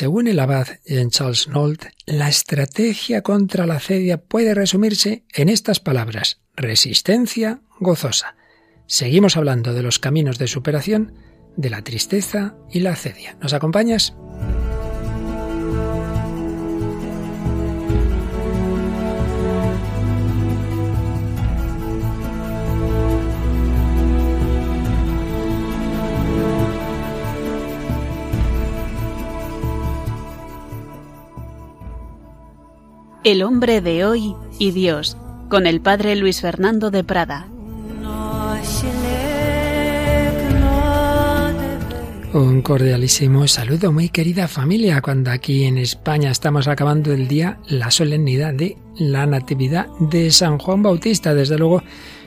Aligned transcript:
Según 0.00 0.28
el 0.28 0.40
abad 0.40 0.66
Jean 0.86 1.10
Charles 1.10 1.46
Nolt, 1.48 1.84
la 2.06 2.30
estrategia 2.30 3.20
contra 3.20 3.66
la 3.66 3.74
acedia 3.74 4.16
puede 4.16 4.54
resumirse 4.54 5.24
en 5.34 5.50
estas 5.50 5.78
palabras: 5.78 6.40
resistencia 6.56 7.60
gozosa. 7.80 8.34
Seguimos 8.86 9.36
hablando 9.36 9.74
de 9.74 9.82
los 9.82 9.98
caminos 9.98 10.38
de 10.38 10.46
superación 10.46 11.12
de 11.58 11.68
la 11.68 11.82
tristeza 11.82 12.56
y 12.70 12.80
la 12.80 12.92
acedia. 12.92 13.36
¿Nos 13.42 13.52
acompañas? 13.52 14.14
El 33.22 33.42
hombre 33.42 33.82
de 33.82 34.06
hoy 34.06 34.34
y 34.58 34.70
Dios, 34.70 35.18
con 35.50 35.66
el 35.66 35.82
padre 35.82 36.16
Luis 36.16 36.40
Fernando 36.40 36.90
de 36.90 37.04
Prada. 37.04 37.48
Un 42.32 42.62
cordialísimo 42.62 43.46
saludo, 43.46 43.92
muy 43.92 44.08
querida 44.08 44.48
familia, 44.48 45.02
cuando 45.02 45.30
aquí 45.30 45.64
en 45.64 45.76
España 45.76 46.30
estamos 46.30 46.66
acabando 46.66 47.12
el 47.12 47.28
día, 47.28 47.58
la 47.68 47.90
solemnidad 47.90 48.54
de 48.54 48.78
la 48.96 49.26
Natividad 49.26 49.88
de 49.98 50.30
San 50.30 50.56
Juan 50.58 50.82
Bautista. 50.82 51.34
Desde 51.34 51.58
luego, 51.58 51.82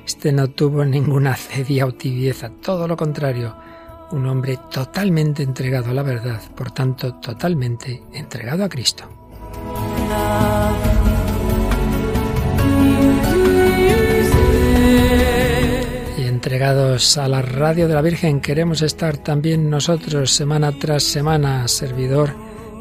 este 0.06 0.32
no 0.32 0.52
tuvo 0.52 0.86
ninguna 0.86 1.36
cedia 1.36 1.88
o 1.88 1.94
tibieza, 1.94 2.52
todo 2.62 2.88
lo 2.88 2.96
contrario, 2.96 3.56
un 4.12 4.28
hombre 4.28 4.60
totalmente 4.70 5.42
entregado 5.42 5.90
a 5.90 5.94
la 5.94 6.04
verdad, 6.04 6.40
por 6.56 6.70
tanto, 6.70 7.16
totalmente 7.16 8.04
entregado 8.14 8.64
a 8.64 8.70
Cristo. 8.70 9.23
Y 16.18 16.24
entregados 16.28 17.18
a 17.18 17.28
la 17.28 17.42
radio 17.42 17.88
de 17.88 17.94
la 17.94 18.02
Virgen 18.02 18.42
queremos 18.42 18.82
estar 18.82 19.18
también 19.18 19.70
nosotros 19.70 20.32
semana 20.32 20.72
tras 20.72 21.04
semana, 21.04 21.68
servidor 21.68 22.34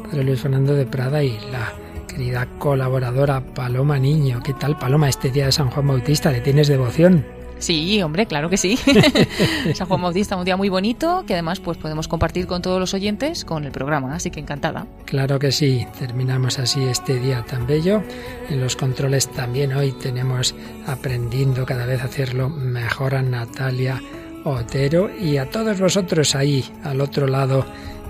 Padre 0.03 0.23
Luis 0.23 0.41
Fernando 0.41 0.75
de 0.75 0.85
Prada 0.85 1.23
y 1.23 1.37
la 1.51 1.73
querida 2.07 2.47
colaboradora 2.59 3.41
Paloma 3.41 3.97
Niño. 3.97 4.41
¿Qué 4.43 4.53
tal 4.53 4.77
Paloma 4.77 5.09
este 5.09 5.31
día 5.31 5.47
de 5.47 5.51
San 5.51 5.69
Juan 5.69 5.87
Bautista? 5.87 6.31
¿Le 6.31 6.41
tienes 6.41 6.67
devoción? 6.67 7.42
Sí, 7.59 8.01
hombre, 8.01 8.25
claro 8.25 8.49
que 8.49 8.57
sí. 8.57 8.77
San 9.73 9.87
Juan 9.87 10.01
Bautista, 10.01 10.35
un 10.35 10.45
día 10.45 10.57
muy 10.57 10.69
bonito 10.69 11.23
que 11.25 11.33
además 11.33 11.59
pues 11.59 11.77
podemos 11.77 12.07
compartir 12.07 12.47
con 12.47 12.61
todos 12.61 12.79
los 12.79 12.93
oyentes 12.93 13.45
con 13.45 13.63
el 13.63 13.71
programa, 13.71 14.15
así 14.15 14.31
que 14.31 14.39
encantada. 14.39 14.87
Claro 15.05 15.39
que 15.39 15.51
sí, 15.51 15.85
terminamos 15.97 16.59
así 16.59 16.83
este 16.83 17.19
día 17.19 17.43
tan 17.43 17.65
bello. 17.65 18.03
En 18.49 18.59
los 18.59 18.75
controles 18.75 19.31
también 19.31 19.73
hoy 19.73 19.91
tenemos 19.93 20.55
aprendiendo 20.87 21.65
cada 21.65 21.85
vez 21.85 22.01
a 22.01 22.05
hacerlo 22.05 22.49
mejor 22.49 23.15
a 23.15 23.21
Natalia 23.21 24.01
Otero 24.43 25.09
y 25.17 25.37
a 25.37 25.49
todos 25.49 25.79
vosotros 25.79 26.35
ahí 26.35 26.65
al 26.83 26.99
otro 26.99 27.27
lado 27.27 27.65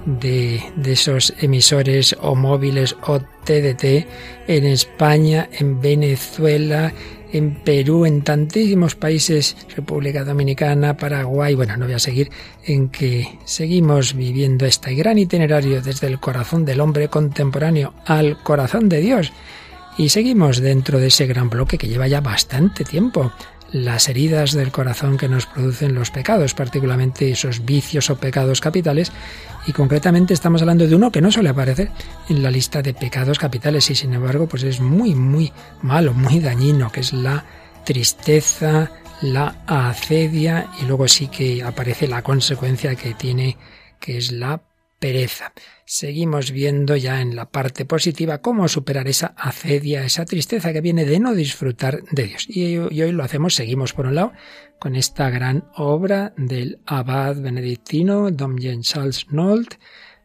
de, 0.05 0.61
de, 0.75 0.91
esos 0.91 1.33
emisores 1.39 2.16
o 2.22 2.35
móviles 2.35 2.95
o 3.07 3.19
TDT 3.19 4.05
en 4.47 4.66
España, 4.66 5.47
en 5.52 5.80
Venezuela, 5.80 6.91
en 7.34 7.56
Perú, 7.56 8.06
en 8.06 8.22
tantísimos 8.22 8.95
países, 8.95 9.58
República 9.76 10.23
Dominicana, 10.23 10.95
Paraguay, 10.95 11.56
bueno, 11.56 11.75
no 11.75 11.86
voy 11.86 11.95
a 11.95 12.00
seguir 12.00 12.30
en 12.64 12.90
que 12.90 13.40
seguimos 13.44 14.14
viviendo 14.14 14.66
este 14.66 14.94
gran 14.94 15.17
itinerario 15.17 15.81
desde 15.81 16.08
el 16.08 16.20
corazón 16.20 16.64
del 16.64 16.80
hombre 16.80 17.09
contemporáneo 17.09 17.95
al 18.06 18.42
corazón 18.44 18.88
de 18.88 19.02
Dios. 19.02 19.34
Y 19.98 20.09
seguimos 20.09 20.59
dentro 20.59 21.00
de 21.00 21.08
ese 21.08 21.28
gran 21.28 21.50
bloque 21.50 21.78
que 21.78 21.88
lleva 21.88 22.08
ya 22.08 22.22
bastante 22.22 22.84
tiempo, 22.84 23.31
las 23.73 24.07
heridas 24.07 24.53
del 24.53 24.72
corazón 24.72 25.17
que 25.17 25.28
nos 25.28 25.47
producen 25.47 25.95
los 25.95 26.11
pecados, 26.11 26.53
particularmente 26.53 27.31
esos 27.31 27.66
vicios 27.66 28.09
o 28.09 28.16
pecados 28.16 28.61
capitales, 28.61 29.11
y 29.66 29.73
concretamente 29.73 30.34
estamos 30.34 30.61
hablando 30.61 30.88
de 30.88 30.95
uno 30.95 31.11
que 31.11 31.22
no 31.22 31.31
suele 31.31 31.50
aparecer 31.50 31.89
en 32.29 32.44
la 32.44 32.51
lista 32.51 32.81
de 32.81 32.94
pecados 32.94 33.39
capitales 33.39 33.89
y 33.89 33.95
sin 33.95 34.13
embargo 34.13 34.47
pues 34.47 34.63
es 34.63 34.79
muy 34.79 35.16
muy 35.16 35.51
malo, 35.81 36.13
muy 36.13 36.39
dañino, 36.39 36.91
que 36.91 37.00
es 37.00 37.13
la 37.13 37.44
tristeza, 37.83 38.91
la 39.22 39.63
acedia 39.66 40.67
y 40.81 40.85
luego 40.85 41.07
sí 41.07 41.28
que 41.28 41.63
aparece 41.63 42.07
la 42.07 42.22
consecuencia 42.22 42.95
que 42.95 43.13
tiene 43.13 43.57
que 44.00 44.17
es 44.17 44.31
la 44.31 44.62
pereza. 45.03 45.52
Seguimos 45.84 46.52
viendo 46.52 46.96
ya 46.96 47.19
en 47.19 47.36
la 47.36 47.50
parte 47.50 47.84
positiva 47.84 48.38
cómo 48.38 48.69
superar 48.69 49.09
esa 49.09 49.34
acedia, 49.36 50.06
esa 50.06 50.24
tristeza 50.24 50.72
que 50.72 50.80
viene 50.80 51.03
de 51.03 51.19
no 51.19 51.36
disfrutar 51.36 52.03
de 52.09 52.24
Dios. 52.24 52.46
Y, 52.47 52.78
hoy 52.78 53.12
lo 53.12 53.22
hacemos, 53.22 53.53
seguimos 53.53 53.92
por 53.92 54.06
un 54.06 54.16
lado 54.16 54.31
con 54.80 54.96
esta 54.96 55.30
gran 55.30 55.66
obra 55.75 56.34
del 56.38 56.80
abad 56.86 57.36
benedictino 57.36 58.31
Dom 58.31 58.56
Jean 58.56 58.81
Charles 58.81 59.28
Nolt, 59.30 59.74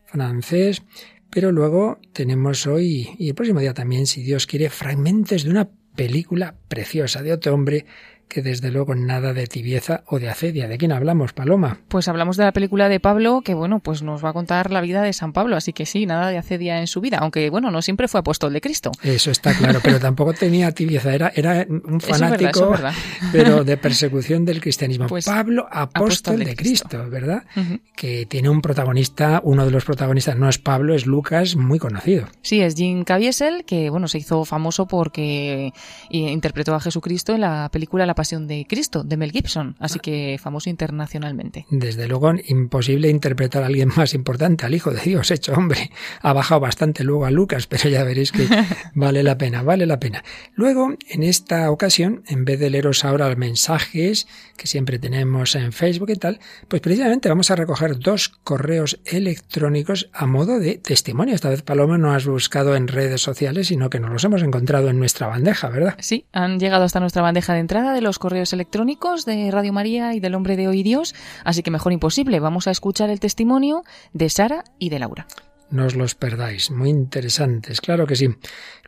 francés, 0.04 0.84
pero 1.28 1.50
luego 1.50 1.98
tenemos 2.12 2.64
hoy 2.68 3.16
y 3.18 3.30
el 3.30 3.34
próximo 3.34 3.58
día 3.58 3.74
también, 3.74 4.06
si 4.06 4.22
Dios 4.22 4.46
quiere, 4.46 4.70
fragmentos 4.70 5.42
de 5.42 5.50
una 5.50 5.68
película 5.96 6.54
preciosa 6.68 7.20
de 7.24 7.32
otro 7.32 7.52
hombre 7.52 7.84
que 8.28 8.42
desde 8.42 8.70
luego 8.70 8.94
nada 8.94 9.32
de 9.32 9.46
tibieza 9.46 10.02
o 10.06 10.18
de 10.18 10.28
acedia. 10.28 10.68
¿De 10.68 10.78
quién 10.78 10.92
hablamos, 10.92 11.32
Paloma? 11.32 11.78
Pues 11.88 12.08
hablamos 12.08 12.36
de 12.36 12.44
la 12.44 12.52
película 12.52 12.88
de 12.88 13.00
Pablo, 13.00 13.40
que 13.42 13.54
bueno, 13.54 13.80
pues 13.80 14.02
nos 14.02 14.24
va 14.24 14.30
a 14.30 14.32
contar 14.32 14.70
la 14.70 14.80
vida 14.80 15.02
de 15.02 15.12
San 15.12 15.32
Pablo, 15.32 15.56
así 15.56 15.72
que 15.72 15.86
sí, 15.86 16.06
nada 16.06 16.28
de 16.28 16.38
acedia 16.38 16.80
en 16.80 16.86
su 16.86 17.00
vida, 17.00 17.18
aunque 17.18 17.50
bueno, 17.50 17.70
no 17.70 17.82
siempre 17.82 18.08
fue 18.08 18.20
apóstol 18.20 18.52
de 18.52 18.60
Cristo. 18.60 18.92
Eso 19.02 19.30
está 19.30 19.54
claro, 19.54 19.80
pero 19.82 19.98
tampoco 19.98 20.34
tenía 20.34 20.72
tibieza, 20.72 21.14
era, 21.14 21.32
era 21.34 21.66
un 21.68 22.00
fanático, 22.00 22.74
pero 23.32 23.64
de 23.64 23.76
persecución 23.76 24.44
del 24.44 24.60
cristianismo. 24.60 25.06
Pues, 25.06 25.24
Pablo, 25.24 25.66
apóstol, 25.70 26.44
de, 26.44 26.54
Cristo, 26.54 27.08
¿verdad? 27.08 27.44
Que 27.96 28.26
tiene 28.26 28.48
un 28.48 28.60
protagonista, 28.60 29.40
uno 29.42 29.64
de 29.64 29.70
los 29.70 29.84
protagonistas 29.84 30.36
no 30.36 30.48
es 30.48 30.58
Pablo, 30.58 30.94
es 30.94 31.06
Lucas, 31.06 31.56
muy 31.56 31.78
conocido. 31.78 32.26
Sí, 32.42 32.60
es 32.60 32.74
Jim 32.74 33.04
Caviezel, 33.04 33.64
que 33.64 33.90
bueno, 33.90 34.08
se 34.08 34.18
hizo 34.18 34.44
famoso 34.44 34.86
porque 34.86 35.72
interpretó 36.10 36.74
a 36.74 36.80
Jesucristo 36.80 37.34
en 37.34 37.42
la 37.42 37.68
película 37.72 38.06
La 38.06 38.14
Pasión 38.18 38.48
de 38.48 38.66
Cristo, 38.68 39.04
de 39.04 39.16
Mel 39.16 39.30
Gibson, 39.30 39.76
así 39.78 40.00
que 40.00 40.40
famoso 40.42 40.68
internacionalmente. 40.68 41.66
Desde 41.70 42.08
luego, 42.08 42.32
imposible 42.48 43.10
interpretar 43.10 43.62
a 43.62 43.66
alguien 43.66 43.92
más 43.94 44.12
importante, 44.12 44.66
al 44.66 44.74
Hijo 44.74 44.90
de 44.90 45.00
Dios, 45.02 45.30
hecho 45.30 45.52
hombre. 45.52 45.92
Ha 46.20 46.32
bajado 46.32 46.62
bastante 46.62 47.04
luego 47.04 47.26
a 47.26 47.30
Lucas, 47.30 47.68
pero 47.68 47.88
ya 47.88 48.02
veréis 48.02 48.32
que 48.32 48.48
vale 48.94 49.22
la 49.22 49.38
pena, 49.38 49.62
vale 49.62 49.86
la 49.86 50.00
pena. 50.00 50.24
Luego, 50.56 50.94
en 51.08 51.22
esta 51.22 51.70
ocasión, 51.70 52.24
en 52.26 52.44
vez 52.44 52.58
de 52.58 52.70
leeros 52.70 53.04
ahora 53.04 53.28
los 53.28 53.38
mensajes 53.38 54.26
que 54.56 54.66
siempre 54.66 54.98
tenemos 54.98 55.54
en 55.54 55.72
Facebook 55.72 56.10
y 56.10 56.16
tal, 56.16 56.40
pues 56.66 56.82
precisamente 56.82 57.28
vamos 57.28 57.52
a 57.52 57.54
recoger 57.54 58.00
dos 58.00 58.30
correos 58.42 58.98
electrónicos 59.04 60.10
a 60.12 60.26
modo 60.26 60.58
de 60.58 60.78
testimonio. 60.78 61.36
Esta 61.36 61.50
vez, 61.50 61.62
Paloma, 61.62 61.98
no 61.98 62.12
has 62.12 62.26
buscado 62.26 62.74
en 62.74 62.88
redes 62.88 63.22
sociales, 63.22 63.68
sino 63.68 63.90
que 63.90 64.00
nos 64.00 64.10
los 64.10 64.24
hemos 64.24 64.42
encontrado 64.42 64.88
en 64.88 64.98
nuestra 64.98 65.28
bandeja, 65.28 65.68
¿verdad? 65.68 65.94
Sí, 66.00 66.26
han 66.32 66.58
llegado 66.58 66.82
hasta 66.82 66.98
nuestra 66.98 67.22
bandeja 67.22 67.54
de 67.54 67.60
entrada 67.60 67.94
de 67.94 68.07
los 68.08 68.18
correos 68.18 68.54
electrónicos 68.54 69.26
de 69.26 69.50
Radio 69.50 69.70
María 69.74 70.14
y 70.14 70.20
del 70.20 70.34
Hombre 70.34 70.56
de 70.56 70.66
Hoy 70.66 70.82
Dios, 70.82 71.14
así 71.44 71.62
que 71.62 71.70
mejor 71.70 71.92
imposible. 71.92 72.40
Vamos 72.40 72.66
a 72.66 72.70
escuchar 72.70 73.10
el 73.10 73.20
testimonio 73.20 73.84
de 74.14 74.30
Sara 74.30 74.64
y 74.78 74.88
de 74.88 74.98
Laura. 74.98 75.26
No 75.70 75.84
os 75.84 75.94
los 75.94 76.14
perdáis, 76.14 76.70
muy 76.70 76.88
interesantes, 76.88 77.82
claro 77.82 78.06
que 78.06 78.16
sí. 78.16 78.28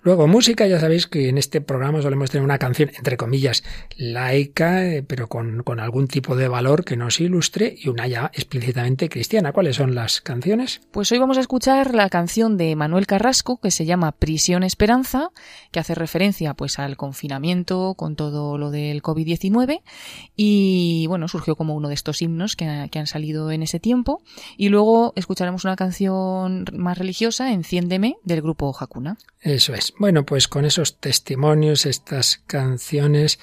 Luego, 0.02 0.26
música, 0.26 0.66
ya 0.66 0.80
sabéis 0.80 1.06
que 1.06 1.28
en 1.28 1.36
este 1.36 1.60
programa 1.60 2.00
solemos 2.00 2.30
tener 2.30 2.42
una 2.42 2.56
canción, 2.56 2.90
entre 2.96 3.18
comillas, 3.18 3.62
laica, 3.98 4.86
eh, 4.86 5.02
pero 5.02 5.28
con, 5.28 5.62
con, 5.62 5.78
algún 5.78 6.08
tipo 6.08 6.36
de 6.36 6.48
valor 6.48 6.86
que 6.86 6.96
nos 6.96 7.20
ilustre, 7.20 7.76
y 7.78 7.90
una 7.90 8.08
ya 8.08 8.30
explícitamente 8.32 9.10
cristiana. 9.10 9.52
¿Cuáles 9.52 9.76
son 9.76 9.94
las 9.94 10.22
canciones? 10.22 10.80
Pues 10.90 11.12
hoy 11.12 11.18
vamos 11.18 11.36
a 11.36 11.42
escuchar 11.42 11.94
la 11.94 12.08
canción 12.08 12.56
de 12.56 12.74
Manuel 12.76 13.06
Carrasco, 13.06 13.60
que 13.60 13.70
se 13.70 13.84
llama 13.84 14.12
Prisión 14.12 14.62
Esperanza, 14.62 15.32
que 15.70 15.80
hace 15.80 15.94
referencia 15.94 16.54
pues 16.54 16.78
al 16.78 16.96
confinamiento 16.96 17.92
con 17.94 18.16
todo 18.16 18.56
lo 18.56 18.70
del 18.70 19.02
COVID-19, 19.02 19.82
y 20.34 21.04
bueno, 21.08 21.28
surgió 21.28 21.56
como 21.56 21.74
uno 21.74 21.88
de 21.88 21.94
estos 21.94 22.22
himnos 22.22 22.56
que, 22.56 22.88
que 22.90 22.98
han 22.98 23.06
salido 23.06 23.50
en 23.50 23.62
ese 23.62 23.80
tiempo. 23.80 24.22
Y 24.56 24.70
luego 24.70 25.12
escucharemos 25.14 25.66
una 25.66 25.76
canción 25.76 26.64
más 26.72 26.96
religiosa, 26.96 27.52
Enciéndeme, 27.52 28.16
del 28.24 28.40
grupo 28.40 28.74
Hakuna. 28.78 29.18
Eso 29.42 29.74
es. 29.74 29.89
Bueno, 29.98 30.24
pues 30.24 30.48
con 30.48 30.64
esos 30.64 30.98
testimonios, 30.98 31.86
estas 31.86 32.42
canciones, 32.46 33.38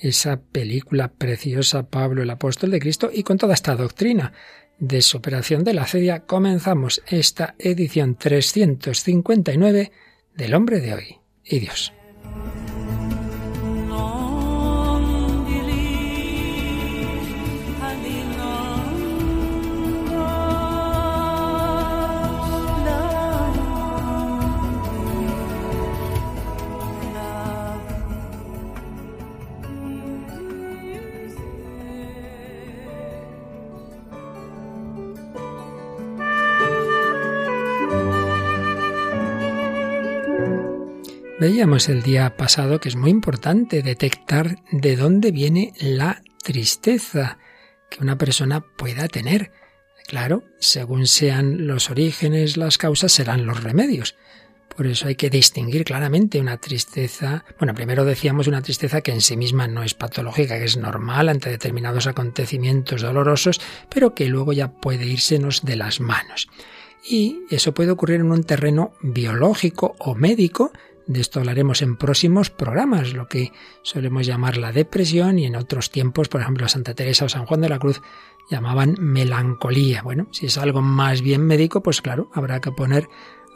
esa 0.00 0.40
película 0.40 1.08
preciosa 1.08 1.88
Pablo 1.88 2.22
el 2.22 2.30
apóstol 2.30 2.70
de 2.70 2.80
Cristo 2.80 3.10
y 3.12 3.22
con 3.22 3.38
toda 3.38 3.54
esta 3.54 3.74
doctrina 3.76 4.32
de 4.78 5.02
superación 5.02 5.64
de 5.64 5.74
la 5.74 5.86
cedia 5.86 6.20
comenzamos 6.20 7.02
esta 7.08 7.54
edición 7.58 8.16
359 8.16 9.92
del 10.34 10.54
hombre 10.54 10.80
de 10.80 10.94
hoy 10.94 11.18
y 11.44 11.58
Dios. 11.58 11.92
Veíamos 41.40 41.88
el 41.88 42.02
día 42.02 42.36
pasado 42.36 42.80
que 42.80 42.88
es 42.88 42.96
muy 42.96 43.10
importante 43.10 43.80
detectar 43.82 44.56
de 44.72 44.96
dónde 44.96 45.30
viene 45.30 45.72
la 45.78 46.20
tristeza 46.42 47.38
que 47.88 48.02
una 48.02 48.18
persona 48.18 48.60
pueda 48.60 49.06
tener. 49.06 49.52
Claro, 50.08 50.42
según 50.58 51.06
sean 51.06 51.68
los 51.68 51.90
orígenes, 51.90 52.56
las 52.56 52.76
causas 52.76 53.12
serán 53.12 53.46
los 53.46 53.62
remedios. 53.62 54.16
Por 54.76 54.88
eso 54.88 55.06
hay 55.06 55.14
que 55.14 55.30
distinguir 55.30 55.84
claramente 55.84 56.40
una 56.40 56.56
tristeza. 56.56 57.44
Bueno, 57.56 57.72
primero 57.72 58.04
decíamos 58.04 58.48
una 58.48 58.62
tristeza 58.62 59.00
que 59.00 59.12
en 59.12 59.20
sí 59.20 59.36
misma 59.36 59.68
no 59.68 59.84
es 59.84 59.94
patológica, 59.94 60.58
que 60.58 60.64
es 60.64 60.76
normal 60.76 61.28
ante 61.28 61.50
determinados 61.50 62.08
acontecimientos 62.08 63.02
dolorosos, 63.02 63.60
pero 63.88 64.12
que 64.12 64.28
luego 64.28 64.52
ya 64.52 64.72
puede 64.72 65.06
írsenos 65.06 65.64
de 65.64 65.76
las 65.76 66.00
manos. 66.00 66.48
Y 67.08 67.42
eso 67.48 67.72
puede 67.72 67.92
ocurrir 67.92 68.16
en 68.16 68.32
un 68.32 68.42
terreno 68.42 68.92
biológico 69.00 69.94
o 69.98 70.16
médico, 70.16 70.72
de 71.08 71.20
esto 71.22 71.40
hablaremos 71.40 71.80
en 71.80 71.96
próximos 71.96 72.50
programas, 72.50 73.14
lo 73.14 73.26
que 73.28 73.52
solemos 73.82 74.26
llamar 74.26 74.58
la 74.58 74.72
depresión 74.72 75.38
y 75.38 75.46
en 75.46 75.56
otros 75.56 75.90
tiempos, 75.90 76.28
por 76.28 76.42
ejemplo, 76.42 76.68
Santa 76.68 76.94
Teresa 76.94 77.24
o 77.24 77.28
San 77.28 77.46
Juan 77.46 77.62
de 77.62 77.70
la 77.70 77.78
Cruz 77.78 78.02
llamaban 78.50 78.94
melancolía. 79.00 80.02
Bueno, 80.02 80.28
si 80.32 80.46
es 80.46 80.58
algo 80.58 80.82
más 80.82 81.22
bien 81.22 81.46
médico, 81.46 81.82
pues 81.82 82.02
claro, 82.02 82.30
habrá 82.34 82.60
que 82.60 82.72
poner 82.72 83.08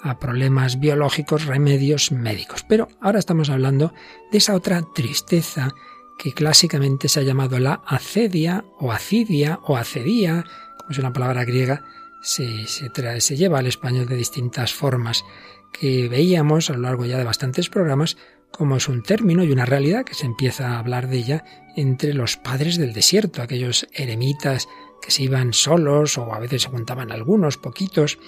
a 0.03 0.19
problemas 0.19 0.81
biológicos 0.81 1.45
remedios 1.45 2.11
médicos. 2.11 2.65
Pero 2.67 2.89
ahora 3.01 3.19
estamos 3.19 3.51
hablando 3.51 3.93
de 4.33 4.39
esa 4.39 4.55
otra 4.55 4.83
tristeza 4.95 5.75
que 6.19 6.33
clásicamente 6.33 7.09
se 7.09 7.21
ha 7.21 7.23
llamado 7.23 7.59
la 7.59 7.83
acedia 7.87 8.65
o 8.79 8.93
acidia 8.93 9.61
o 9.65 9.77
acedía, 9.77 10.45
como 10.79 10.91
es 10.91 10.99
una 10.99 11.13
palabra 11.13 11.45
griega, 11.45 11.85
se, 12.23 12.67
se, 12.67 13.37
lleva 13.37 13.59
al 13.59 13.67
español 13.67 14.07
de 14.07 14.17
distintas 14.17 14.73
formas 14.73 15.25
que 15.73 16.09
veíamos 16.09 16.71
a 16.71 16.75
lo 16.75 16.81
largo 16.81 17.05
ya 17.05 17.19
de 17.19 17.25
bastantes 17.25 17.69
programas 17.69 18.17
como 18.53 18.77
es 18.77 18.89
un 18.89 19.03
término 19.03 19.43
y 19.43 19.51
una 19.51 19.65
realidad 19.65 20.05
que 20.05 20.15
se 20.15 20.27
empieza 20.27 20.69
a 20.69 20.79
hablar 20.79 21.09
de 21.09 21.17
ella 21.17 21.45
entre 21.75 22.13
los 22.13 22.37
padres 22.37 22.77
del 22.77 22.93
desierto, 22.93 23.43
aquellos 23.43 23.89
eremitas 23.95 24.69
que 25.01 25.11
se 25.11 25.25
iban 25.25 25.53
solos 25.53 26.19
o 26.19 26.33
a 26.33 26.39
veces 26.39 26.63
se 26.63 26.69
juntaban 26.69 27.11
algunos, 27.11 27.57
poquitos, 27.57 28.19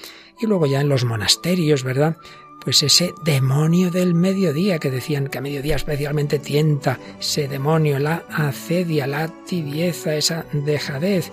y 0.41 0.47
luego 0.47 0.67
ya 0.67 0.81
en 0.81 0.89
los 0.89 1.05
monasterios, 1.05 1.85
¿verdad? 1.85 2.17
Pues 2.65 2.83
ese 2.83 3.13
demonio 3.25 3.91
del 3.91 4.15
mediodía 4.15 4.79
que 4.79 4.91
decían 4.91 5.29
que 5.29 5.39
a 5.39 5.43
mediodía 5.43 5.77
especialmente 5.77 6.39
tienta, 6.39 6.99
ese 7.21 7.47
demonio, 7.47 7.99
la 7.99 8.25
acedia, 8.31 9.07
la 9.07 9.29
tibieza, 9.45 10.17
esa 10.17 10.47
dejadez. 10.53 11.31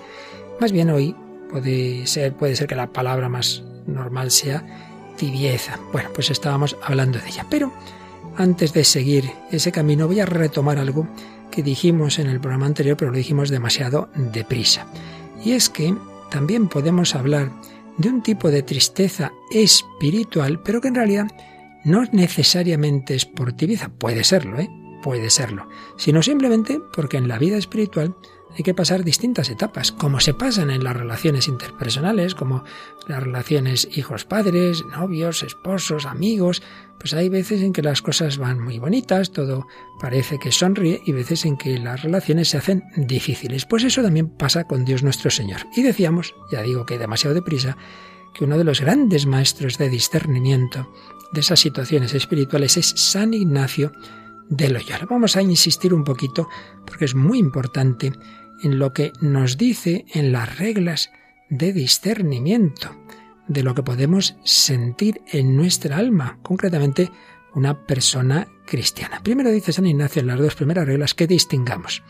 Más 0.60 0.74
bien 0.74 0.90
hoy 0.90 1.16
puede 1.50 2.06
ser, 2.06 2.34
puede 2.34 2.56
ser 2.56 2.68
que 2.68 2.76
la 2.76 2.92
palabra 2.92 3.30
más 3.30 3.64
normal 3.88 4.30
sea 4.30 4.91
Bueno, 5.92 6.10
pues 6.14 6.32
estábamos 6.32 6.76
hablando 6.84 7.20
de 7.20 7.28
ella. 7.28 7.46
Pero 7.50 7.72
antes 8.38 8.74
de 8.74 8.84
seguir 8.84 9.32
ese 9.52 9.72
camino 9.72 10.08
voy 10.08 10.20
a 10.20 10.26
retomar 10.26 10.80
algo 10.80 11.08
que 11.52 11.62
dijimos 11.62 12.18
en 12.18 12.28
el 12.28 12.40
programa 12.40 12.66
anterior, 12.66 12.98
pero 12.98 13.12
lo 13.12 13.18
dijimos 13.18 13.50
demasiado 13.50 14.10
deprisa. 14.16 14.88
Y 15.44 15.52
es 15.52 15.70
que 15.70 15.94
también 16.32 16.68
podemos 16.68 17.14
hablar 17.14 17.52
de 17.98 18.10
un 18.10 18.24
tipo 18.24 18.50
de 18.50 18.64
tristeza 18.64 19.32
espiritual, 19.52 20.60
pero 20.64 20.82
que 20.82 20.88
en 20.88 20.96
realidad 20.96 21.28
no 21.84 22.04
necesariamente 22.12 23.16
es 23.16 23.26
por 23.26 23.54
tibieza. 23.54 23.90
Puede 23.90 24.24
serlo, 24.24 24.60
¿eh? 24.60 24.70
Puede 25.04 25.30
serlo. 25.30 25.68
Sino 25.98 26.24
simplemente 26.24 26.80
porque 26.96 27.18
en 27.18 27.28
la 27.28 27.38
vida 27.38 27.58
espiritual 27.58 28.16
hay 28.58 28.64
que 28.64 28.74
pasar 28.74 29.04
distintas 29.04 29.50
etapas, 29.50 29.92
como 29.92 30.20
se 30.20 30.34
pasan 30.34 30.72
en 30.72 30.84
las 30.84 30.96
relaciones 30.96 31.48
interpersonales, 31.48 32.36
como 32.36 32.64
las 33.08 33.24
relaciones 33.24 33.88
hijos-padres, 33.96 34.84
novios, 34.86 35.44
esposos, 35.44 36.06
amigos, 36.06 36.62
pues 37.00 37.14
hay 37.14 37.30
veces 37.30 37.62
en 37.62 37.74
que 37.74 37.82
las 37.82 38.02
cosas 38.02 38.38
van 38.38 38.60
muy 38.60 38.78
bonitas, 38.78 39.32
todo 39.32 39.68
parece 40.00 40.38
que 40.38 40.52
sonríe 40.52 41.02
y 41.06 41.14
veces 41.14 41.46
en 41.46 41.58
que 41.58 41.80
las 41.80 42.04
relaciones 42.04 42.50
se 42.50 42.58
hacen 42.58 42.84
difíciles. 42.96 43.66
Pues 43.66 43.84
eso 43.84 44.04
también 44.04 44.30
pasa 44.30 44.66
con 44.66 44.86
Dios 44.86 45.02
nuestro 45.02 45.32
Señor. 45.32 45.62
Y 45.76 45.82
decíamos, 45.82 46.36
ya 46.52 46.62
digo 46.62 46.86
que 46.86 47.00
demasiado 47.00 47.34
deprisa, 47.34 47.78
que 48.34 48.44
uno 48.44 48.58
de 48.58 48.64
los 48.64 48.82
grandes 48.82 49.26
maestros 49.26 49.78
de 49.78 49.90
discernimiento 49.90 50.92
de 51.32 51.40
esas 51.40 51.60
situaciones 51.60 52.14
espirituales 52.14 52.78
es 52.78 52.94
San 52.96 53.34
Ignacio 53.34 53.92
de 54.50 54.70
Loyola. 54.70 55.08
Vamos 55.10 55.36
a 55.38 55.42
insistir 55.42 55.94
un 55.94 56.04
poquito 56.04 56.50
porque 56.86 57.06
es 57.06 57.16
muy 57.16 57.40
importante 57.40 58.14
en 58.64 58.80
lo 58.80 58.94
que 58.94 59.14
nos 59.22 59.58
dice 59.58 60.06
en 60.14 60.32
las 60.32 60.58
reglas 60.58 61.12
de 61.50 61.74
discernimiento 61.74 62.96
de 63.48 63.64
lo 63.64 63.76
que 63.76 63.84
podemos 63.84 64.36
sentir 64.44 65.22
en 65.32 65.58
nuestra 65.58 65.98
alma, 65.98 66.40
concretamente 66.42 67.12
una 67.54 67.86
persona 67.86 68.48
cristiana. 68.66 69.22
Primero 69.22 69.52
dice 69.52 69.74
San 69.74 69.86
Ignacio 69.86 70.22
en 70.22 70.28
las 70.28 70.40
dos 70.40 70.56
primeras 70.56 70.86
reglas 70.88 71.14
que 71.14 71.28
distingamos. 71.28 72.04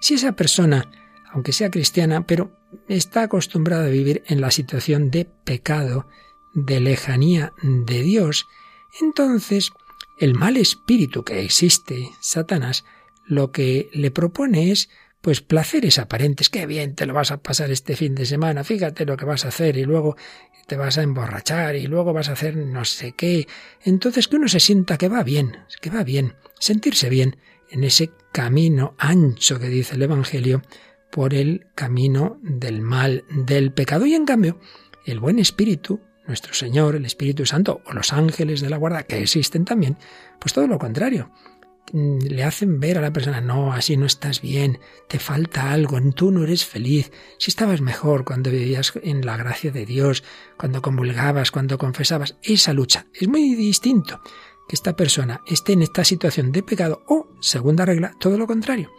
Si 0.00 0.14
esa 0.14 0.32
persona, 0.32 0.90
aunque 1.32 1.52
sea 1.52 1.70
cristiana, 1.70 2.26
pero 2.26 2.52
está 2.88 3.22
acostumbrada 3.22 3.86
a 3.86 3.90
vivir 3.90 4.22
en 4.26 4.40
la 4.40 4.50
situación 4.50 5.10
de 5.10 5.24
pecado, 5.24 6.06
de 6.52 6.78
lejanía 6.78 7.52
de 7.62 8.02
Dios, 8.02 8.46
entonces 9.00 9.72
el 10.18 10.34
mal 10.34 10.56
espíritu 10.56 11.24
que 11.24 11.40
existe, 11.40 12.10
Satanás, 12.20 12.84
lo 13.26 13.50
que 13.50 13.90
le 13.92 14.10
propone 14.10 14.70
es 14.70 14.88
pues 15.24 15.40
placeres 15.40 15.98
aparentes, 15.98 16.50
qué 16.50 16.66
bien 16.66 16.94
te 16.94 17.06
lo 17.06 17.14
vas 17.14 17.30
a 17.30 17.38
pasar 17.38 17.70
este 17.70 17.96
fin 17.96 18.14
de 18.14 18.26
semana, 18.26 18.62
fíjate 18.62 19.06
lo 19.06 19.16
que 19.16 19.24
vas 19.24 19.46
a 19.46 19.48
hacer 19.48 19.78
y 19.78 19.84
luego 19.84 20.18
te 20.66 20.76
vas 20.76 20.98
a 20.98 21.02
emborrachar 21.02 21.76
y 21.76 21.86
luego 21.86 22.12
vas 22.12 22.28
a 22.28 22.32
hacer 22.32 22.58
no 22.58 22.84
sé 22.84 23.12
qué. 23.12 23.48
Entonces 23.82 24.28
que 24.28 24.36
uno 24.36 24.48
se 24.48 24.60
sienta 24.60 24.98
que 24.98 25.08
va 25.08 25.22
bien, 25.22 25.56
que 25.80 25.88
va 25.88 26.04
bien, 26.04 26.34
sentirse 26.58 27.08
bien 27.08 27.38
en 27.70 27.84
ese 27.84 28.10
camino 28.32 28.96
ancho 28.98 29.58
que 29.58 29.70
dice 29.70 29.94
el 29.94 30.02
Evangelio 30.02 30.60
por 31.10 31.32
el 31.32 31.68
camino 31.74 32.38
del 32.42 32.82
mal, 32.82 33.24
del 33.30 33.72
pecado. 33.72 34.04
Y 34.04 34.12
en 34.12 34.26
cambio, 34.26 34.60
el 35.06 35.20
buen 35.20 35.38
espíritu, 35.38 36.02
nuestro 36.26 36.52
Señor, 36.52 36.96
el 36.96 37.06
Espíritu 37.06 37.46
Santo 37.46 37.80
o 37.86 37.94
los 37.94 38.12
ángeles 38.12 38.60
de 38.60 38.68
la 38.68 38.76
guarda 38.76 39.04
que 39.04 39.22
existen 39.22 39.64
también, 39.64 39.96
pues 40.38 40.52
todo 40.52 40.66
lo 40.66 40.78
contrario 40.78 41.30
le 41.92 42.42
hacen 42.44 42.80
ver 42.80 42.98
a 42.98 43.00
la 43.00 43.12
persona, 43.12 43.40
no, 43.40 43.72
así 43.72 43.96
no 43.96 44.06
estás 44.06 44.40
bien, 44.40 44.80
te 45.08 45.18
falta 45.18 45.72
algo, 45.72 46.00
tú 46.12 46.30
no 46.30 46.44
eres 46.44 46.64
feliz, 46.64 47.12
si 47.38 47.50
estabas 47.50 47.80
mejor 47.80 48.24
cuando 48.24 48.50
vivías 48.50 48.92
en 49.02 49.24
la 49.24 49.36
gracia 49.36 49.70
de 49.70 49.86
Dios, 49.86 50.24
cuando 50.56 50.82
convulgabas, 50.82 51.50
cuando 51.50 51.78
confesabas, 51.78 52.36
esa 52.42 52.72
lucha 52.72 53.06
es 53.12 53.28
muy 53.28 53.54
distinto 53.54 54.20
que 54.68 54.76
esta 54.76 54.96
persona 54.96 55.42
esté 55.46 55.74
en 55.74 55.82
esta 55.82 56.04
situación 56.04 56.52
de 56.52 56.62
pecado 56.62 57.02
o, 57.06 57.28
segunda 57.40 57.84
regla, 57.84 58.12
todo 58.18 58.38
lo 58.38 58.46
contrario. 58.46 58.90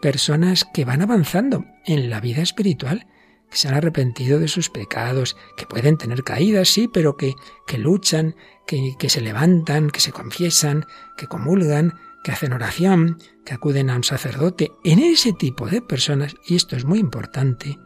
Personas 0.00 0.66
que 0.72 0.84
van 0.84 1.02
avanzando 1.02 1.64
en 1.84 2.10
la 2.10 2.20
vida 2.20 2.42
espiritual, 2.42 3.06
que 3.54 3.60
se 3.60 3.68
han 3.68 3.74
arrepentido 3.74 4.40
de 4.40 4.48
sus 4.48 4.68
pecados, 4.68 5.36
que 5.56 5.64
pueden 5.64 5.96
tener 5.96 6.24
caídas, 6.24 6.68
sí, 6.70 6.88
pero 6.88 7.16
que, 7.16 7.36
que 7.68 7.78
luchan, 7.78 8.34
que, 8.66 8.96
que 8.98 9.08
se 9.08 9.20
levantan, 9.20 9.90
que 9.90 10.00
se 10.00 10.10
confiesan, 10.10 10.86
que 11.16 11.28
comulgan, 11.28 11.94
que 12.24 12.32
hacen 12.32 12.52
oración, 12.52 13.18
que 13.44 13.54
acuden 13.54 13.90
a 13.90 13.96
un 13.96 14.02
sacerdote, 14.02 14.72
en 14.82 14.98
ese 14.98 15.32
tipo 15.32 15.68
de 15.68 15.82
personas, 15.82 16.34
y 16.44 16.56
esto 16.56 16.74
es 16.74 16.84
muy 16.84 16.98
importante, 16.98 17.78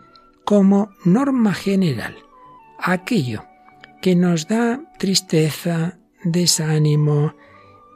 como 0.46 0.88
norma 1.04 1.52
general, 1.52 2.16
aquello 2.78 3.44
que 4.00 4.16
nos 4.16 4.48
da 4.48 4.80
tristeza, 4.98 5.98
desánimo, 6.24 7.34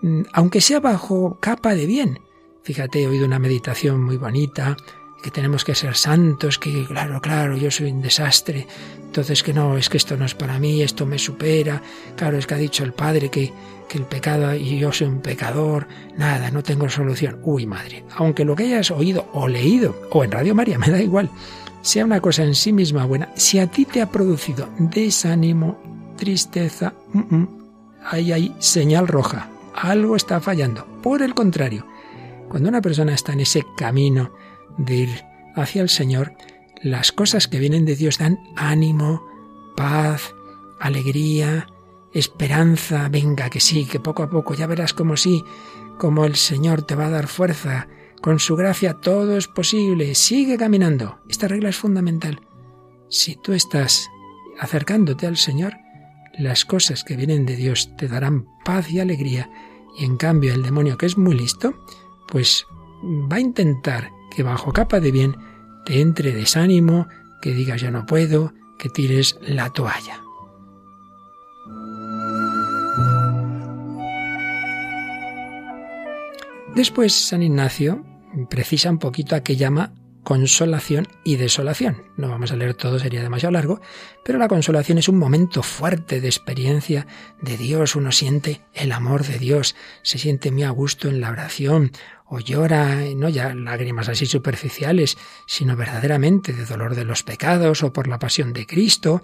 mm, 0.03 0.25
aunque 0.35 0.61
sea 0.61 0.81
bajo 0.81 1.39
capa 1.41 1.75
de 1.75 1.87
bien. 1.87 2.21
Fíjate, 2.65 3.03
he 3.03 3.07
oído 3.07 3.25
una 3.25 3.39
meditación 3.39 4.05
muy 4.05 4.19
bonita 4.19 4.77
que 5.23 5.31
tenemos 5.31 5.65
que 5.65 5.75
ser 5.75 5.95
santos, 5.95 6.59
que 6.59 6.85
claro, 6.85 7.21
claro, 7.21 7.57
yo 7.57 7.71
soy 7.71 7.93
un 7.93 8.03
desastre, 8.03 8.67
entonces 9.03 9.43
que 9.43 9.55
no, 9.55 9.77
es 9.79 9.89
que 9.89 9.97
esto 9.97 10.17
no 10.17 10.25
es 10.25 10.35
para 10.35 10.59
mí, 10.59 10.83
esto 10.83 11.07
me 11.07 11.19
supera, 11.19 11.81
claro, 12.17 12.37
es 12.37 12.47
que 12.47 12.55
ha 12.55 12.59
dicho 12.59 12.83
el 12.83 12.93
Padre 12.93 13.31
que, 13.31 13.53
que 13.89 13.99
el 13.99 14.05
pecado 14.05 14.55
y 14.55 14.79
yo 14.79 14.93
soy 14.93 15.07
un 15.07 15.21
pecador, 15.21 15.87
nada, 16.17 16.51
no 16.51 16.63
tengo 16.63 16.89
solución. 16.89 17.39
Uy, 17.43 17.67
madre, 17.67 18.05
aunque 18.17 18.45
lo 18.45 18.57
que 18.57 18.65
hayas 18.65 18.91
oído 18.91 19.29
o 19.33 19.47
leído, 19.47 19.95
o 20.11 20.25
en 20.25 20.33
Radio 20.33 20.55
María, 20.55 20.79
me 20.81 20.91
da 20.91 21.01
igual, 21.01 21.31
sea 21.83 22.05
una 22.05 22.21
cosa 22.21 22.43
en 22.43 22.55
sí 22.55 22.73
misma 22.73 23.05
buena, 23.05 23.31
si 23.35 23.59
a 23.59 23.67
ti 23.67 23.85
te 23.85 24.03
ha 24.03 24.11
producido 24.11 24.69
desánimo, 24.79 25.79
tristeza, 26.17 26.95
ahí 28.05 28.33
hay 28.33 28.55
señal 28.59 29.09
roja, 29.09 29.51
algo 29.75 30.17
está 30.17 30.41
fallando. 30.41 30.87
Por 31.03 31.23
el 31.23 31.35
contrario, 31.35 31.87
cuando 32.49 32.69
una 32.69 32.81
persona 32.81 33.15
está 33.15 33.33
en 33.33 33.41
ese 33.41 33.65
camino, 33.77 34.33
de 34.79 34.95
ir 34.95 35.25
hacia 35.55 35.83
el 35.83 35.89
Señor, 35.89 36.35
las 36.83 37.13
cosas 37.13 37.49
que 37.49 37.59
vienen 37.59 37.85
de 37.85 37.97
Dios 37.97 38.19
dan 38.19 38.39
ánimo, 38.57 39.25
paz, 39.77 40.35
alegría, 40.81 41.69
esperanza, 42.13 43.09
venga, 43.09 43.51
que 43.51 43.61
sí, 43.61 43.87
que 43.87 44.01
poco 44.01 44.23
a 44.23 44.31
poco 44.31 44.55
ya 44.55 44.67
verás 44.67 44.93
como 44.93 45.17
sí, 45.17 45.45
como 45.99 46.25
el 46.25 46.37
Señor 46.37 46.83
te 46.83 46.95
va 46.95 47.07
a 47.07 47.11
dar 47.11 47.27
fuerza, 47.27 47.89
con 48.21 48.39
su 48.39 48.57
gracia 48.57 48.95
todo 48.95 49.37
es 49.37 49.49
posible, 49.49 50.15
sigue 50.15 50.57
caminando. 50.57 51.19
Esta 51.29 51.49
regla 51.49 51.71
es 51.71 51.77
fundamental. 51.77 52.41
Si 53.09 53.37
tú 53.37 53.53
estás 53.53 54.09
acercándote 54.61 55.27
al 55.27 55.37
Señor, 55.37 55.75
las 56.39 56.65
cosas 56.65 57.05
que 57.05 57.17
vienen 57.17 57.47
de 57.47 57.57
Dios 57.57 57.97
te 57.97 58.09
darán 58.09 58.47
paz 58.65 58.91
y 58.91 59.01
alegría 59.01 59.51
Y 59.99 60.05
en 60.05 60.17
cambio 60.17 60.55
el 60.55 60.63
demonio 60.63 60.97
que 60.97 61.07
es 61.07 61.19
muy 61.19 61.35
listo, 61.35 61.75
pues 62.29 62.65
va 63.03 63.37
a 63.37 63.41
intentar 63.41 64.11
que 64.35 64.43
bajo 64.43 64.73
capa 64.73 65.01
de 65.01 65.13
bien 65.13 65.37
te 65.85 66.01
entre 66.01 66.33
desánimo, 66.33 67.09
que 67.41 67.53
digas 67.53 67.81
yo 67.81 67.91
no 67.91 68.07
puedo, 68.07 68.53
que 68.79 68.89
tires 68.89 69.39
la 69.43 69.71
toalla. 69.71 70.23
Después 76.75 77.13
San 77.13 77.43
Ignacio 77.43 78.05
precisa 78.49 78.91
un 78.91 78.99
poquito 78.99 79.37
a 79.37 79.41
qué 79.41 79.57
llama 79.57 79.93
consolación 80.23 81.09
y 81.25 81.37
desolación. 81.37 82.05
No 82.17 82.29
vamos 82.29 82.53
a 82.53 82.57
leer 82.57 82.75
todo, 82.75 82.99
sería 82.99 83.23
demasiado 83.23 83.53
largo, 83.53 83.81
pero 84.25 84.39
la 84.39 84.49
consolación 84.49 84.99
es 84.99 85.09
un 85.09 85.19
momento 85.19 85.63
fuerte 85.63 86.21
de 86.21 86.29
experiencia 86.29 87.07
de 87.41 87.57
Dios. 87.57 87.97
Uno 87.97 88.13
siente 88.13 88.63
el 88.73 88.93
amor 88.93 89.25
de 89.25 89.39
Dios, 89.39 89.75
se 90.03 90.19
siente 90.19 90.51
muy 90.51 90.63
a 90.63 90.71
gusto 90.71 91.09
en 91.09 91.21
la 91.21 91.31
oración, 91.31 91.93
o 92.25 92.41
llora, 92.41 93.01
no 93.15 93.29
ya 93.29 93.55
lágrimas 93.55 94.09
así 94.09 94.25
superficiales, 94.25 95.19
sino 95.47 95.77
verdaderamente 95.77 96.53
de 96.53 96.65
dolor 96.65 96.95
de 96.95 97.05
los 97.05 97.23
pecados 97.23 97.83
o 97.83 97.93
por 97.93 98.09
la 98.09 98.19
pasión 98.19 98.55
de 98.55 98.67
Cristo, 98.67 99.23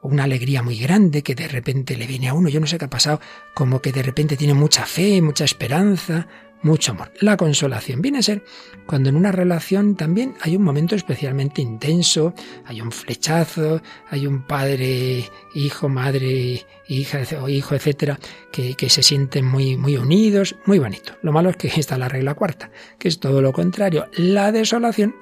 una 0.00 0.24
alegría 0.24 0.62
muy 0.62 0.78
grande 0.78 1.22
que 1.22 1.34
de 1.34 1.48
repente 1.48 1.96
le 1.96 2.06
viene 2.06 2.28
a 2.28 2.34
uno, 2.34 2.48
yo 2.48 2.60
no 2.60 2.66
sé 2.66 2.78
qué 2.78 2.86
ha 2.86 2.90
pasado, 2.90 3.20
como 3.54 3.80
que 3.80 3.92
de 3.92 4.02
repente 4.02 4.36
tiene 4.36 4.54
mucha 4.54 4.86
fe, 4.86 5.20
mucha 5.22 5.44
esperanza, 5.44 6.28
mucho 6.62 6.92
amor. 6.92 7.12
La 7.20 7.36
consolación 7.36 8.02
viene 8.02 8.18
a 8.18 8.22
ser 8.22 8.44
cuando 8.86 9.08
en 9.08 9.16
una 9.16 9.32
relación 9.32 9.96
también 9.96 10.34
hay 10.40 10.56
un 10.56 10.62
momento 10.62 10.94
especialmente 10.94 11.62
intenso, 11.62 12.34
hay 12.64 12.80
un 12.80 12.92
flechazo, 12.92 13.82
hay 14.10 14.26
un 14.26 14.42
padre, 14.42 15.28
hijo, 15.54 15.88
madre, 15.88 16.66
hija 16.88 17.20
o 17.40 17.48
hijo, 17.48 17.74
etcétera, 17.74 18.18
que, 18.50 18.74
que 18.74 18.90
se 18.90 19.02
sienten 19.02 19.44
muy, 19.44 19.76
muy 19.76 19.96
unidos, 19.96 20.56
muy 20.64 20.78
bonito. 20.78 21.14
Lo 21.22 21.32
malo 21.32 21.50
es 21.50 21.56
que 21.56 21.68
está 21.68 21.98
la 21.98 22.08
regla 22.08 22.34
cuarta, 22.34 22.70
que 22.98 23.08
es 23.08 23.20
todo 23.20 23.42
lo 23.42 23.52
contrario. 23.52 24.08
La 24.14 24.52
desolación 24.52 25.14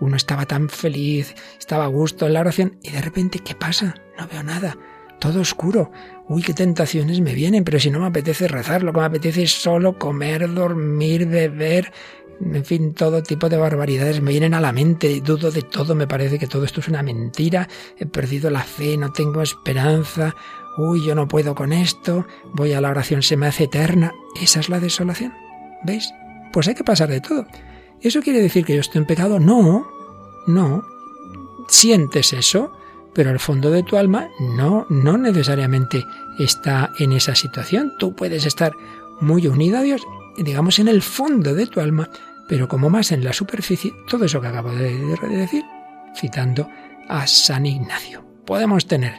uno 0.00 0.16
estaba 0.16 0.46
tan 0.46 0.68
feliz, 0.68 1.34
estaba 1.58 1.84
a 1.84 1.88
gusto 1.88 2.26
en 2.26 2.32
la 2.32 2.40
oración 2.40 2.78
y 2.82 2.90
de 2.90 3.00
repente, 3.00 3.38
¿qué 3.38 3.54
pasa? 3.54 3.94
No 4.18 4.26
veo 4.26 4.42
nada 4.42 4.76
todo 5.22 5.40
oscuro. 5.40 5.92
Uy, 6.28 6.42
qué 6.42 6.52
tentaciones 6.52 7.20
me 7.20 7.32
vienen, 7.32 7.62
pero 7.62 7.78
si 7.78 7.92
no 7.92 8.00
me 8.00 8.08
apetece 8.08 8.48
rezar, 8.48 8.82
lo 8.82 8.92
que 8.92 8.98
me 8.98 9.06
apetece 9.06 9.44
es 9.44 9.52
solo 9.52 9.96
comer, 9.96 10.52
dormir, 10.52 11.26
beber, 11.26 11.92
en 12.40 12.64
fin, 12.64 12.92
todo 12.92 13.22
tipo 13.22 13.48
de 13.48 13.56
barbaridades 13.56 14.20
me 14.20 14.32
vienen 14.32 14.52
a 14.52 14.60
la 14.60 14.72
mente, 14.72 15.20
dudo 15.20 15.52
de 15.52 15.62
todo, 15.62 15.94
me 15.94 16.08
parece 16.08 16.40
que 16.40 16.48
todo 16.48 16.64
esto 16.64 16.80
es 16.80 16.88
una 16.88 17.04
mentira, 17.04 17.68
he 17.96 18.04
perdido 18.04 18.50
la 18.50 18.64
fe, 18.64 18.96
no 18.96 19.12
tengo 19.12 19.42
esperanza, 19.42 20.34
uy, 20.76 21.06
yo 21.06 21.14
no 21.14 21.28
puedo 21.28 21.54
con 21.54 21.72
esto, 21.72 22.26
voy 22.52 22.72
a 22.72 22.80
la 22.80 22.90
oración, 22.90 23.22
se 23.22 23.36
me 23.36 23.46
hace 23.46 23.64
eterna. 23.64 24.12
Esa 24.40 24.58
es 24.58 24.68
la 24.68 24.80
desolación. 24.80 25.32
¿Veis? 25.84 26.12
Pues 26.52 26.66
hay 26.66 26.74
que 26.74 26.82
pasar 26.82 27.10
de 27.10 27.20
todo. 27.20 27.46
¿Eso 28.00 28.22
quiere 28.22 28.42
decir 28.42 28.64
que 28.64 28.74
yo 28.74 28.80
estoy 28.80 29.02
en 29.02 29.06
pecado? 29.06 29.38
No, 29.38 29.86
no. 30.48 30.82
¿Sientes 31.68 32.32
eso? 32.32 32.72
Pero 33.14 33.30
el 33.30 33.38
fondo 33.38 33.70
de 33.70 33.82
tu 33.82 33.96
alma 33.96 34.28
no, 34.40 34.86
no 34.88 35.18
necesariamente 35.18 36.06
está 36.38 36.90
en 36.98 37.12
esa 37.12 37.34
situación. 37.34 37.92
Tú 37.98 38.14
puedes 38.14 38.46
estar 38.46 38.72
muy 39.20 39.46
unido 39.46 39.78
a 39.78 39.82
Dios, 39.82 40.02
digamos 40.36 40.78
en 40.78 40.88
el 40.88 41.02
fondo 41.02 41.54
de 41.54 41.66
tu 41.66 41.80
alma, 41.80 42.08
pero 42.48 42.68
como 42.68 42.90
más 42.90 43.12
en 43.12 43.24
la 43.24 43.32
superficie, 43.32 43.92
todo 44.08 44.24
eso 44.24 44.40
que 44.40 44.48
acabo 44.48 44.70
de 44.70 44.98
decir, 45.28 45.64
citando 46.16 46.68
a 47.08 47.26
San 47.26 47.66
Ignacio. 47.66 48.24
Podemos 48.44 48.86
tener 48.86 49.14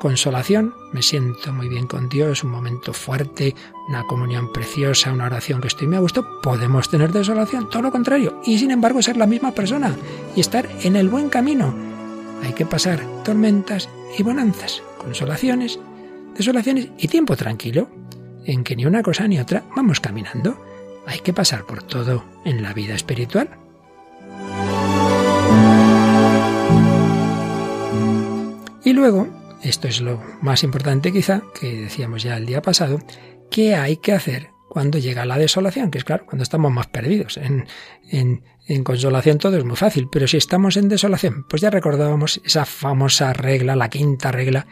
consolación, 0.00 0.74
me 0.92 1.02
siento 1.02 1.52
muy 1.52 1.68
bien 1.68 1.86
con 1.86 2.08
Dios, 2.08 2.42
un 2.42 2.50
momento 2.50 2.92
fuerte, 2.92 3.54
una 3.88 4.04
comunión 4.04 4.52
preciosa, 4.52 5.12
una 5.12 5.26
oración 5.26 5.60
que 5.60 5.68
estoy 5.68 5.86
muy 5.86 5.96
a 5.96 6.00
gusto, 6.00 6.40
podemos 6.42 6.88
tener 6.88 7.12
desolación, 7.12 7.68
todo 7.68 7.82
lo 7.82 7.92
contrario, 7.92 8.40
y 8.44 8.58
sin 8.58 8.70
embargo 8.70 9.02
ser 9.02 9.16
la 9.16 9.26
misma 9.26 9.52
persona 9.52 9.94
y 10.34 10.40
estar 10.40 10.68
en 10.82 10.96
el 10.96 11.08
buen 11.08 11.28
camino 11.28 11.89
hay 12.42 12.52
que 12.52 12.66
pasar 12.66 13.00
tormentas 13.24 13.88
y 14.16 14.22
bonanzas, 14.22 14.82
consolaciones, 14.98 15.78
desolaciones 16.36 16.88
y 16.98 17.08
tiempo 17.08 17.36
tranquilo, 17.36 17.88
en 18.44 18.64
que 18.64 18.76
ni 18.76 18.86
una 18.86 19.02
cosa 19.02 19.28
ni 19.28 19.38
otra 19.38 19.64
vamos 19.76 20.00
caminando. 20.00 20.64
Hay 21.06 21.20
que 21.20 21.32
pasar 21.32 21.64
por 21.64 21.82
todo 21.82 22.24
en 22.44 22.62
la 22.62 22.72
vida 22.72 22.94
espiritual. 22.94 23.50
Y 28.84 28.92
luego, 28.92 29.28
esto 29.62 29.88
es 29.88 30.00
lo 30.00 30.20
más 30.40 30.62
importante 30.62 31.12
quizá, 31.12 31.42
que 31.58 31.82
decíamos 31.82 32.22
ya 32.22 32.36
el 32.36 32.46
día 32.46 32.62
pasado, 32.62 32.98
¿qué 33.50 33.74
hay 33.74 33.98
que 33.98 34.12
hacer 34.12 34.50
cuando 34.70 34.98
llega 34.98 35.26
la 35.26 35.36
desolación? 35.36 35.90
Que 35.90 35.98
es 35.98 36.04
claro, 36.04 36.24
cuando 36.24 36.44
estamos 36.44 36.72
más 36.72 36.86
perdidos. 36.86 37.36
En, 37.36 37.66
en, 38.08 38.44
en 38.68 38.84
consolación 38.84 39.38
todo 39.38 39.58
es 39.58 39.64
muy 39.64 39.76
fácil, 39.76 40.08
pero 40.10 40.28
si 40.28 40.36
estamos 40.36 40.76
en 40.76 40.88
desolación, 40.88 41.44
pues 41.48 41.60
ya 41.60 41.70
recordábamos 41.70 42.40
esa 42.44 42.64
famosa 42.64 43.32
regla, 43.32 43.74
la 43.74 43.90
quinta 43.90 44.30
regla, 44.30 44.68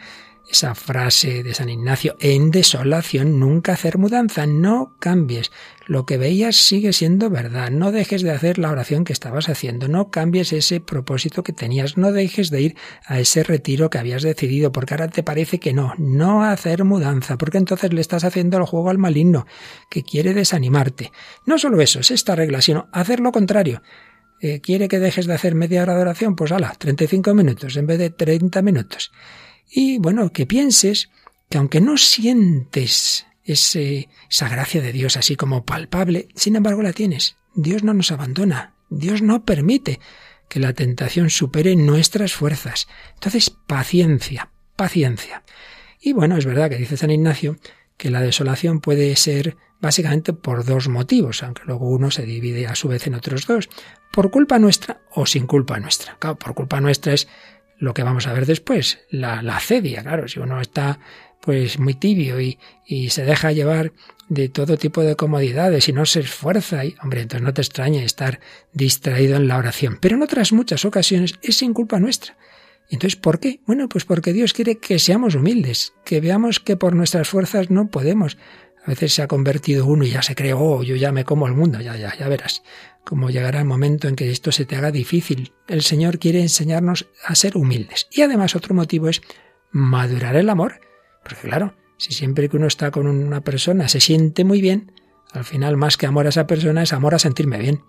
esa 0.48 0.74
frase 0.74 1.42
de 1.42 1.54
San 1.54 1.68
Ignacio, 1.68 2.16
en 2.20 2.50
desolación 2.50 3.38
nunca 3.38 3.72
hacer 3.74 3.98
mudanza, 3.98 4.46
no 4.46 4.96
cambies. 4.98 5.52
Lo 5.86 6.06
que 6.06 6.16
veías 6.16 6.56
sigue 6.56 6.92
siendo 6.92 7.30
verdad, 7.30 7.70
no 7.70 7.92
dejes 7.92 8.22
de 8.22 8.30
hacer 8.30 8.58
la 8.58 8.70
oración 8.70 9.04
que 9.04 9.12
estabas 9.12 9.48
haciendo, 9.48 9.88
no 9.88 10.10
cambies 10.10 10.52
ese 10.52 10.80
propósito 10.80 11.42
que 11.42 11.52
tenías, 11.52 11.96
no 11.96 12.12
dejes 12.12 12.50
de 12.50 12.62
ir 12.62 12.76
a 13.06 13.20
ese 13.20 13.42
retiro 13.42 13.90
que 13.90 13.98
habías 13.98 14.22
decidido, 14.22 14.72
porque 14.72 14.94
ahora 14.94 15.08
te 15.08 15.22
parece 15.22 15.60
que 15.60 15.72
no, 15.72 15.94
no 15.98 16.44
hacer 16.44 16.84
mudanza, 16.84 17.36
porque 17.36 17.58
entonces 17.58 17.92
le 17.92 18.00
estás 18.00 18.24
haciendo 18.24 18.56
el 18.56 18.64
juego 18.64 18.90
al 18.90 18.98
maligno, 18.98 19.46
que 19.90 20.02
quiere 20.02 20.34
desanimarte. 20.34 21.12
No 21.44 21.58
solo 21.58 21.80
eso, 21.80 22.00
es 22.00 22.10
esta 22.10 22.34
regla, 22.34 22.62
sino 22.62 22.88
hacer 22.92 23.20
lo 23.20 23.32
contrario. 23.32 23.82
Eh, 24.40 24.60
¿Quiere 24.60 24.88
que 24.88 25.00
dejes 25.00 25.26
de 25.26 25.34
hacer 25.34 25.54
media 25.54 25.82
hora 25.82 25.96
de 25.96 26.02
oración? 26.02 26.36
Pues 26.36 26.52
ala, 26.52 26.74
35 26.78 27.34
minutos 27.34 27.76
en 27.76 27.86
vez 27.86 27.98
de 27.98 28.10
30 28.10 28.62
minutos. 28.62 29.10
Y 29.70 29.98
bueno, 29.98 30.32
que 30.32 30.46
pienses 30.46 31.10
que 31.48 31.58
aunque 31.58 31.80
no 31.80 31.96
sientes 31.96 33.26
ese, 33.44 34.08
esa 34.30 34.48
gracia 34.48 34.80
de 34.80 34.92
Dios 34.92 35.16
así 35.16 35.36
como 35.36 35.64
palpable, 35.64 36.28
sin 36.34 36.56
embargo 36.56 36.82
la 36.82 36.92
tienes. 36.92 37.36
Dios 37.54 37.82
no 37.82 37.94
nos 37.94 38.12
abandona, 38.12 38.74
Dios 38.90 39.22
no 39.22 39.44
permite 39.44 40.00
que 40.48 40.60
la 40.60 40.72
tentación 40.72 41.30
supere 41.30 41.76
nuestras 41.76 42.32
fuerzas. 42.32 42.88
Entonces, 43.14 43.50
paciencia, 43.50 44.50
paciencia. 44.76 45.42
Y 46.00 46.12
bueno, 46.12 46.36
es 46.36 46.46
verdad 46.46 46.70
que 46.70 46.76
dice 46.76 46.96
San 46.96 47.10
Ignacio 47.10 47.56
que 47.96 48.10
la 48.10 48.20
desolación 48.20 48.80
puede 48.80 49.14
ser 49.16 49.56
básicamente 49.80 50.32
por 50.32 50.64
dos 50.64 50.88
motivos, 50.88 51.42
aunque 51.42 51.62
luego 51.66 51.88
uno 51.88 52.10
se 52.10 52.24
divide 52.24 52.66
a 52.66 52.74
su 52.74 52.88
vez 52.88 53.06
en 53.06 53.14
otros 53.14 53.46
dos, 53.46 53.68
por 54.12 54.30
culpa 54.30 54.58
nuestra 54.58 55.00
o 55.10 55.26
sin 55.26 55.46
culpa 55.46 55.78
nuestra. 55.78 56.16
Claro, 56.18 56.36
por 56.36 56.54
culpa 56.54 56.80
nuestra 56.80 57.12
es 57.12 57.28
lo 57.78 57.94
que 57.94 58.02
vamos 58.02 58.26
a 58.26 58.32
ver 58.32 58.46
después, 58.46 58.98
la, 59.10 59.42
la 59.42 59.60
cedia, 59.60 60.02
claro, 60.02 60.28
si 60.28 60.40
uno 60.40 60.60
está 60.60 60.98
pues 61.40 61.78
muy 61.78 61.94
tibio 61.94 62.40
y, 62.40 62.58
y, 62.84 63.10
se 63.10 63.24
deja 63.24 63.52
llevar 63.52 63.92
de 64.28 64.48
todo 64.48 64.76
tipo 64.76 65.02
de 65.02 65.16
comodidades 65.16 65.88
y 65.88 65.92
no 65.92 66.04
se 66.04 66.20
esfuerza, 66.20 66.84
y, 66.84 66.94
hombre, 67.02 67.22
entonces 67.22 67.44
no 67.44 67.54
te 67.54 67.62
extrañe 67.62 68.04
estar 68.04 68.40
distraído 68.72 69.36
en 69.36 69.48
la 69.48 69.56
oración. 69.56 69.98
Pero 70.00 70.16
en 70.16 70.22
otras 70.22 70.52
muchas 70.52 70.84
ocasiones 70.84 71.34
es 71.40 71.56
sin 71.56 71.72
culpa 71.72 72.00
nuestra. 72.00 72.36
Entonces, 72.90 73.16
¿por 73.16 73.38
qué? 73.38 73.60
Bueno, 73.66 73.88
pues 73.88 74.04
porque 74.04 74.32
Dios 74.32 74.52
quiere 74.52 74.78
que 74.78 74.98
seamos 74.98 75.34
humildes, 75.34 75.92
que 76.04 76.20
veamos 76.20 76.58
que 76.58 76.76
por 76.76 76.94
nuestras 76.94 77.28
fuerzas 77.28 77.70
no 77.70 77.88
podemos. 77.88 78.38
A 78.88 78.92
veces 78.96 79.12
se 79.12 79.20
ha 79.20 79.28
convertido 79.28 79.84
uno 79.84 80.04
y 80.04 80.12
ya 80.12 80.22
se 80.22 80.34
cree, 80.34 80.54
oh, 80.54 80.82
yo 80.82 80.96
ya 80.96 81.12
me 81.12 81.22
como 81.24 81.46
el 81.46 81.52
mundo, 81.52 81.78
ya, 81.78 81.94
ya, 81.94 82.16
ya 82.16 82.26
verás 82.26 82.62
como 83.08 83.30
llegará 83.30 83.60
el 83.60 83.64
momento 83.64 84.06
en 84.06 84.16
que 84.16 84.30
esto 84.30 84.52
se 84.52 84.66
te 84.66 84.76
haga 84.76 84.90
difícil. 84.90 85.54
El 85.66 85.80
Señor 85.80 86.18
quiere 86.18 86.42
enseñarnos 86.42 87.08
a 87.24 87.34
ser 87.34 87.56
humildes. 87.56 88.06
Y 88.10 88.20
además 88.20 88.54
otro 88.54 88.74
motivo 88.74 89.08
es 89.08 89.22
madurar 89.70 90.36
el 90.36 90.50
amor. 90.50 90.80
Porque 91.22 91.48
claro, 91.48 91.74
si 91.96 92.12
siempre 92.12 92.50
que 92.50 92.58
uno 92.58 92.66
está 92.66 92.90
con 92.90 93.06
una 93.06 93.40
persona 93.40 93.88
se 93.88 94.00
siente 94.00 94.44
muy 94.44 94.60
bien, 94.60 94.92
al 95.32 95.44
final 95.44 95.78
más 95.78 95.96
que 95.96 96.04
amor 96.04 96.26
a 96.26 96.28
esa 96.28 96.46
persona 96.46 96.82
es 96.82 96.92
amor 96.92 97.14
a 97.14 97.18
sentirme 97.18 97.56
bien. 97.56 97.80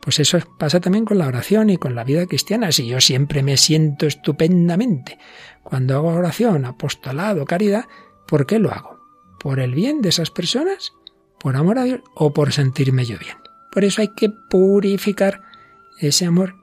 Pues 0.00 0.18
eso 0.18 0.36
pasa 0.58 0.80
también 0.80 1.04
con 1.04 1.18
la 1.18 1.28
oración 1.28 1.70
y 1.70 1.76
con 1.76 1.94
la 1.94 2.02
vida 2.02 2.26
cristiana. 2.26 2.72
Si 2.72 2.88
yo 2.88 3.00
siempre 3.00 3.44
me 3.44 3.56
siento 3.56 4.04
estupendamente 4.06 5.16
cuando 5.62 5.94
hago 5.94 6.08
oración, 6.08 6.64
apostolado, 6.64 7.44
caridad, 7.44 7.84
¿por 8.26 8.46
qué 8.46 8.58
lo 8.58 8.72
hago? 8.72 8.95
¿Por 9.38 9.60
el 9.60 9.74
bien 9.74 10.02
de 10.02 10.08
esas 10.08 10.30
personas? 10.30 10.92
¿Por 11.38 11.56
amor 11.56 11.78
a 11.78 11.84
Dios? 11.84 12.00
¿O 12.14 12.32
por 12.32 12.52
sentirme 12.52 13.04
yo 13.04 13.18
bien? 13.18 13.36
Por 13.72 13.84
eso 13.84 14.00
hay 14.00 14.08
que 14.08 14.30
purificar 14.30 15.42
ese 16.00 16.26
amor. 16.26 16.54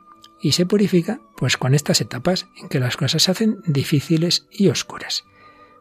Y 0.42 0.54
se 0.54 0.66
purifica 0.66 1.22
pues 1.38 1.58
con 1.58 1.74
estas 1.74 2.02
etapas 2.02 2.48
en 2.62 2.70
que 2.70 2.80
las 2.80 2.98
cosas 2.98 3.24
se 3.24 3.32
hacen 3.32 3.62
difíciles 3.66 4.48
y 4.52 4.68
oscuras. 4.68 5.24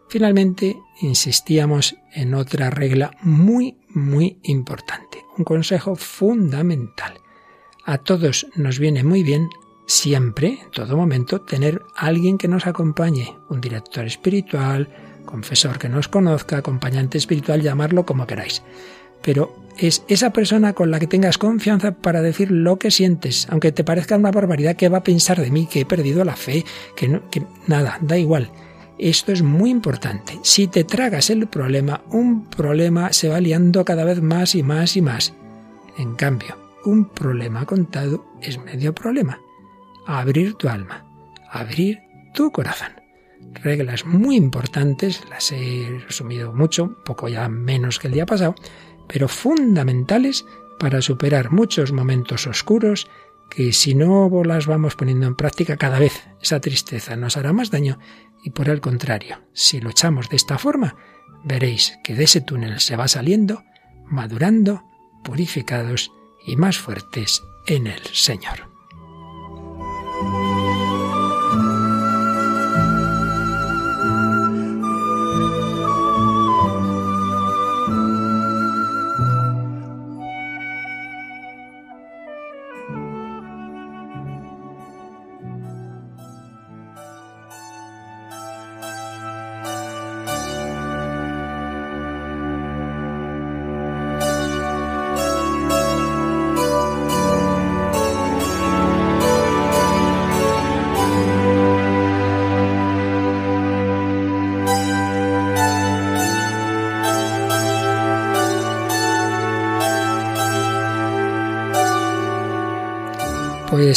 Finalmente, 0.09 0.77
insistíamos 1.01 1.97
en 2.13 2.35
otra 2.35 2.69
regla 2.69 3.13
muy, 3.23 3.79
muy 3.89 4.39
importante, 4.43 5.25
un 5.39 5.45
consejo 5.45 5.97
fundamental. 5.97 7.15
A 7.85 7.99
todos 7.99 8.47
nos 8.55 8.79
viene 8.79 9.05
muy 9.05 9.23
bien 9.23 9.49
siempre, 9.87 10.59
en 10.63 10.71
todo 10.71 10.97
momento, 10.97 11.41
tener 11.41 11.83
alguien 11.97 12.39
que 12.39 12.47
nos 12.47 12.67
acompañe, 12.67 13.37
un 13.49 13.61
director 13.61 14.05
espiritual, 14.05 14.89
confesor 15.33 15.79
que 15.79 15.89
nos 15.89 16.09
conozca, 16.09 16.59
acompañante 16.59 17.17
espiritual, 17.17 17.63
llamarlo 17.63 18.05
como 18.05 18.27
queráis. 18.27 18.63
pero 19.23 19.57
es 19.79 20.05
esa 20.09 20.31
persona 20.31 20.75
con 20.75 20.91
la 20.91 20.99
que 20.99 21.07
tengas 21.07 21.39
confianza 21.39 21.93
para 21.93 22.21
decir 22.21 22.51
lo 22.51 22.79
que 22.79 22.91
sientes, 22.91 23.47
aunque 23.49 23.73
te 23.73 23.85
parezca 23.85 24.17
una 24.19 24.31
barbaridad 24.31 24.77
que 24.77 24.91
va 24.91 24.99
a 24.99 25.05
pensar 25.05 25.41
de 25.41 25.51
mí, 25.51 25.67
que 25.67 25.81
he 25.81 25.87
perdido 25.87 26.25
la 26.25 26.37
fe, 26.37 26.65
que, 26.97 27.09
no, 27.09 27.31
que 27.31 27.43
nada, 27.67 27.99
da 28.03 28.19
igual. 28.19 28.51
Esto 28.99 29.33
es 29.33 29.43
muy 29.43 29.71
importante. 29.71 30.39
Si 30.43 30.67
te 30.67 30.85
tragas 30.85 31.31
el 31.31 31.47
problema, 31.47 32.03
un 32.11 32.45
problema 32.51 33.13
se 33.13 33.29
va 33.29 33.41
liando 33.41 33.85
cada 33.85 34.05
vez 34.05 34.21
más 34.21 34.55
y 34.55 34.63
más 34.63 34.97
y 34.97 35.03
más. 35.03 35.33
En 35.97 36.15
cambio, 36.15 36.59
un 36.85 37.09
problema 37.09 37.65
contado 37.65 38.27
es 38.43 38.59
medio 38.59 38.95
problema. 38.95 39.41
Abrir 40.07 40.55
tu 40.55 40.69
alma, 40.69 41.07
abrir 41.51 42.01
tu 42.35 42.51
corazón. 42.51 43.02
Reglas 43.55 44.05
muy 44.07 44.37
importantes, 44.37 45.23
las 45.29 45.53
he 45.53 46.01
resumido 46.07 46.53
mucho, 46.53 46.97
poco 47.05 47.29
ya 47.29 47.49
menos 47.49 47.99
que 47.99 48.09
el 48.09 48.15
día 48.15 48.27
pasado, 48.27 48.55
pero 49.09 49.29
fundamentales 49.29 50.45
para 50.79 51.03
superar 51.03 51.51
muchos 51.51 51.93
momentos 51.93 52.47
oscuros 52.47 53.09
que 53.51 53.73
si 53.73 53.95
no 53.95 54.31
las 54.45 54.67
vamos 54.67 54.97
poniendo 54.97 55.27
en 55.27 55.37
práctica 55.37 55.77
cada 55.77 55.99
vez 55.99 56.27
esa 56.41 56.61
tristeza 56.61 57.17
nos 57.17 57.37
hará 57.37 57.53
más 57.53 57.71
daño 57.71 57.99
y 58.43 58.51
por 58.51 58.69
el 58.69 58.81
contrario, 58.81 59.43
si 59.53 59.81
luchamos 59.81 60.29
de 60.29 60.37
esta 60.37 60.59
forma, 60.59 60.97
veréis 61.45 61.99
que 62.03 62.15
de 62.15 62.25
ese 62.25 62.41
túnel 62.41 62.81
se 62.81 62.97
va 62.97 63.09
saliendo, 63.09 63.63
madurando, 64.07 64.83
purificados 65.23 66.11
y 66.45 66.57
más 66.57 66.79
fuertes 66.79 67.43
en 67.67 67.87
el 67.87 68.03
Señor. 68.13 68.72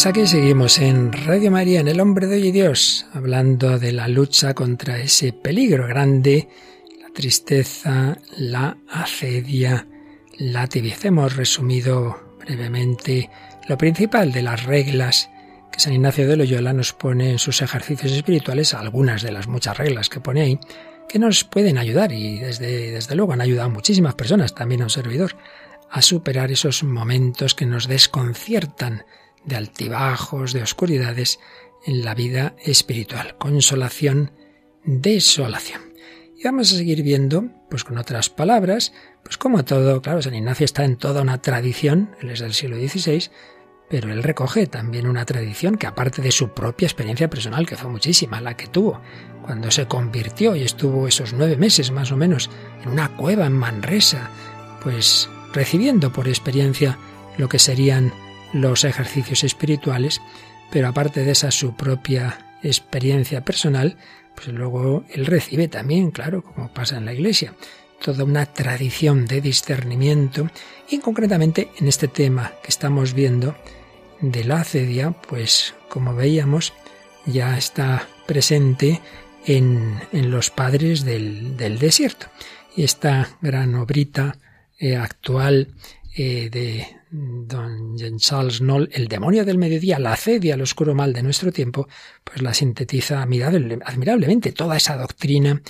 Pues 0.05 0.17
aquí 0.17 0.27
seguimos 0.27 0.77
en 0.77 1.12
Radio 1.12 1.50
María, 1.50 1.79
en 1.79 1.88
El 1.88 2.00
Hombre 2.00 2.27
de 2.27 2.35
Hoy 2.35 2.50
y 2.50 2.51
Dios, 2.51 3.07
hablando 3.12 3.79
de 3.79 3.91
la 3.91 4.07
lucha 4.07 4.53
contra 4.53 5.00
ese 5.00 5.33
peligro 5.33 5.88
grande, 5.88 6.47
la 7.01 7.09
tristeza, 7.09 8.15
la 8.38 8.77
acedia, 8.88 9.88
la 10.38 10.67
tibieza. 10.67 11.07
Hemos 11.07 11.35
resumido 11.35 12.37
brevemente 12.37 13.31
lo 13.68 13.79
principal 13.79 14.31
de 14.31 14.44
las 14.44 14.65
reglas 14.65 15.31
que 15.72 15.79
San 15.79 15.94
Ignacio 15.94 16.27
de 16.27 16.37
Loyola 16.37 16.72
nos 16.72 16.94
pone 16.94 17.31
en 17.31 17.39
sus 17.39 17.63
ejercicios 17.63 18.11
espirituales, 18.11 18.75
algunas 18.75 19.24
de 19.24 19.31
las 19.31 19.48
muchas 19.48 19.75
reglas 19.75 20.09
que 20.09 20.20
pone 20.20 20.41
ahí, 20.41 20.59
que 21.09 21.18
nos 21.18 21.46
pueden 21.46 21.79
ayudar 21.79 22.11
y 22.11 22.37
desde, 22.37 22.91
desde 22.91 23.15
luego 23.15 23.33
han 23.33 23.41
ayudado 23.41 23.70
a 23.70 23.74
muchísimas 23.74 24.13
personas, 24.13 24.53
también 24.53 24.81
a 24.81 24.85
un 24.85 24.91
servidor, 24.91 25.35
a 25.89 26.03
superar 26.03 26.51
esos 26.51 26.83
momentos 26.83 27.55
que 27.55 27.65
nos 27.65 27.87
desconciertan 27.87 29.03
de 29.46 29.55
altibajos, 29.55 30.53
de 30.53 30.64
oscuridades 30.64 31.40
en 31.86 32.03
la 32.03 32.16
vida 32.16 32.55
espiritual. 32.64 33.36
Consolación, 33.38 34.31
desolación. 34.84 35.81
Y 36.38 36.44
vamos 36.44 36.74
a 36.74 36.77
seguir 36.77 37.01
viendo, 37.03 37.46
pues 37.70 37.84
con 37.84 37.98
otras 37.98 38.29
palabras, 38.29 38.94
pues 39.24 39.38
como 39.38 39.64
todo, 39.64 40.01
claro, 40.01 40.22
San 40.22 40.36
Ignacio 40.36 40.66
está 40.66 40.84
en 40.84 40.98
toda 40.98 41.22
una 41.22 41.42
tradición, 41.42 42.16
él 42.22 42.31
es 42.31 42.40
del 42.40 42.53
siglo 42.53 42.77
XVI, 42.77 43.29
pero 43.90 44.12
él 44.12 44.24
recoge 44.24 44.68
también 44.68 45.08
una 45.08 45.25
tradición 45.25 45.77
que 45.77 45.88
aparte 45.88 46.22
de 46.22 46.31
su 46.31 46.50
propia 46.50 46.88
experiencia 46.88 47.29
personal, 47.29 47.68
que 47.68 47.75
fue 47.75 47.90
muchísima, 47.90 48.42
la 48.42 48.58
que 48.58 48.68
tuvo 48.68 49.01
cuando 49.44 49.70
se 49.70 49.86
convirtió 49.86 50.55
y 50.55 50.64
estuvo 50.64 51.08
esos 51.08 51.34
nueve 51.34 51.55
meses 51.55 51.92
más 51.92 52.12
o 52.12 52.18
menos 52.18 52.50
en 52.84 52.90
una 52.90 53.16
cueva 53.16 53.46
en 53.46 53.53
Manresa, 53.53 54.29
pues 54.81 55.29
recibiendo 55.53 56.12
por 56.12 56.27
experiencia 56.27 56.98
lo 57.38 57.48
que 57.48 57.60
serían 57.60 58.12
los 58.55 58.85
ejercicios 58.85 59.44
espirituales, 59.44 60.22
pero 60.72 60.87
aparte 60.87 61.25
de 61.25 61.31
esa 61.31 61.51
su 61.51 61.75
propia 61.75 62.57
experiencia 62.63 63.44
personal, 63.44 63.98
pues 64.33 64.48
luego 64.48 65.03
él 65.13 65.25
recibe 65.25 65.68
también, 65.68 66.11
claro, 66.11 66.41
como 66.41 66.74
pasa 66.74 66.98
en 66.98 67.05
la 67.05 67.13
iglesia, 67.13 67.53
toda 68.01 68.24
una 68.24 68.46
tradición 68.46 69.25
de 69.25 69.41
discernimiento 69.41 70.50
y 70.89 71.00
concretamente 71.00 71.70
en 71.77 71.87
este 71.87 72.07
tema 72.07 72.53
que 72.63 72.70
estamos 72.70 73.13
viendo 73.13 73.55
de 74.22 74.46
la 74.46 74.61
acedia, 74.61 75.11
pues 75.11 75.75
como 75.89 76.15
veíamos, 76.15 76.74
ya 77.25 77.57
está 77.57 78.07
presente 78.25 79.01
en, 79.46 80.00
en 80.13 80.31
los 80.31 80.50
padres 80.50 81.03
del, 81.03 81.57
del, 81.57 81.77
desierto. 81.77 82.27
Y 82.75 82.83
esta 82.83 83.37
gran 83.41 83.75
obrita 83.75 84.37
eh, 84.79 84.96
actual 84.96 85.70
eh, 86.15 86.50
de 86.50 86.87
don 87.15 87.97
Jean 87.97 88.17
Charles 88.17 88.59
Knoll, 88.59 88.89
El 88.91 89.07
demonio 89.07 89.45
del 89.45 89.57
mediodía, 89.57 89.99
la 89.99 90.13
acedia, 90.13 90.55
al 90.55 90.61
oscuro 90.61 90.93
mal 90.93 91.13
de 91.13 91.23
nuestro 91.23 91.51
tiempo, 91.51 91.87
pues 92.23 92.41
la 92.41 92.53
sintetiza 92.53 93.21
admirablemente 93.21 94.51
toda 94.51 94.77
esa 94.77 94.97
doctrina 94.97 95.61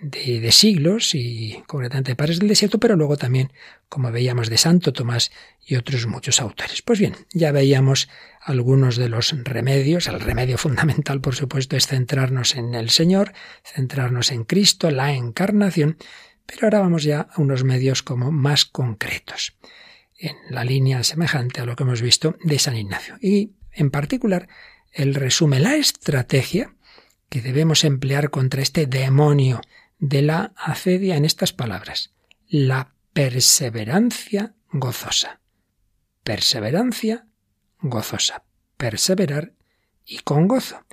de, 0.00 0.40
de, 0.40 0.52
siglos 0.52 1.14
y 1.14 1.62
concretamente 1.66 2.12
de 2.12 2.16
padres 2.16 2.38
del 2.38 2.48
desierto, 2.48 2.78
pero 2.78 2.96
luego 2.96 3.16
también, 3.16 3.52
como 3.88 4.12
veíamos, 4.12 4.50
de 4.50 4.58
Santo 4.58 4.92
Tomás 4.92 5.32
y 5.66 5.76
otros 5.76 6.06
muchos 6.06 6.40
autores. 6.40 6.82
Pues 6.82 6.98
bien, 6.98 7.14
ya 7.32 7.52
veíamos 7.52 8.08
algunos 8.40 8.96
de 8.96 9.08
los 9.08 9.34
remedios. 9.44 10.06
El 10.06 10.20
remedio 10.20 10.58
fundamental, 10.58 11.20
por 11.20 11.34
supuesto, 11.34 11.76
es 11.76 11.86
centrarnos 11.86 12.54
en 12.54 12.74
el 12.74 12.90
Señor, 12.90 13.32
centrarnos 13.64 14.30
en 14.30 14.44
Cristo, 14.44 14.90
la 14.90 15.12
encarnación, 15.12 15.96
pero 16.46 16.66
ahora 16.66 16.80
vamos 16.80 17.02
ya 17.02 17.28
a 17.32 17.40
unos 17.40 17.64
medios 17.64 18.02
como 18.02 18.30
más 18.30 18.64
concretos 18.64 19.56
en 20.18 20.36
la 20.50 20.64
línea 20.64 21.02
semejante 21.02 21.60
a 21.60 21.66
lo 21.66 21.76
que 21.76 21.82
hemos 21.82 22.02
visto 22.02 22.36
de 22.42 22.58
San 22.58 22.76
Ignacio. 22.76 23.16
Y 23.20 23.52
en 23.72 23.90
particular, 23.90 24.48
él 24.92 25.14
resume 25.14 25.60
la 25.60 25.76
estrategia 25.76 26.74
que 27.28 27.42
debemos 27.42 27.84
emplear 27.84 28.30
contra 28.30 28.62
este 28.62 28.86
demonio 28.86 29.60
de 29.98 30.22
la 30.22 30.52
acedia 30.56 31.16
en 31.16 31.24
estas 31.24 31.52
palabras. 31.52 32.14
La 32.48 32.94
perseverancia 33.12 34.54
gozosa. 34.70 35.40
Perseverancia 36.22 37.26
gozosa. 37.80 38.44
Perseverar 38.76 39.52
y 40.04 40.18
con 40.18 40.46
gozo. 40.46 40.84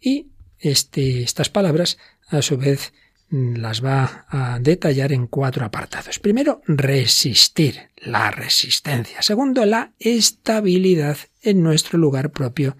Y 0.00 0.30
este, 0.58 1.22
estas 1.22 1.48
palabras, 1.50 1.98
a 2.28 2.42
su 2.42 2.56
vez, 2.56 2.92
las 3.30 3.84
va 3.84 4.26
a 4.28 4.58
detallar 4.58 5.12
en 5.12 5.28
cuatro 5.28 5.64
apartados. 5.64 6.18
Primero, 6.18 6.62
resistir, 6.66 7.90
la 7.96 8.30
resistencia. 8.30 9.22
Segundo, 9.22 9.64
la 9.66 9.92
estabilidad 9.98 11.16
en 11.42 11.62
nuestro 11.62 11.98
lugar 11.98 12.32
propio. 12.32 12.76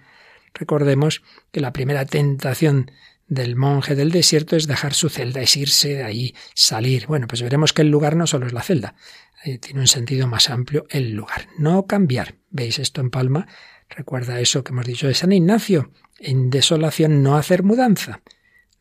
Recordemos 0.52 1.22
que 1.52 1.60
la 1.60 1.72
primera 1.72 2.04
tentación 2.04 2.90
del 3.28 3.54
monje 3.54 3.94
del 3.94 4.10
desierto 4.10 4.56
es 4.56 4.66
dejar 4.66 4.92
su 4.92 5.08
celda, 5.08 5.40
es 5.40 5.56
irse 5.56 5.94
de 5.94 6.02
ahí, 6.02 6.34
salir. 6.54 7.06
Bueno, 7.06 7.28
pues 7.28 7.42
veremos 7.42 7.72
que 7.72 7.82
el 7.82 7.88
lugar 7.88 8.16
no 8.16 8.26
solo 8.26 8.46
es 8.46 8.52
la 8.52 8.62
celda, 8.62 8.96
eh, 9.44 9.58
tiene 9.58 9.80
un 9.80 9.86
sentido 9.86 10.26
más 10.26 10.50
amplio 10.50 10.84
el 10.90 11.12
lugar. 11.12 11.46
No 11.58 11.86
cambiar. 11.86 12.34
¿Veis 12.50 12.80
esto 12.80 13.00
en 13.00 13.10
Palma? 13.10 13.46
Recuerda 13.88 14.40
eso 14.40 14.64
que 14.64 14.72
hemos 14.72 14.86
dicho 14.86 15.06
de 15.06 15.14
San 15.14 15.30
Ignacio. 15.30 15.92
En 16.18 16.50
desolación 16.50 17.22
no 17.22 17.36
hacer 17.36 17.62
mudanza. 17.62 18.20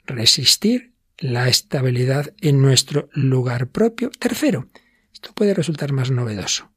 Resistir 0.05 0.93
la 1.19 1.47
estabilidad 1.47 2.33
en 2.41 2.61
nuestro 2.61 3.09
lugar 3.13 3.67
propio. 3.67 4.09
Tercero, 4.09 4.67
esto 5.13 5.31
puede 5.33 5.53
resultar 5.53 5.91
más 5.91 6.11
novedoso, 6.11 6.71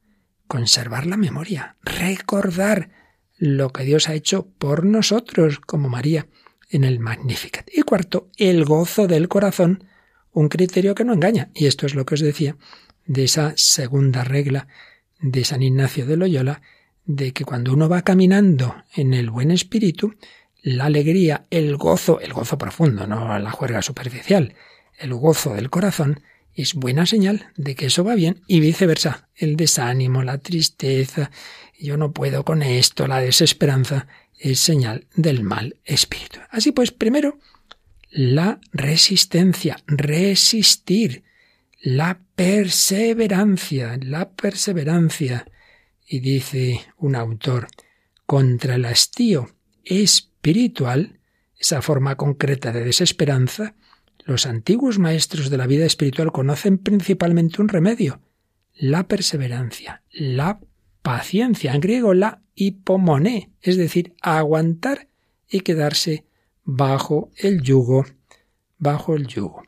conservar 0.46 1.06
la 1.06 1.16
memoria, 1.16 1.76
recordar 1.82 2.90
lo 3.36 3.70
que 3.72 3.84
Dios 3.84 4.08
ha 4.08 4.14
hecho 4.14 4.48
por 4.58 4.84
nosotros, 4.84 5.60
como 5.60 5.88
María 5.88 6.26
en 6.70 6.84
el 6.84 7.00
Magnificat. 7.00 7.68
Y 7.72 7.82
cuarto, 7.82 8.30
el 8.36 8.64
gozo 8.64 9.06
del 9.06 9.28
corazón, 9.28 9.84
un 10.32 10.48
criterio 10.48 10.94
que 10.94 11.04
no 11.04 11.12
engaña. 11.12 11.50
Y 11.54 11.66
esto 11.66 11.86
es 11.86 11.94
lo 11.94 12.06
que 12.06 12.14
os 12.14 12.20
decía 12.20 12.56
de 13.06 13.24
esa 13.24 13.52
segunda 13.56 14.24
regla 14.24 14.68
de 15.20 15.44
San 15.44 15.62
Ignacio 15.62 16.06
de 16.06 16.16
Loyola, 16.16 16.62
de 17.04 17.32
que 17.32 17.44
cuando 17.44 17.72
uno 17.72 17.88
va 17.88 18.02
caminando 18.02 18.76
en 18.94 19.12
el 19.12 19.30
buen 19.30 19.50
espíritu, 19.50 20.14
la 20.62 20.86
alegría, 20.86 21.46
el 21.50 21.76
gozo, 21.76 22.20
el 22.20 22.32
gozo 22.32 22.56
profundo, 22.56 23.06
no 23.06 23.38
la 23.38 23.50
juerga 23.50 23.82
superficial, 23.82 24.54
el 24.98 25.14
gozo 25.14 25.54
del 25.54 25.70
corazón, 25.70 26.20
es 26.54 26.74
buena 26.74 27.06
señal 27.06 27.46
de 27.56 27.74
que 27.74 27.86
eso 27.86 28.04
va 28.04 28.14
bien 28.14 28.42
y 28.46 28.60
viceversa. 28.60 29.28
El 29.34 29.56
desánimo, 29.56 30.22
la 30.22 30.38
tristeza, 30.38 31.30
yo 31.78 31.96
no 31.96 32.12
puedo 32.12 32.44
con 32.44 32.62
esto, 32.62 33.06
la 33.06 33.20
desesperanza, 33.20 34.06
es 34.38 34.58
señal 34.58 35.06
del 35.14 35.42
mal 35.42 35.76
espíritu. 35.84 36.40
Así 36.50 36.72
pues, 36.72 36.90
primero, 36.90 37.38
la 38.10 38.60
resistencia, 38.72 39.78
resistir, 39.86 41.22
la 41.80 42.20
perseverancia, 42.34 43.98
la 44.02 44.30
perseverancia. 44.30 45.46
Y 46.06 46.20
dice 46.20 46.84
un 46.98 47.16
autor, 47.16 47.68
contra 48.26 48.74
el 48.74 48.84
hastío 48.84 49.50
espiritual, 50.42 51.20
esa 51.56 51.82
forma 51.82 52.16
concreta 52.16 52.72
de 52.72 52.84
desesperanza, 52.84 53.76
los 54.24 54.44
antiguos 54.46 54.98
maestros 54.98 55.50
de 55.50 55.56
la 55.56 55.68
vida 55.68 55.86
espiritual 55.86 56.32
conocen 56.32 56.78
principalmente 56.78 57.62
un 57.62 57.68
remedio, 57.68 58.20
la 58.74 59.06
perseverancia, 59.06 60.02
la 60.10 60.58
paciencia, 61.02 61.72
en 61.72 61.80
griego 61.80 62.12
la 62.12 62.42
hipomoné, 62.56 63.52
es 63.60 63.76
decir, 63.76 64.14
aguantar 64.20 65.06
y 65.48 65.60
quedarse 65.60 66.26
bajo 66.64 67.30
el 67.36 67.62
yugo, 67.62 68.04
bajo 68.78 69.14
el 69.14 69.28
yugo. 69.28 69.62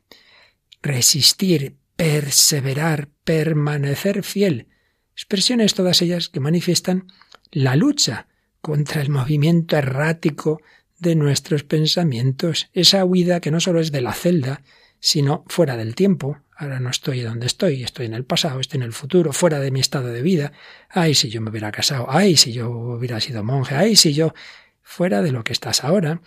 Resistir, 0.82 1.76
perseverar, 1.94 3.10
permanecer 3.22 4.24
fiel, 4.24 4.66
expresiones 5.12 5.74
todas 5.74 6.02
ellas 6.02 6.28
que 6.28 6.40
manifiestan 6.40 7.06
la 7.52 7.76
lucha 7.76 8.26
contra 8.64 9.03
el 9.03 9.11
movimiento 9.11 9.77
errático 9.77 10.59
de 10.98 11.16
nuestros 11.16 11.64
pensamientos, 11.64 12.70
esa 12.72 13.05
huida 13.05 13.40
que 13.40 13.50
no 13.50 13.61
solo 13.61 13.79
es 13.79 13.92
de 13.92 14.00
la 14.00 14.14
celda, 14.14 14.62
sino 15.00 15.44
fuera 15.48 15.77
del 15.77 15.94
tiempo. 15.94 16.38
Ahora 16.57 16.81
no 16.81 16.88
estoy 16.88 17.20
donde 17.20 17.44
estoy, 17.44 17.83
estoy 17.83 18.07
en 18.07 18.14
el 18.14 18.24
pasado, 18.24 18.61
estoy 18.61 18.79
en 18.79 18.85
el 18.85 18.94
futuro, 18.94 19.35
fuera 19.35 19.61
de 19.61 19.70
mi 19.70 19.81
estado 19.81 20.09
de 20.09 20.22
vida. 20.22 20.53
Ay, 20.88 21.14
si 21.14 21.29
yo 21.29 21.42
me 21.42 21.50
hubiera 21.50 21.70
casado, 21.72 22.07
ay, 22.09 22.38
si 22.38 22.55
yo 22.55 22.70
hubiera 22.70 23.20
sido 23.20 23.44
monje, 23.44 23.74
ay, 23.74 23.96
si 23.96 24.14
yo 24.14 24.33
fuera 24.81 25.20
de 25.20 25.33
lo 25.33 25.44
que 25.44 25.53
estás 25.53 25.85
ahora, 25.85 26.22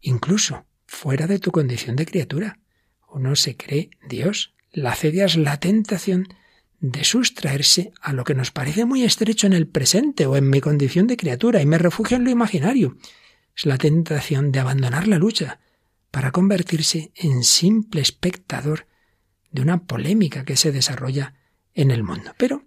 incluso 0.00 0.66
fuera 0.86 1.26
de 1.26 1.40
tu 1.40 1.50
condición 1.50 1.96
de 1.96 2.06
criatura. 2.06 2.60
Uno 3.08 3.34
se 3.34 3.56
cree 3.56 3.90
Dios. 4.08 4.54
La 4.70 4.94
cedia 4.94 5.24
es 5.24 5.36
la 5.36 5.58
tentación 5.58 6.28
de 6.80 7.04
sustraerse 7.04 7.92
a 8.00 8.12
lo 8.12 8.24
que 8.24 8.34
nos 8.34 8.50
parece 8.50 8.84
muy 8.84 9.04
estrecho 9.04 9.46
en 9.46 9.52
el 9.52 9.68
presente 9.68 10.26
o 10.26 10.36
en 10.36 10.48
mi 10.48 10.60
condición 10.60 11.06
de 11.06 11.16
criatura 11.16 11.60
y 11.60 11.66
me 11.66 11.78
refugio 11.78 12.16
en 12.16 12.24
lo 12.24 12.30
imaginario 12.30 12.96
es 13.56 13.66
la 13.66 13.78
tentación 13.78 14.52
de 14.52 14.60
abandonar 14.60 15.06
la 15.06 15.18
lucha 15.18 15.60
para 16.10 16.32
convertirse 16.32 17.12
en 17.14 17.44
simple 17.44 18.00
espectador 18.00 18.86
de 19.50 19.62
una 19.62 19.84
polémica 19.84 20.44
que 20.44 20.56
se 20.56 20.72
desarrolla 20.72 21.34
en 21.74 21.90
el 21.90 22.02
mundo. 22.02 22.32
Pero 22.38 22.64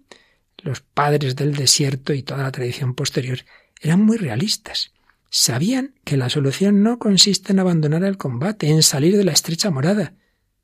los 0.62 0.80
padres 0.80 1.36
del 1.36 1.54
desierto 1.54 2.12
y 2.14 2.22
toda 2.22 2.44
la 2.44 2.52
tradición 2.52 2.94
posterior 2.94 3.40
eran 3.80 4.02
muy 4.02 4.16
realistas. 4.16 4.92
Sabían 5.30 5.94
que 6.04 6.16
la 6.16 6.30
solución 6.30 6.82
no 6.82 6.98
consiste 6.98 7.52
en 7.52 7.58
abandonar 7.58 8.04
el 8.04 8.16
combate, 8.16 8.68
en 8.68 8.82
salir 8.82 9.16
de 9.16 9.24
la 9.24 9.32
estrecha 9.32 9.70
morada, 9.70 10.14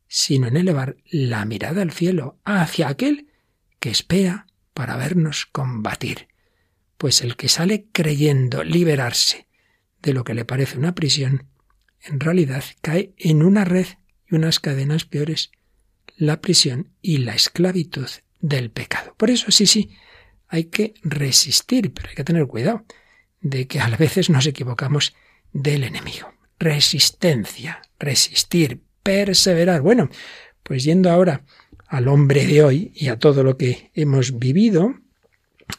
sino 0.06 0.46
en 0.46 0.56
elevar 0.56 0.96
la 1.10 1.44
mirada 1.44 1.82
al 1.82 1.90
cielo, 1.90 2.38
hacia 2.44 2.88
aquel 2.88 3.29
que 3.80 3.90
espera 3.90 4.46
para 4.74 4.96
vernos 4.96 5.46
combatir. 5.46 6.28
Pues 6.96 7.22
el 7.22 7.36
que 7.36 7.48
sale 7.48 7.86
creyendo 7.92 8.62
liberarse 8.62 9.48
de 10.02 10.12
lo 10.12 10.22
que 10.22 10.34
le 10.34 10.44
parece 10.44 10.78
una 10.78 10.94
prisión, 10.94 11.46
en 12.02 12.20
realidad 12.20 12.64
cae 12.80 13.12
en 13.18 13.42
una 13.42 13.64
red 13.64 13.86
y 14.30 14.36
unas 14.36 14.60
cadenas 14.60 15.04
peores, 15.04 15.50
la 16.16 16.40
prisión 16.40 16.92
y 17.02 17.18
la 17.18 17.34
esclavitud 17.34 18.08
del 18.40 18.70
pecado. 18.70 19.14
Por 19.16 19.30
eso 19.30 19.50
sí, 19.50 19.66
sí, 19.66 19.90
hay 20.48 20.64
que 20.64 20.94
resistir, 21.02 21.92
pero 21.92 22.08
hay 22.10 22.14
que 22.14 22.24
tener 22.24 22.46
cuidado 22.46 22.84
de 23.40 23.66
que 23.66 23.80
a 23.80 23.88
veces 23.88 24.30
nos 24.30 24.46
equivocamos 24.46 25.14
del 25.52 25.84
enemigo. 25.84 26.32
Resistencia, 26.58 27.82
resistir, 27.98 28.82
perseverar. 29.02 29.80
Bueno, 29.80 30.10
pues 30.62 30.84
yendo 30.84 31.10
ahora 31.10 31.44
al 31.90 32.06
hombre 32.06 32.46
de 32.46 32.62
hoy 32.62 32.92
y 32.94 33.08
a 33.08 33.18
todo 33.18 33.42
lo 33.42 33.56
que 33.56 33.90
hemos 33.94 34.38
vivido 34.38 34.94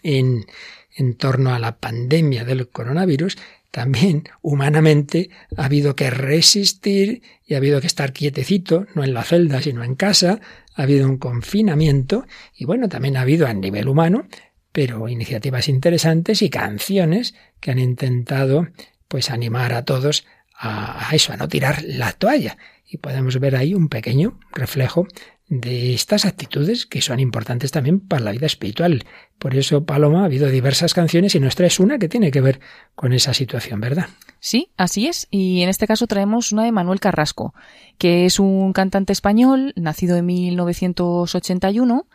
en, 0.03 0.45
en 0.93 1.15
torno 1.15 1.53
a 1.53 1.59
la 1.59 1.77
pandemia 1.77 2.43
del 2.43 2.67
coronavirus, 2.67 3.37
también 3.71 4.25
humanamente 4.41 5.29
ha 5.55 5.65
habido 5.65 5.95
que 5.95 6.09
resistir 6.09 7.21
y 7.47 7.53
ha 7.53 7.57
habido 7.57 7.79
que 7.79 7.87
estar 7.87 8.11
quietecito, 8.11 8.87
no 8.93 9.05
en 9.05 9.13
la 9.13 9.23
celda, 9.23 9.61
sino 9.61 9.85
en 9.85 9.95
casa, 9.95 10.41
ha 10.75 10.83
habido 10.83 11.07
un 11.07 11.17
confinamiento 11.17 12.25
y 12.57 12.65
bueno, 12.65 12.89
también 12.89 13.15
ha 13.15 13.21
habido 13.21 13.47
a 13.47 13.53
nivel 13.53 13.87
humano, 13.87 14.27
pero 14.73 15.07
iniciativas 15.07 15.69
interesantes 15.69 16.41
y 16.41 16.49
canciones 16.49 17.35
que 17.61 17.71
han 17.71 17.79
intentado 17.79 18.67
pues 19.07 19.29
animar 19.29 19.71
a 19.73 19.85
todos 19.85 20.25
a, 20.53 21.09
a 21.09 21.15
eso, 21.15 21.31
a 21.31 21.37
no 21.37 21.47
tirar 21.47 21.81
la 21.83 22.11
toalla. 22.11 22.57
Y 22.85 22.97
podemos 22.97 23.39
ver 23.39 23.55
ahí 23.55 23.73
un 23.73 23.87
pequeño 23.87 24.37
reflejo 24.51 25.07
de 25.51 25.93
estas 25.93 26.23
actitudes 26.23 26.85
que 26.85 27.01
son 27.01 27.19
importantes 27.19 27.71
también 27.71 27.99
para 27.99 28.23
la 28.23 28.31
vida 28.31 28.45
espiritual. 28.45 29.03
Por 29.41 29.55
eso, 29.55 29.85
Paloma, 29.85 30.21
ha 30.21 30.25
habido 30.25 30.49
diversas 30.49 30.93
canciones 30.93 31.33
y 31.33 31.39
nuestra 31.39 31.65
es 31.65 31.79
una 31.79 31.97
que 31.97 32.07
tiene 32.07 32.29
que 32.29 32.41
ver 32.41 32.59
con 32.93 33.11
esa 33.11 33.33
situación, 33.33 33.81
¿verdad? 33.81 34.05
Sí, 34.39 34.69
así 34.77 35.07
es. 35.07 35.27
Y 35.31 35.61
en 35.63 35.69
este 35.69 35.87
caso 35.87 36.05
traemos 36.05 36.51
una 36.51 36.63
de 36.63 36.71
Manuel 36.71 36.99
Carrasco, 36.99 37.55
que 37.97 38.27
es 38.27 38.39
un 38.39 38.71
cantante 38.71 39.13
español, 39.13 39.73
nacido 39.75 40.15
en 40.15 40.27
1981 40.27 42.05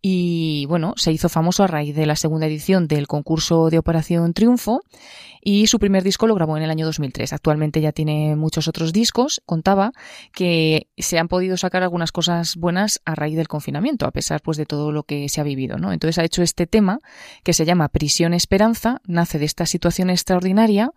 y, 0.00 0.64
bueno, 0.70 0.94
se 0.96 1.12
hizo 1.12 1.28
famoso 1.28 1.64
a 1.64 1.66
raíz 1.66 1.94
de 1.94 2.06
la 2.06 2.16
segunda 2.16 2.46
edición 2.46 2.88
del 2.88 3.06
concurso 3.06 3.68
de 3.68 3.78
Operación 3.78 4.32
Triunfo 4.32 4.80
y 5.42 5.66
su 5.68 5.78
primer 5.78 6.02
disco 6.02 6.26
lo 6.26 6.34
grabó 6.34 6.56
en 6.56 6.62
el 6.62 6.70
año 6.70 6.84
2003. 6.84 7.32
Actualmente 7.32 7.80
ya 7.80 7.92
tiene 7.92 8.36
muchos 8.36 8.68
otros 8.68 8.92
discos. 8.92 9.40
Contaba 9.46 9.92
que 10.32 10.88
se 10.98 11.18
han 11.18 11.28
podido 11.28 11.56
sacar 11.56 11.82
algunas 11.82 12.12
cosas 12.12 12.56
buenas 12.56 13.00
a 13.06 13.14
raíz 13.14 13.36
del 13.36 13.48
confinamiento, 13.48 14.06
a 14.06 14.10
pesar 14.10 14.42
pues 14.42 14.58
de 14.58 14.66
todo 14.66 14.92
lo 14.92 15.04
que 15.04 15.28
se 15.28 15.40
ha 15.40 15.44
vivido, 15.44 15.78
¿no? 15.78 15.92
Entonces 15.92 16.18
ha 16.18 16.24
hecho 16.24 16.42
este 16.42 16.66
tema 16.70 17.00
que 17.42 17.52
se 17.52 17.64
llama 17.64 17.88
Prisión 17.88 18.32
Esperanza, 18.32 19.02
nace 19.06 19.38
de 19.38 19.44
esta 19.44 19.66
situación 19.66 20.08
extraordinaria 20.08 20.92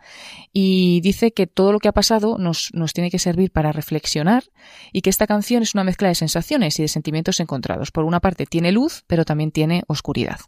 y 0.54 1.02
dice 1.02 1.34
que 1.34 1.48
todo 1.48 1.72
lo 1.72 1.80
que 1.80 1.88
ha 1.88 1.92
pasado 1.92 2.38
nos, 2.38 2.70
nos 2.74 2.94
tiene 2.94 3.12
que 3.12 3.20
servir 3.20 3.52
para 3.52 3.72
reflexionar 3.72 4.44
y 4.94 5.02
que 5.02 5.10
esta 5.10 5.28
canción 5.28 5.64
es 5.64 5.74
una 5.74 5.84
mezcla 5.84 6.08
de 6.08 6.16
sensaciones 6.16 6.80
y 6.80 6.84
de 6.84 6.88
sentimientos 6.88 7.40
encontrados. 7.40 7.92
Por 7.92 8.06
una 8.06 8.20
parte 8.20 8.46
tiene 8.46 8.72
luz, 8.72 9.04
pero 9.08 9.26
también 9.26 9.52
tiene 9.52 9.84
oscuridad. 9.88 10.40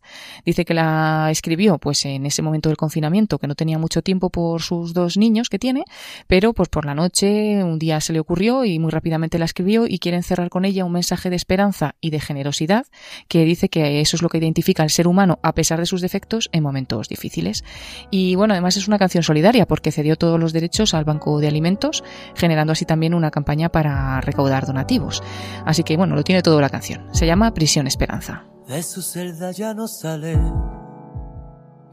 Dice 0.46 0.64
que 0.64 0.74
la 0.74 1.30
escribió 1.32 1.78
pues 1.80 2.06
en 2.06 2.26
ese 2.26 2.42
momento 2.42 2.70
del 2.70 2.78
confinamiento 2.78 3.40
que 3.40 3.48
no 3.48 3.56
tenía 3.56 3.78
mucho 3.78 4.02
tiempo 4.02 4.30
por 4.30 4.62
sus 4.62 4.94
dos 4.94 5.18
niños 5.18 5.50
que 5.50 5.60
tiene, 5.60 5.84
pero 6.28 6.54
pues 6.54 6.70
por 6.70 6.86
la 6.86 6.96
noche 6.96 7.64
un 7.64 7.80
día 7.80 8.00
se 8.00 8.14
le 8.14 8.20
ocurrió 8.20 8.64
y 8.64 8.80
muy 8.80 8.92
rápidamente 8.92 9.40
la 9.40 9.46
escribió 9.46 9.88
y 9.88 10.00
quiere 10.00 10.18
encerrar 10.18 10.50
con 10.50 10.66
ella 10.66 10.86
un 10.86 10.92
mensaje 10.92 11.30
de 11.30 11.36
esperanza 11.36 11.96
y 12.00 12.12
de 12.12 12.20
generosidad 12.20 12.86
que 13.28 13.44
dice 13.44 13.70
que 13.70 14.02
eso 14.02 14.16
es 14.16 14.22
lo 14.22 14.30
que 14.30 14.38
identifica 14.38 14.84
al 14.84 14.90
ser 14.90 15.08
humano 15.08 15.15
a 15.20 15.54
pesar 15.54 15.80
de 15.80 15.86
sus 15.86 16.02
defectos 16.02 16.50
en 16.52 16.64
momentos 16.64 17.10
difíciles. 17.10 17.64
Y 18.12 18.36
bueno, 18.36 18.54
además 18.54 18.78
es 18.78 18.88
una 18.88 19.00
canción 19.00 19.24
solidaria 19.24 19.66
porque 19.66 19.92
cedió 19.92 20.16
todos 20.16 20.40
los 20.40 20.54
derechos 20.54 20.94
al 20.94 21.06
Banco 21.06 21.40
de 21.40 21.48
Alimentos, 21.48 22.04
generando 22.36 22.74
así 22.74 22.86
también 22.86 23.14
una 23.14 23.32
campaña 23.32 23.70
para 23.70 24.20
recaudar 24.22 24.66
donativos. 24.66 25.24
Así 25.66 25.84
que 25.84 25.98
bueno, 25.98 26.16
lo 26.16 26.24
tiene 26.24 26.42
todo 26.42 26.62
la 26.62 26.70
canción. 26.70 27.08
Se 27.14 27.26
llama 27.26 27.54
Prisión 27.54 27.88
Esperanza. 27.88 28.46
De 28.68 28.82
su 28.82 29.02
celda 29.02 29.52
ya 29.52 29.74
no 29.74 29.88
sale 29.88 30.38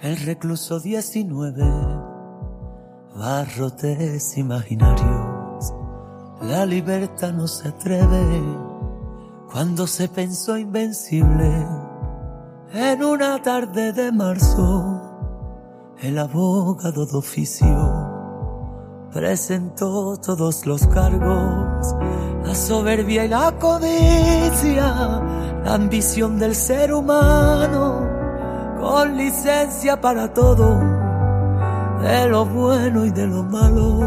el 0.01 0.17
recluso 0.17 0.81
19, 0.81 1.65
barrotes 3.15 4.37
imaginarios, 4.37 5.75
la 6.43 6.67
libertad 6.67 7.33
no 7.33 7.47
se 7.47 7.69
atreve 7.69 8.43
cuando 9.53 9.87
se 9.87 10.09
pensó 10.09 10.57
invencible. 10.57 11.67
En 12.75 13.05
una 13.05 13.43
tarde 13.43 13.93
de 13.93 14.11
marzo, 14.11 15.95
el 16.01 16.19
abogado 16.19 17.05
de 17.05 17.19
oficio 17.19 17.69
presentó 19.13 20.17
todos 20.17 20.65
los 20.65 20.87
cargos, 20.87 21.95
la 22.43 22.55
soberbia 22.55 23.27
y 23.27 23.29
la 23.29 23.53
codicia, 23.59 25.21
la 25.63 25.75
ambición 25.75 26.39
del 26.39 26.55
ser 26.55 26.95
humano 26.95 28.09
con 28.81 29.19
licencia 29.19 30.01
para 30.01 30.33
todo, 30.33 30.81
de 32.01 32.27
lo 32.27 32.47
bueno 32.47 33.05
y 33.05 33.11
de 33.11 33.27
lo 33.27 33.43
malo. 33.43 34.01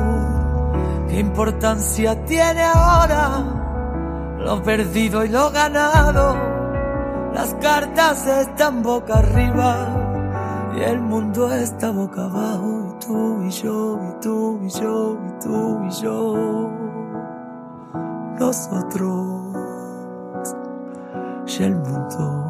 ¿Qué 1.07 1.19
importancia 1.19 2.25
tiene 2.25 2.63
ahora 2.63 4.39
lo 4.39 4.63
perdido 4.63 5.23
y 5.23 5.29
lo 5.29 5.51
ganado? 5.51 6.54
Las 7.35 7.53
cartas 7.55 8.25
están 8.25 8.81
boca 8.81 9.15
arriba 9.15 9.75
y 10.73 10.83
el 10.83 11.01
mundo 11.01 11.51
está 11.51 11.91
boca 11.91 12.23
abajo. 12.23 12.95
Y 12.95 13.05
tú 13.05 13.41
y 13.43 13.49
yo, 13.49 13.99
y 14.01 14.21
tú 14.21 14.59
y 14.63 14.69
yo, 14.69 15.17
y 15.27 15.43
tú 15.43 15.83
y 15.83 15.89
yo. 16.01 16.71
Nosotros 18.39 19.65
y 21.45 21.63
el 21.63 21.75
mundo. 21.75 22.45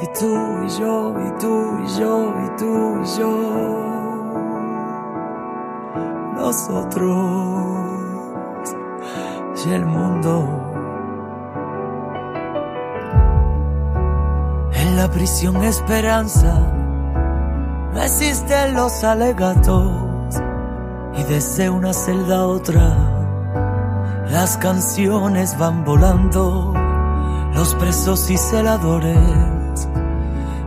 Y 0.00 0.06
tú 0.18 0.34
y 0.64 0.68
yo, 0.80 1.14
y 1.26 1.30
tú 1.38 1.78
y 1.84 1.88
yo, 2.00 2.34
y 2.42 2.48
tú 2.56 3.02
y 3.02 3.06
yo. 3.18 3.32
Nosotros 6.36 7.12
y 9.66 9.70
el 9.72 9.84
mundo. 9.84 10.65
En 14.86 14.96
la 14.96 15.10
prisión 15.10 15.64
esperanza 15.64 16.54
no 17.92 18.00
existen 18.00 18.74
los 18.74 19.02
alegatos. 19.02 20.36
Y 21.18 21.24
desde 21.24 21.68
una 21.68 21.92
celda 21.92 22.36
a 22.38 22.46
otra 22.46 22.96
las 24.30 24.56
canciones 24.58 25.58
van 25.58 25.84
volando, 25.84 26.72
los 27.52 27.74
presos 27.74 28.30
y 28.30 28.36
celadores 28.36 29.18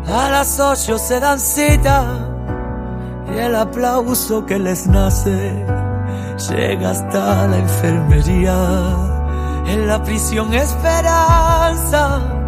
a 0.06 0.30
las 0.30 0.60
ocho 0.60 0.98
se 0.98 1.22
dan 1.22 1.40
cita. 1.40 2.04
Y 3.34 3.38
el 3.38 3.56
aplauso 3.56 4.46
que 4.46 4.60
les 4.60 4.86
nace 4.86 5.66
llega 6.50 6.90
hasta 6.90 7.48
la 7.48 7.58
enfermería. 7.58 8.58
En 9.66 9.88
la 9.88 10.04
prisión 10.04 10.54
esperanza 10.54 12.39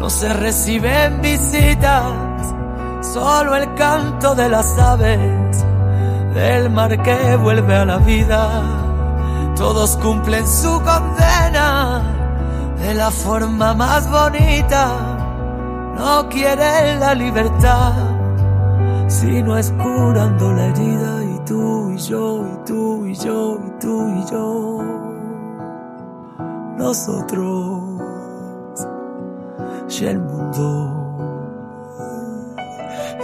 no 0.00 0.08
se 0.08 0.32
reciben 0.32 1.20
visitas, 1.20 2.54
solo 3.02 3.54
el 3.54 3.74
canto 3.74 4.34
de 4.34 4.48
las 4.48 4.78
aves 4.78 5.64
del 6.34 6.70
mar 6.70 7.02
que 7.02 7.36
vuelve 7.36 7.76
a 7.76 7.84
la 7.84 7.98
vida. 7.98 8.62
Todos 9.56 9.98
cumplen 9.98 10.48
su 10.48 10.80
condena 10.80 12.02
de 12.78 12.94
la 12.94 13.10
forma 13.10 13.74
más 13.74 14.10
bonita. 14.10 14.88
No 15.98 16.30
quieren 16.30 16.98
la 16.98 17.14
libertad, 17.14 17.92
sino 19.06 19.58
es 19.58 19.70
curando 19.72 20.54
la 20.54 20.66
herida 20.68 21.24
y 21.24 21.44
tú 21.44 21.90
y 21.90 21.98
yo 21.98 22.46
y 22.46 22.64
tú 22.64 23.06
y 23.06 23.14
yo 23.16 23.58
y 23.66 23.70
tú 23.78 24.08
y 24.16 24.30
yo. 24.30 24.82
Nosotros 26.78 27.89
y 29.90 30.04
el 30.04 30.20
mundo. 30.20 30.96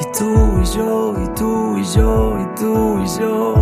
Y 0.01 0.19
tú 0.19 0.61
y 0.61 0.65
yo, 0.77 1.15
y 1.23 1.29
tú 1.35 1.79
y 1.79 1.85
yo, 1.85 2.39
y 2.41 2.55
tú 2.59 2.99
y 2.99 3.07
yo. 3.21 3.55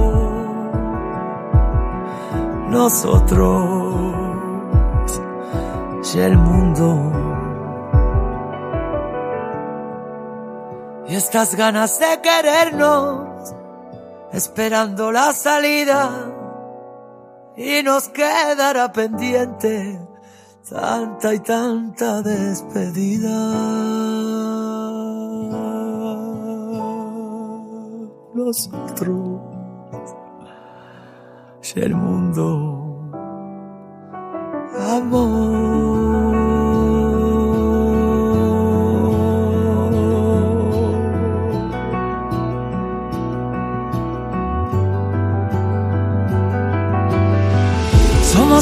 Nosotros 2.70 4.04
y 6.14 6.18
el 6.18 6.38
mundo. 6.38 7.12
Y 11.08 11.14
estas 11.14 11.54
ganas 11.54 11.98
de 11.98 12.20
querernos, 12.22 13.54
esperando 14.32 15.12
la 15.12 15.32
salida, 15.32 16.10
y 17.56 17.82
nos 17.82 18.08
quedará 18.08 18.92
pendiente 18.92 20.13
tanta 20.68 21.34
y 21.34 21.38
tanta 21.40 22.22
despedida. 22.22 23.38
Nosotros, 28.34 29.40
si 31.60 31.80
el 31.80 31.94
mundo, 31.94 33.10
amor. 34.90 36.03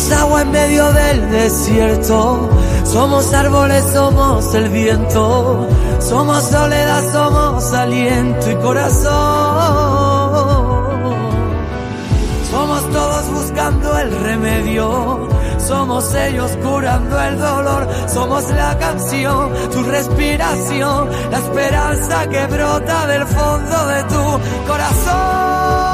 Somos 0.02 0.20
agua 0.20 0.42
en 0.42 0.50
medio 0.50 0.92
del 0.92 1.30
desierto, 1.30 2.50
somos 2.82 3.32
árboles, 3.32 3.84
somos 3.92 4.52
el 4.52 4.68
viento, 4.70 5.68
somos 6.00 6.42
soledad, 6.42 7.04
somos 7.12 7.72
aliento 7.72 8.50
y 8.50 8.54
corazón. 8.56 9.12
Somos 12.50 12.90
todos 12.90 13.30
buscando 13.30 13.96
el 13.98 14.10
remedio, 14.22 15.28
somos 15.58 16.12
ellos 16.14 16.50
curando 16.64 17.20
el 17.20 17.38
dolor, 17.38 17.88
somos 18.08 18.50
la 18.50 18.76
canción, 18.78 19.52
tu 19.70 19.84
respiración, 19.84 21.08
la 21.30 21.38
esperanza 21.38 22.28
que 22.28 22.44
brota 22.46 23.06
del 23.06 23.24
fondo 23.24 23.86
de 23.86 24.02
tu 24.02 24.40
corazón. 24.66 25.91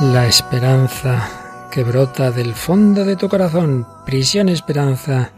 La 0.00 0.26
esperanza 0.26 1.68
que 1.70 1.82
brota 1.82 2.30
del 2.30 2.52
fondo 2.52 3.06
de 3.06 3.16
tu 3.16 3.30
corazón. 3.30 3.86
Prisión 4.04 4.50
Esperanza 4.50 5.30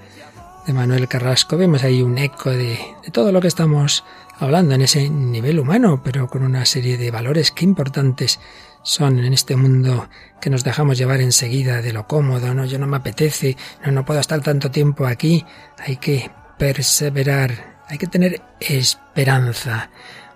de 0.66 0.72
Manuel 0.72 1.06
Carrasco. 1.06 1.56
Vemos 1.56 1.84
ahí 1.84 2.02
un 2.02 2.18
eco 2.18 2.50
de, 2.50 2.76
todo 3.12 3.30
lo 3.30 3.40
que 3.40 3.46
estamos 3.46 4.04
hablando 4.40 4.74
en 4.74 4.82
ese 4.82 5.08
nivel 5.10 5.60
humano, 5.60 6.00
pero 6.02 6.26
con 6.26 6.42
una 6.42 6.64
serie 6.66 6.98
de 6.98 7.12
valores 7.12 7.52
que 7.52 7.64
importantes 7.64 8.40
son 8.82 9.20
en 9.20 9.32
este 9.32 9.54
mundo 9.54 10.08
que 10.40 10.50
nos 10.50 10.64
dejamos 10.64 10.98
llevar 10.98 11.20
enseguida 11.20 11.80
de 11.80 11.92
lo 11.92 12.08
cómodo, 12.08 12.52
no, 12.52 12.64
yo 12.64 12.80
no 12.80 12.88
me 12.88 12.96
apetece, 12.96 13.56
no, 13.86 13.92
no 13.92 14.04
puedo 14.04 14.18
estar 14.18 14.40
tanto 14.40 14.72
tiempo 14.72 15.06
aquí. 15.06 15.46
Hay 15.78 15.98
que 15.98 16.32
perseverar, 16.58 17.78
hay 17.86 17.98
que 17.98 18.08
tener 18.08 18.42
esperanza. 18.58 19.90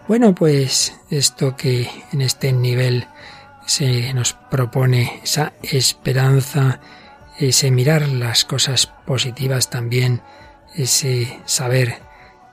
Bueno, 0.07 0.33
pues 0.33 0.95
esto 1.11 1.57
que 1.57 1.91
en 2.13 2.21
este 2.21 2.53
nivel 2.53 3.09
se 3.67 4.13
nos 4.15 4.35
propone 4.35 5.21
esa 5.23 5.53
esperanza, 5.63 6.81
ese 7.39 7.71
mirar 7.71 8.09
las 8.09 8.45
cosas 8.45 8.87
positivas 9.07 9.71
también, 9.71 10.23
ese 10.75 11.41
saber 11.45 11.99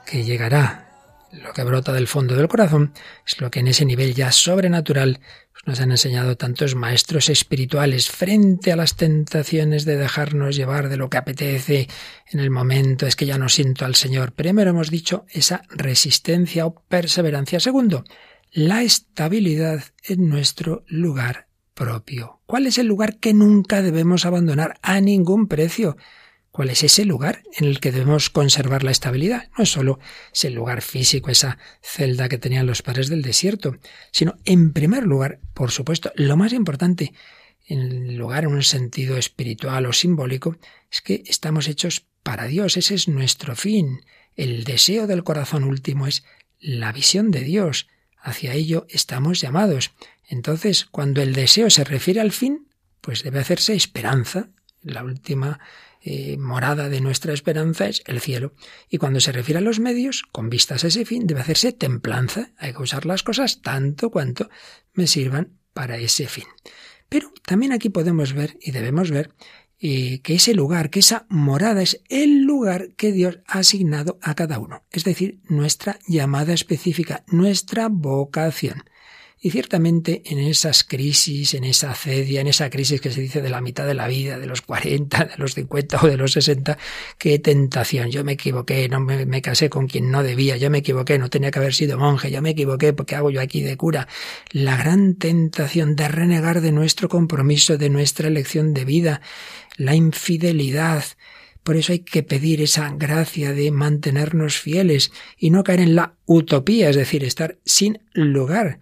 que 0.06 0.24
llegará. 0.24 0.86
Lo 1.32 1.54
que 1.54 1.64
brota 1.64 1.94
del 1.94 2.08
fondo 2.08 2.36
del 2.36 2.48
corazón 2.48 2.94
es 3.26 3.40
lo 3.40 3.52
que 3.52 3.60
en 3.60 3.68
ese 3.68 3.86
nivel 3.86 4.16
ya 4.16 4.32
sobrenatural 4.32 5.20
nos 5.66 5.80
han 5.82 5.92
enseñado 5.92 6.38
tantos 6.38 6.74
maestros 6.74 7.30
espirituales 7.30 8.10
frente 8.10 8.72
a 8.72 8.76
las 8.76 8.96
tentaciones 8.96 9.86
de 9.86 9.98
dejarnos 9.98 10.56
llevar 10.56 10.90
de 10.90 10.98
lo 10.98 11.10
que 11.10 11.18
apetece 11.18 11.88
en 12.32 12.40
el 12.40 12.50
momento, 12.50 13.06
es 13.06 13.16
que 13.16 13.26
ya 13.26 13.38
no 13.38 13.50
siento 13.50 13.86
al 13.86 13.96
Señor. 13.96 14.32
Primero 14.32 14.72
hemos 14.72 14.90
dicho 14.90 15.26
esa 15.30 15.62
resistencia 15.70 16.66
o 16.66 16.74
perseverancia. 16.74 17.60
Segundo, 17.60 18.04
la 18.52 18.82
estabilidad 18.84 19.84
en 20.04 20.28
nuestro 20.28 20.84
lugar 20.88 21.48
propio. 21.74 22.42
¿Cuál 22.46 22.68
es 22.68 22.78
el 22.78 22.88
lugar 22.88 23.18
que 23.18 23.34
nunca 23.34 23.82
debemos 23.82 24.26
abandonar 24.26 24.80
a 24.82 25.00
ningún 25.02 25.48
precio? 25.48 25.98
¿Cuál 26.52 26.72
es 26.72 26.84
ese 26.84 27.06
lugar 27.06 27.44
en 27.58 27.68
el 27.68 27.80
que 27.80 27.92
debemos 27.92 28.30
conservar 28.30 28.84
la 28.84 28.92
estabilidad? 28.92 29.50
No 29.58 29.64
es 29.64 29.70
solo 29.70 30.00
ese 30.34 30.50
lugar 30.50 30.82
físico, 30.82 31.30
esa 31.30 31.60
celda 31.82 32.28
que 32.28 32.40
tenían 32.40 32.66
los 32.66 32.82
padres 32.82 33.08
del 33.08 33.22
desierto, 33.22 33.78
sino, 34.12 34.36
en 34.46 34.74
primer 34.74 35.04
lugar, 35.04 35.40
por 35.54 35.72
supuesto, 35.72 36.12
lo 36.16 36.36
más 36.36 36.52
importante, 36.52 37.14
en 37.68 38.18
lugar 38.18 38.46
en 38.46 38.54
un 38.54 38.64
sentido 38.64 39.16
espiritual 39.16 39.86
o 39.86 39.94
simbólico, 39.94 40.58
es 40.92 41.02
que 41.02 41.24
estamos 41.28 41.68
hechos 41.68 42.08
para 42.24 42.48
Dios, 42.48 42.78
ese 42.78 42.96
es 42.96 43.08
nuestro 43.08 43.56
fin. 43.56 44.02
El 44.36 44.64
deseo 44.64 45.06
del 45.06 45.24
corazón 45.24 45.64
último 45.64 46.08
es 46.08 46.26
la 46.60 46.92
visión 46.92 47.30
de 47.30 47.42
Dios, 47.42 47.88
Hacia 48.22 48.54
ello 48.54 48.86
estamos 48.90 49.42
llamados. 49.42 49.92
Entonces, 50.28 50.86
cuando 50.86 51.22
el 51.22 51.34
deseo 51.34 51.70
se 51.70 51.84
refiere 51.84 52.20
al 52.20 52.32
fin, 52.32 52.68
pues 53.02 53.24
debe 53.24 53.40
hacerse 53.40 53.74
esperanza. 53.74 54.50
La 54.82 55.04
última 55.04 55.60
eh, 56.02 56.38
morada 56.38 56.88
de 56.88 57.02
nuestra 57.02 57.34
esperanza 57.34 57.88
es 57.88 58.04
el 58.06 58.22
cielo. 58.22 58.54
Y 58.90 58.98
cuando 58.98 59.20
se 59.20 59.32
refiere 59.32 59.60
a 59.60 59.62
los 59.62 59.80
medios, 59.80 60.24
con 60.32 60.50
vistas 60.50 60.84
a 60.84 60.88
ese 60.88 61.06
fin, 61.06 61.28
debe 61.28 61.42
hacerse 61.42 61.74
templanza. 61.74 62.52
Hay 62.58 62.74
que 62.74 62.84
usar 62.84 63.06
las 63.06 63.24
cosas 63.24 63.62
tanto 63.62 64.10
cuanto 64.10 64.50
me 64.94 65.08
sirvan 65.08 65.58
para 65.74 65.98
ese 65.98 66.28
fin. 66.28 66.46
Pero 67.10 67.34
también 67.46 67.72
aquí 67.72 67.90
podemos 67.90 68.34
ver 68.34 68.58
y 68.62 68.72
debemos 68.72 69.10
ver 69.10 69.34
eh, 69.82 70.20
que 70.22 70.36
ese 70.36 70.54
lugar, 70.54 70.90
que 70.90 71.00
esa 71.00 71.26
morada 71.30 71.82
es 71.82 72.02
el 72.10 72.42
lugar 72.42 72.90
que 72.98 73.12
Dios 73.12 73.40
ha 73.48 73.60
asignado 73.60 74.20
a 74.22 74.36
cada 74.36 74.60
uno, 74.60 74.84
es 74.92 75.04
decir, 75.04 75.40
nuestra 75.48 76.00
llamada 76.08 76.54
específica, 76.54 77.24
nuestra 77.28 77.88
vocación. 77.90 78.84
Y 79.42 79.52
ciertamente 79.52 80.22
en 80.26 80.40
esas 80.40 80.84
crisis, 80.84 81.54
en 81.54 81.64
esa 81.64 81.92
acedia, 81.92 82.42
en 82.42 82.48
esa 82.48 82.70
crisis 82.70 83.00
que 83.00 83.10
se 83.10 83.22
dice 83.22 83.42
de 83.42 83.50
la 83.50 83.62
mitad 83.62 83.88
de 83.88 83.94
la 83.94 84.06
vida, 84.08 84.38
de 84.38 84.48
los 84.48 84.62
40, 84.62 85.26
de 85.26 85.38
los 85.38 85.54
50 85.54 86.00
o 86.02 86.08
de 86.08 86.18
los 86.18 86.34
60, 86.34 86.78
qué 87.18 87.40
tentación. 87.40 88.12
Yo 88.12 88.26
me 88.26 88.34
equivoqué, 88.34 88.90
no 88.90 89.00
me, 89.00 89.26
me 89.26 89.42
casé 89.42 89.70
con 89.70 89.88
quien 89.88 90.12
no 90.12 90.24
debía, 90.24 90.58
yo 90.58 90.70
me 90.70 90.80
equivoqué, 90.80 91.18
no 91.18 91.30
tenía 91.30 91.52
que 91.52 91.60
haber 91.60 91.74
sido 91.74 91.98
monje, 91.98 92.32
yo 92.32 92.42
me 92.42 92.50
equivoqué, 92.50 92.92
porque 92.92 93.16
hago 93.16 93.30
yo 93.30 93.40
aquí 93.40 93.62
de 93.62 93.78
cura? 93.78 94.10
La 94.52 94.76
gran 94.76 95.16
tentación 95.16 95.96
de 95.96 96.10
renegar 96.10 96.60
de 96.60 96.74
nuestro 96.74 97.08
compromiso, 97.08 97.78
de 97.78 97.90
nuestra 97.90 98.28
elección 98.28 98.74
de 98.74 98.84
vida, 98.84 99.22
la 99.78 99.96
infidelidad, 99.96 101.06
por 101.64 101.78
eso 101.78 101.94
hay 101.94 102.00
que 102.00 102.24
pedir 102.24 102.62
esa 102.62 102.90
gracia 102.90 103.54
de 103.54 103.72
mantenernos 103.72 104.58
fieles 104.58 105.12
y 105.38 105.50
no 105.50 105.64
caer 105.64 105.82
en 105.82 105.96
la 105.96 106.16
utopía, 106.26 106.90
es 106.90 106.96
decir, 106.96 107.24
estar 107.24 107.58
sin 107.64 108.00
lugar. 108.14 108.80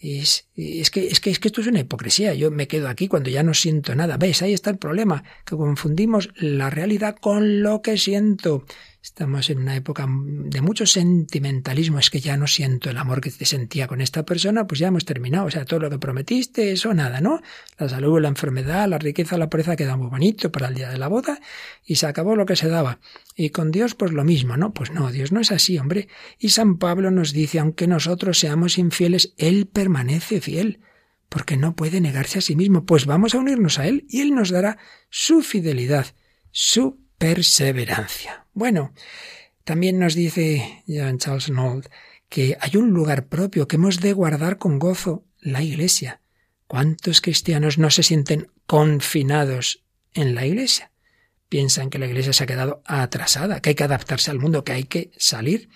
Es, 0.00 0.48
es, 0.54 0.90
que, 0.92 1.08
es, 1.08 1.18
que, 1.18 1.30
es 1.30 1.40
que 1.40 1.48
esto 1.48 1.60
es 1.60 1.66
una 1.66 1.80
hipocresía. 1.80 2.32
Yo 2.34 2.50
me 2.50 2.68
quedo 2.68 2.88
aquí 2.88 3.08
cuando 3.08 3.30
ya 3.30 3.42
no 3.42 3.52
siento 3.52 3.94
nada. 3.94 4.16
¿Ves? 4.16 4.42
Ahí 4.42 4.52
está 4.52 4.70
el 4.70 4.78
problema, 4.78 5.24
que 5.44 5.56
confundimos 5.56 6.30
la 6.36 6.70
realidad 6.70 7.16
con 7.20 7.62
lo 7.62 7.82
que 7.82 7.98
siento. 7.98 8.64
Estamos 9.00 9.48
en 9.48 9.58
una 9.58 9.76
época 9.76 10.08
de 10.08 10.60
mucho 10.60 10.84
sentimentalismo. 10.84 12.00
Es 12.00 12.10
que 12.10 12.20
ya 12.20 12.36
no 12.36 12.48
siento 12.48 12.90
el 12.90 12.98
amor 12.98 13.20
que 13.20 13.30
te 13.30 13.44
sentía 13.44 13.86
con 13.86 14.00
esta 14.00 14.24
persona, 14.24 14.66
pues 14.66 14.80
ya 14.80 14.88
hemos 14.88 15.04
terminado. 15.04 15.46
O 15.46 15.50
sea, 15.50 15.64
todo 15.64 15.80
lo 15.80 15.90
que 15.90 15.98
prometiste, 15.98 16.72
eso 16.72 16.92
nada, 16.94 17.20
¿no? 17.20 17.40
La 17.78 17.88
salud, 17.88 18.20
la 18.20 18.28
enfermedad, 18.28 18.88
la 18.88 18.98
riqueza, 18.98 19.38
la 19.38 19.48
pobreza 19.48 19.76
queda 19.76 19.96
muy 19.96 20.08
bonito 20.08 20.50
para 20.50 20.68
el 20.68 20.74
día 20.74 20.90
de 20.90 20.98
la 20.98 21.06
boda 21.06 21.40
y 21.84 21.94
se 21.94 22.06
acabó 22.06 22.34
lo 22.34 22.44
que 22.44 22.56
se 22.56 22.68
daba. 22.68 22.98
Y 23.36 23.50
con 23.50 23.70
Dios, 23.70 23.94
pues 23.94 24.12
lo 24.12 24.24
mismo, 24.24 24.56
¿no? 24.56 24.74
Pues 24.74 24.90
no, 24.90 25.12
Dios 25.12 25.30
no 25.30 25.40
es 25.40 25.52
así, 25.52 25.78
hombre. 25.78 26.08
Y 26.38 26.48
San 26.48 26.78
Pablo 26.78 27.12
nos 27.12 27.32
dice, 27.32 27.60
aunque 27.60 27.86
nosotros 27.86 28.38
seamos 28.38 28.78
infieles, 28.78 29.32
Él 29.38 29.66
permanece 29.66 30.40
fiel 30.40 30.80
porque 31.28 31.56
no 31.56 31.76
puede 31.76 32.00
negarse 32.00 32.40
a 32.40 32.42
sí 32.42 32.56
mismo. 32.56 32.84
Pues 32.84 33.06
vamos 33.06 33.34
a 33.34 33.38
unirnos 33.38 33.78
a 33.78 33.86
Él 33.86 34.06
y 34.08 34.22
Él 34.22 34.34
nos 34.34 34.50
dará 34.50 34.78
su 35.08 35.42
fidelidad, 35.42 36.06
su 36.50 36.98
perseverancia. 37.18 38.46
Bueno, 38.54 38.94
también 39.64 39.98
nos 39.98 40.14
dice 40.14 40.82
Jean 40.86 41.18
Charles 41.18 41.50
Nold 41.50 41.88
que 42.28 42.56
hay 42.60 42.76
un 42.76 42.90
lugar 42.90 43.26
propio 43.26 43.68
que 43.68 43.76
hemos 43.76 44.00
de 44.00 44.12
guardar 44.12 44.58
con 44.58 44.78
gozo, 44.78 45.24
la 45.40 45.62
Iglesia. 45.62 46.20
¿Cuántos 46.66 47.20
cristianos 47.20 47.78
no 47.78 47.90
se 47.90 48.02
sienten 48.02 48.50
confinados 48.66 49.84
en 50.14 50.34
la 50.34 50.46
Iglesia? 50.46 50.92
Piensan 51.48 51.88
que 51.88 51.98
la 51.98 52.06
Iglesia 52.06 52.32
se 52.32 52.44
ha 52.44 52.46
quedado 52.46 52.82
atrasada, 52.84 53.60
que 53.60 53.70
hay 53.70 53.74
que 53.74 53.84
adaptarse 53.84 54.30
al 54.30 54.38
mundo, 54.38 54.64
que 54.64 54.72
hay 54.72 54.84
que 54.84 55.10
salir. 55.16 55.70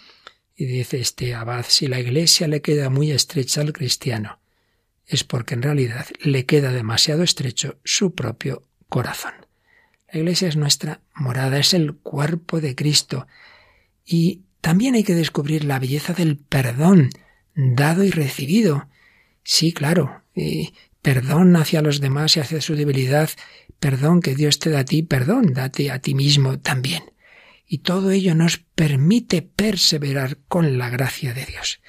Y 0.54 0.66
dice 0.66 1.00
este 1.00 1.34
abad, 1.34 1.64
si 1.66 1.86
la 1.86 1.98
Iglesia 1.98 2.46
le 2.46 2.60
queda 2.60 2.90
muy 2.90 3.10
estrecha 3.10 3.62
al 3.62 3.72
cristiano, 3.72 4.40
es 5.06 5.24
porque 5.24 5.54
en 5.54 5.62
realidad 5.62 6.06
le 6.20 6.44
queda 6.44 6.70
demasiado 6.72 7.22
estrecho 7.22 7.80
su 7.84 8.14
propio 8.14 8.68
corazón. 8.88 9.41
La 10.12 10.18
iglesia 10.18 10.46
es 10.48 10.56
nuestra 10.56 11.00
morada, 11.14 11.58
es 11.58 11.72
el 11.72 11.94
cuerpo 11.94 12.60
de 12.60 12.74
Cristo. 12.74 13.26
Y 14.04 14.42
también 14.60 14.94
hay 14.94 15.04
que 15.04 15.14
descubrir 15.14 15.64
la 15.64 15.78
belleza 15.78 16.12
del 16.12 16.36
perdón 16.36 17.08
dado 17.54 18.04
y 18.04 18.10
recibido. 18.10 18.88
Sí, 19.42 19.72
claro, 19.72 20.22
perdón 21.00 21.56
hacia 21.56 21.80
los 21.80 22.00
demás 22.00 22.36
y 22.36 22.40
hacia 22.40 22.60
su 22.60 22.74
debilidad, 22.74 23.30
perdón 23.80 24.20
que 24.20 24.34
Dios 24.34 24.58
te 24.58 24.68
da 24.68 24.80
a 24.80 24.84
ti, 24.84 25.02
perdón, 25.02 25.54
date 25.54 25.90
a 25.90 25.98
ti 25.98 26.14
mismo 26.14 26.58
también. 26.60 27.04
Y 27.66 27.78
todo 27.78 28.10
ello 28.10 28.34
nos 28.34 28.58
permite 28.58 29.40
perseverar 29.40 30.36
con 30.46 30.76
la 30.76 30.90
gracia 30.90 31.32
de 31.32 31.46
Dios. 31.46 31.80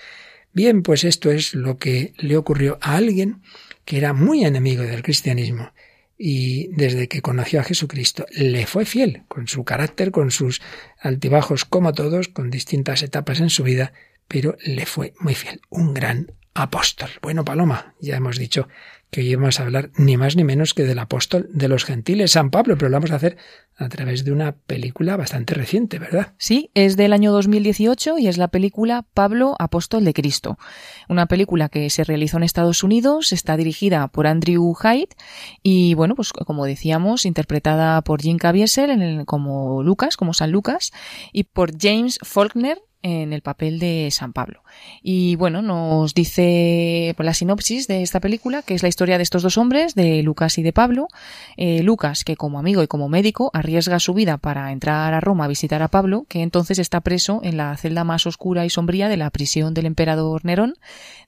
Bien, 0.54 0.82
pues 0.82 1.04
esto 1.04 1.30
es 1.30 1.56
lo 1.56 1.78
que 1.78 2.14
le 2.18 2.38
ocurrió 2.38 2.78
a 2.82 2.96
alguien 2.96 3.42
que 3.84 3.98
era 3.98 4.14
muy 4.14 4.46
enemigo 4.46 4.84
del 4.84 5.04
cristianismo 5.04 5.74
y 6.18 6.68
desde 6.76 7.08
que 7.08 7.22
conoció 7.22 7.60
a 7.60 7.64
Jesucristo 7.64 8.26
le 8.32 8.66
fue 8.66 8.86
fiel 8.86 9.24
con 9.28 9.48
su 9.48 9.64
carácter, 9.64 10.12
con 10.12 10.32
sus 10.32 10.62
altibajos 11.00 11.66
como 11.66 11.94
todos, 11.94 12.28
con 12.28 12.50
distintas 12.50 13.04
etapas 13.04 13.40
en 13.40 13.50
su 13.50 13.64
vida, 13.64 13.94
pero 14.28 14.56
le 14.64 14.86
fue 14.86 15.14
muy 15.20 15.36
fiel, 15.36 15.62
un 15.70 15.94
gran 15.94 16.32
apóstol. 16.54 17.10
Bueno, 17.22 17.44
Paloma, 17.44 17.96
ya 18.00 18.16
hemos 18.16 18.38
dicho 18.38 18.68
que 19.14 19.22
hoy 19.22 19.36
vamos 19.36 19.60
a 19.60 19.64
hablar 19.64 19.92
ni 19.96 20.18
más 20.18 20.36
ni 20.36 20.44
menos 20.44 20.74
que 20.74 20.84
del 20.84 20.98
apóstol 20.98 21.48
de 21.54 21.68
los 21.68 21.86
gentiles, 21.86 22.32
San 22.32 22.50
Pablo, 22.50 22.78
pero 22.78 22.90
lo 22.90 22.98
vamos 22.98 23.12
a 23.12 23.16
hacer 23.16 23.38
a 23.78 23.88
través 23.88 24.26
de 24.26 24.32
una 24.32 24.54
película 24.54 25.18
bastante 25.18 25.54
reciente, 25.54 26.00
¿verdad? 26.00 26.34
Sí, 26.38 26.72
es 26.74 26.98
del 26.98 27.14
año 27.14 27.32
2018 27.32 28.18
y 28.18 28.28
es 28.28 28.38
la 28.38 28.48
película 28.48 29.06
Pablo, 29.14 29.56
apóstol 29.60 30.04
de 30.04 30.14
Cristo. 30.14 30.58
Una 31.10 31.28
película 31.28 31.70
que 31.70 31.92
se 31.92 32.04
realizó 32.04 32.38
en 32.38 32.44
Estados 32.44 32.84
Unidos, 32.84 33.34
está 33.34 33.56
dirigida 33.56 34.08
por 34.08 34.26
Andrew 34.26 34.74
Hyde 34.74 35.10
y, 35.62 35.94
bueno, 35.94 36.16
pues 36.16 36.34
como 36.34 36.66
decíamos, 36.66 37.28
interpretada 37.28 38.02
por 38.02 38.20
Jim 38.20 38.38
Caviezel 38.38 39.26
como 39.26 39.84
Lucas, 39.84 40.18
como 40.18 40.34
San 40.34 40.52
Lucas, 40.52 40.92
y 41.32 41.44
por 41.44 41.72
James 41.80 42.18
Faulkner 42.24 42.82
en 43.04 43.34
el 43.34 43.42
papel 43.42 43.80
de 43.80 44.10
San 44.12 44.34
Pablo. 44.34 44.64
Y 45.02 45.36
bueno, 45.36 45.62
nos 45.62 46.14
dice 46.14 47.16
la 47.20 47.34
sinopsis 47.34 47.88
de 47.88 48.02
esta 48.02 48.20
película, 48.20 48.62
que 48.62 48.74
es 48.74 48.82
la 48.82 48.90
historia 48.90 49.18
de 49.18 49.24
estos 49.24 49.44
dos 49.44 49.58
hombres, 49.58 49.94
de 49.94 50.24
Lucas 50.24 50.58
y 50.58 50.64
de 50.64 50.74
Pablo. 50.74 51.08
Eh, 51.58 51.84
Lucas, 51.84 52.24
que 52.24 52.36
como 52.36 52.60
amigo 52.60 52.82
y 52.82 52.88
como 52.88 53.10
médico 53.10 53.52
arriesga 53.54 54.00
su 54.00 54.14
vida 54.14 54.38
para 54.38 54.72
entrar 54.72 55.14
a 55.14 55.20
Roma 55.20 55.46
a 55.46 55.50
visitar 55.50 55.82
a 55.82 55.90
Pablo, 55.90 56.26
que 56.28 56.42
entonces 56.42 56.80
está 56.80 57.02
preso 57.02 57.42
en 57.44 57.58
la 57.58 57.76
celda 57.78 58.04
más 58.04 58.26
oscura 58.26 58.66
y 58.66 58.70
sombría 58.70 59.10
de 59.10 59.18
la 59.18 59.30
prisión 59.30 59.74
del 59.74 59.86
emperador 59.86 60.46
Nerón, 60.46 60.76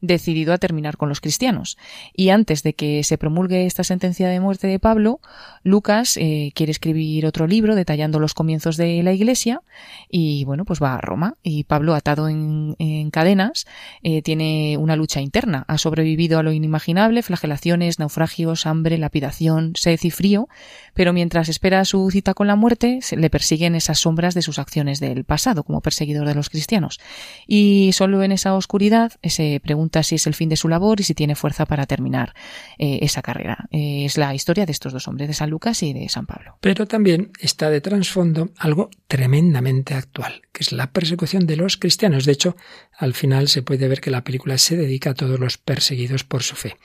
decidido 0.01 0.53
a 0.53 0.57
terminar 0.57 0.97
con 0.97 1.09
los 1.09 1.21
cristianos. 1.21 1.77
Y 2.13 2.29
antes 2.29 2.63
de 2.63 2.73
que 2.73 3.03
se 3.03 3.17
promulgue 3.17 3.65
esta 3.65 3.83
sentencia 3.83 4.29
de 4.29 4.39
muerte 4.39 4.67
de 4.67 4.79
Pablo, 4.79 5.19
Lucas 5.63 6.15
eh, 6.17 6.51
quiere 6.55 6.71
escribir 6.71 7.25
otro 7.25 7.47
libro 7.47 7.75
detallando 7.75 8.19
los 8.19 8.33
comienzos 8.33 8.77
de 8.77 9.03
la 9.03 9.11
iglesia 9.11 9.61
y 10.09 10.45
bueno, 10.45 10.63
pues 10.63 10.81
va 10.81 10.95
a 10.95 11.01
Roma 11.01 11.35
y 11.43 11.64
Pablo, 11.65 11.95
atado 11.95 12.29
en, 12.29 12.75
cadenas, 13.11 13.65
eh, 14.03 14.21
tiene 14.21 14.77
una 14.77 14.95
lucha 14.95 15.21
interna. 15.21 15.65
Ha 15.67 15.77
sobrevivido 15.77 16.39
a 16.39 16.43
lo 16.43 16.51
inimaginable, 16.51 17.21
flagelaciones, 17.21 17.99
naufragios, 17.99 18.65
hambre, 18.65 18.97
lapidación, 18.97 19.73
sed 19.75 19.99
y 20.03 20.11
frío, 20.11 20.47
pero 20.93 21.13
mientras 21.13 21.49
espera 21.49 21.85
su 21.85 22.09
cita 22.11 22.33
con 22.33 22.47
la 22.47 22.55
muerte, 22.55 22.99
le 23.15 23.29
persiguen 23.29 23.75
esas 23.75 23.99
sombras 23.99 24.33
de 24.33 24.41
sus 24.41 24.59
acciones 24.59 24.99
del 24.99 25.23
pasado 25.23 25.63
como 25.63 25.81
perseguidor 25.81 26.27
de 26.27 26.35
los 26.35 26.49
cristianos. 26.49 26.99
Y 27.47 27.91
solo 27.93 28.23
en 28.23 28.31
esa 28.31 28.53
oscuridad 28.55 29.13
se 29.23 29.59
pregunta 29.63 30.03
si 30.03 30.15
es 30.15 30.27
el 30.27 30.33
fin 30.33 30.49
de 30.49 30.55
su 30.55 30.67
labor 30.67 30.99
y 30.99 31.03
si 31.03 31.13
tiene 31.13 31.35
fuerza 31.35 31.65
para 31.65 31.85
terminar 31.85 32.33
eh, 32.77 32.99
esa 33.01 33.21
carrera. 33.21 33.67
Eh, 33.71 34.05
es 34.05 34.17
la 34.17 34.33
historia 34.33 34.65
de 34.65 34.71
estos 34.71 34.93
dos 34.93 35.07
hombres, 35.07 35.27
de 35.27 35.33
San 35.33 35.49
Lucas 35.49 35.81
y 35.83 35.93
de 35.93 36.09
San 36.09 36.25
Pablo. 36.25 36.57
Pero 36.61 36.87
también 36.87 37.31
está 37.39 37.69
de 37.69 37.81
trasfondo 37.81 38.49
algo 38.57 38.89
tremendamente 39.07 39.93
actual, 39.93 40.41
que 40.51 40.63
es 40.63 40.71
la 40.71 40.91
persecución 40.91 41.45
de 41.45 41.54
los 41.55 41.77
cristianos. 41.77 42.25
De 42.25 42.31
hecho, 42.31 42.55
al 42.97 43.13
final 43.13 43.47
se 43.47 43.61
puede 43.61 43.87
ver 43.87 44.01
que 44.01 44.11
la 44.11 44.23
película 44.23 44.57
se 44.57 44.77
dedica 44.77 45.11
a 45.11 45.13
todos 45.13 45.39
los 45.39 45.57
perseguidos 45.57 46.23
por 46.23 46.43
su 46.43 46.55
fe. 46.55 46.77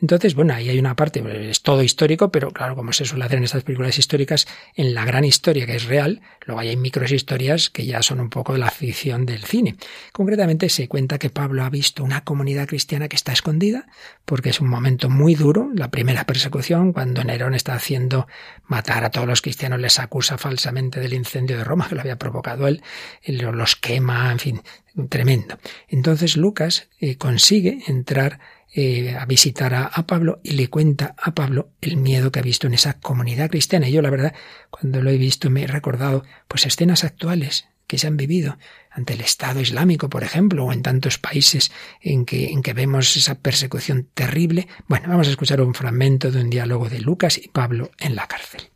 Entonces, 0.00 0.34
bueno, 0.34 0.54
ahí 0.54 0.68
hay 0.68 0.78
una 0.78 0.96
parte, 0.96 1.22
es 1.50 1.62
todo 1.62 1.82
histórico, 1.82 2.30
pero 2.30 2.52
claro, 2.52 2.76
como 2.76 2.92
se 2.92 3.04
suele 3.04 3.24
hacer 3.24 3.38
en 3.38 3.44
estas 3.44 3.64
películas 3.64 3.98
históricas, 3.98 4.46
en 4.74 4.94
la 4.94 5.04
gran 5.04 5.24
historia 5.24 5.66
que 5.66 5.76
es 5.76 5.84
real, 5.84 6.22
luego 6.46 6.60
hay 6.60 6.76
micros 6.76 7.12
historias 7.12 7.68
que 7.70 7.84
ya 7.84 8.02
son 8.02 8.20
un 8.20 8.30
poco 8.30 8.52
de 8.52 8.60
la 8.60 8.70
ficción 8.70 9.26
del 9.26 9.44
cine. 9.44 9.76
Concretamente 10.12 10.68
se 10.68 10.88
cuenta 10.88 11.18
que 11.18 11.30
Pablo 11.30 11.64
ha 11.64 11.70
visto 11.70 12.04
una 12.04 12.24
comunidad 12.24 12.68
cristiana 12.68 13.08
que 13.08 13.16
está 13.16 13.32
escondida, 13.32 13.86
porque 14.24 14.50
es 14.50 14.60
un 14.60 14.68
momento 14.68 15.08
muy 15.10 15.34
duro, 15.34 15.70
la 15.74 15.90
primera 15.90 16.24
persecución, 16.24 16.92
cuando 16.92 17.24
Nerón 17.24 17.54
está 17.54 17.74
haciendo 17.74 18.26
matar 18.66 19.04
a 19.04 19.10
todos 19.10 19.26
los 19.26 19.42
cristianos, 19.42 19.80
les 19.80 19.98
acusa 19.98 20.38
falsamente 20.38 21.00
del 21.00 21.14
incendio 21.14 21.56
de 21.56 21.64
Roma, 21.64 21.88
que 21.88 21.94
lo 21.94 22.00
había 22.00 22.18
provocado 22.18 22.68
él, 22.68 22.82
los 23.26 23.76
quema, 23.76 24.17
en 24.32 24.38
fin, 24.38 24.62
tremendo. 25.08 25.58
Entonces 25.88 26.36
Lucas 26.36 26.88
eh, 27.00 27.16
consigue 27.16 27.82
entrar 27.86 28.40
eh, 28.74 29.16
a 29.16 29.24
visitar 29.24 29.72
a, 29.74 29.90
Pablo 30.06 30.40
y 30.42 30.52
le 30.52 30.68
cuenta 30.68 31.14
a 31.16 31.34
Pablo 31.34 31.70
el 31.80 31.96
miedo 31.96 32.30
que 32.30 32.40
ha 32.40 32.42
visto 32.42 32.66
en 32.66 32.74
esa 32.74 33.00
comunidad 33.00 33.50
cristiana. 33.50 33.88
Y 33.88 33.92
yo, 33.92 34.02
la 34.02 34.10
verdad, 34.10 34.34
cuando 34.70 35.00
lo 35.02 35.10
he 35.10 35.16
visto 35.16 35.48
me 35.48 35.64
he 35.64 35.66
recordado 35.66 36.22
pues 36.48 36.66
escenas 36.66 37.02
actuales 37.02 37.66
que 37.86 37.96
se 37.96 38.06
han 38.06 38.18
vivido 38.18 38.58
ante 38.90 39.14
el 39.14 39.22
Estado 39.22 39.60
Islámico, 39.60 40.10
por 40.10 40.22
ejemplo, 40.22 40.66
o 40.66 40.72
en 40.72 40.82
tantos 40.82 41.16
países 41.18 41.72
en 42.02 42.26
que, 42.26 42.50
en 42.50 42.62
que 42.62 42.74
vemos 42.74 43.16
esa 43.16 43.36
persecución 43.36 44.08
terrible. 44.12 44.68
Bueno, 44.86 45.08
vamos 45.08 45.28
a 45.28 45.30
escuchar 45.30 45.62
un 45.62 45.74
fragmento 45.74 46.30
de 46.30 46.42
un 46.42 46.50
diálogo 46.50 46.90
de 46.90 47.00
Lucas 47.00 47.38
y 47.38 47.48
Pablo 47.48 47.90
en 47.98 48.14
la 48.14 48.26
cárcel. 48.26 48.70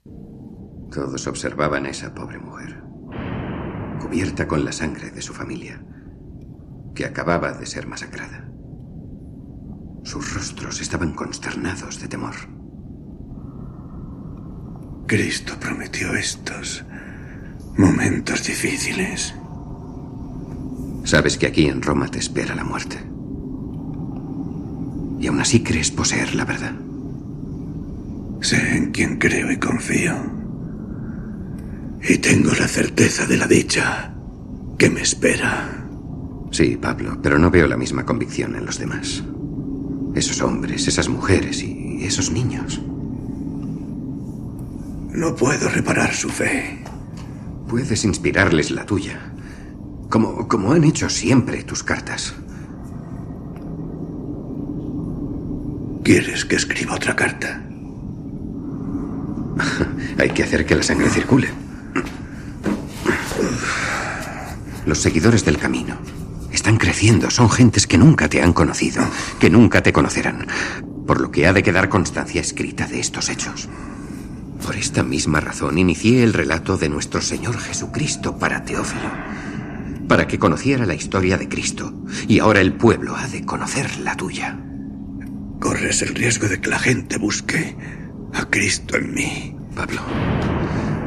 Todos 0.91 1.27
observaban 1.27 1.85
a 1.85 1.91
esa 1.91 2.15
pobre 2.15 2.39
mujer 2.39 2.82
cubierta 3.99 4.47
con 4.47 4.65
la 4.65 4.73
sangre 4.73 5.11
de 5.11 5.23
su 5.23 5.33
familia, 5.33 5.85
que 6.95 7.05
acababa 7.05 7.53
de 7.53 7.67
ser 7.67 7.87
masacrada. 7.87 8.49
Sus 10.05 10.35
rostros 10.35 10.81
estaban 10.81 11.13
consternados 11.13 12.01
de 12.01 12.09
temor. 12.09 12.35
Cristo 15.07 15.55
prometió 15.61 16.15
estos 16.15 16.85
momentos 17.77 18.45
difíciles. 18.47 19.35
Sabes 21.05 21.39
que 21.39 21.47
aquí 21.47 21.67
en 21.67 21.83
Roma 21.83 22.09
te 22.09 22.19
espera 22.19 22.55
la 22.55 22.65
muerte. 22.65 22.97
Y 25.21 25.27
aún 25.27 25.41
así 25.41 25.63
crees 25.63 25.91
poseer 25.91 26.35
la 26.35 26.45
verdad. 26.45 26.75
Sé 28.41 28.77
en 28.77 28.91
quien 28.91 29.19
creo 29.19 29.53
y 29.53 29.59
confío. 29.59 30.42
Y 32.03 32.19
tengo 32.19 32.51
la 32.59 32.67
certeza 32.67 33.27
de 33.27 33.37
la 33.37 33.47
dicha 33.47 34.13
que 34.77 34.91
me 34.91 35.03
espera. 35.03 35.87
Sí, 36.51 36.77
Pablo, 36.77 37.19
pero 37.23 37.39
no 37.39 37.51
veo 37.51 37.69
la 37.69 37.77
misma 37.77 38.05
convicción 38.05 38.57
en 38.57 38.67
los 38.67 38.79
demás. 38.79 39.23
Esos 40.15 40.43
hombres, 40.43 40.89
esas 40.89 41.09
mujeres 41.09 41.63
y 41.63 42.05
esos 42.05 42.33
niños. 42.33 42.81
No 45.13 45.37
puedo 45.37 45.69
reparar 45.69 46.13
su 46.13 46.29
fe. 46.29 46.83
Puedes 47.69 48.05
inspirarles 48.05 48.71
la 48.73 48.85
tuya, 48.85 49.33
como, 50.11 50.49
como 50.49 50.73
han 50.73 50.85
hecho 50.85 51.09
siempre 51.09 51.63
tus 51.63 51.85
cartas. 51.85 52.35
¿Quieres 56.03 56.45
que 56.45 56.57
escriba 56.57 56.97
otra 56.97 57.15
carta? 57.15 57.63
Hay 60.19 60.31
que 60.31 60.43
hacer 60.43 60.67
que 60.67 60.75
la 60.75 60.83
sangre 60.83 61.09
circule. 61.09 61.62
Los 64.85 64.99
seguidores 64.99 65.45
del 65.45 65.59
camino 65.59 65.97
están 66.53 66.77
creciendo, 66.77 67.31
son 67.31 67.49
gentes 67.49 67.87
que 67.87 67.99
nunca 67.99 68.29
te 68.29 68.43
han 68.43 68.53
conocido, 68.53 69.03
que 69.39 69.49
nunca 69.49 69.83
te 69.83 69.93
conocerán, 69.93 70.47
por 71.07 71.21
lo 71.21 71.31
que 71.31 71.47
ha 71.47 71.53
de 71.53 71.63
quedar 71.63 71.89
constancia 71.89 72.41
escrita 72.41 72.87
de 72.87 73.01
estos 73.01 73.29
hechos. 73.29 73.69
Por 74.65 74.77
esta 74.77 75.03
misma 75.03 75.41
razón 75.41 75.79
inicié 75.79 76.23
el 76.23 76.33
relato 76.33 76.77
de 76.77 76.89
nuestro 76.89 77.21
Señor 77.21 77.59
Jesucristo 77.59 78.39
para 78.39 78.65
Teófilo, 78.65 79.11
para 80.09 80.27
que 80.27 80.39
conociera 80.39 80.85
la 80.85 80.95
historia 80.95 81.39
de 81.39 81.49
Cristo, 81.49 81.95
y 82.29 82.41
ahora 82.41 82.61
el 82.61 82.75
pueblo 82.75 83.17
ha 83.17 83.27
de 83.29 83.45
conocer 83.45 83.99
la 84.01 84.17
tuya. 84.17 84.59
Corres 85.61 86.03
el 86.03 86.15
riesgo 86.15 86.49
de 86.49 86.61
que 86.61 86.71
la 86.71 86.79
gente 86.79 87.19
busque 87.19 87.77
a 88.35 88.45
Cristo 88.47 88.97
en 88.97 89.15
mí. 89.15 89.57
Pablo, 89.75 90.03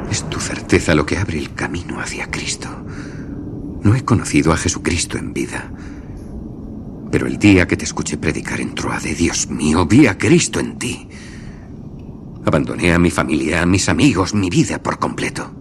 es 0.10 0.28
tu 0.30 0.40
certeza 0.40 0.96
lo 0.96 1.06
que 1.06 1.18
abre 1.18 1.38
el 1.38 1.54
camino 1.54 2.00
hacia 2.00 2.32
Cristo. 2.32 2.70
No 3.86 3.94
he 3.94 4.04
conocido 4.04 4.52
a 4.52 4.58
Jesucristo 4.58 5.20
en 5.20 5.32
vida, 5.32 5.72
pero 7.12 7.28
el 7.28 7.38
día 7.38 7.68
que 7.68 7.78
te 7.78 7.86
escuché 7.86 8.18
predicar 8.18 8.60
en 8.60 8.74
Troade, 8.74 9.14
Dios 9.14 9.48
mío, 9.48 9.86
vi 9.86 10.08
a 10.08 10.18
Cristo 10.18 10.60
en 10.60 10.80
ti. 10.80 11.08
Abandoné 12.44 12.94
a 12.94 12.98
mi 12.98 13.12
familia, 13.12 13.62
a 13.62 13.68
mis 13.68 13.88
amigos, 13.88 14.34
mi 14.34 14.50
vida 14.50 14.82
por 14.82 14.98
completo. 14.98 15.54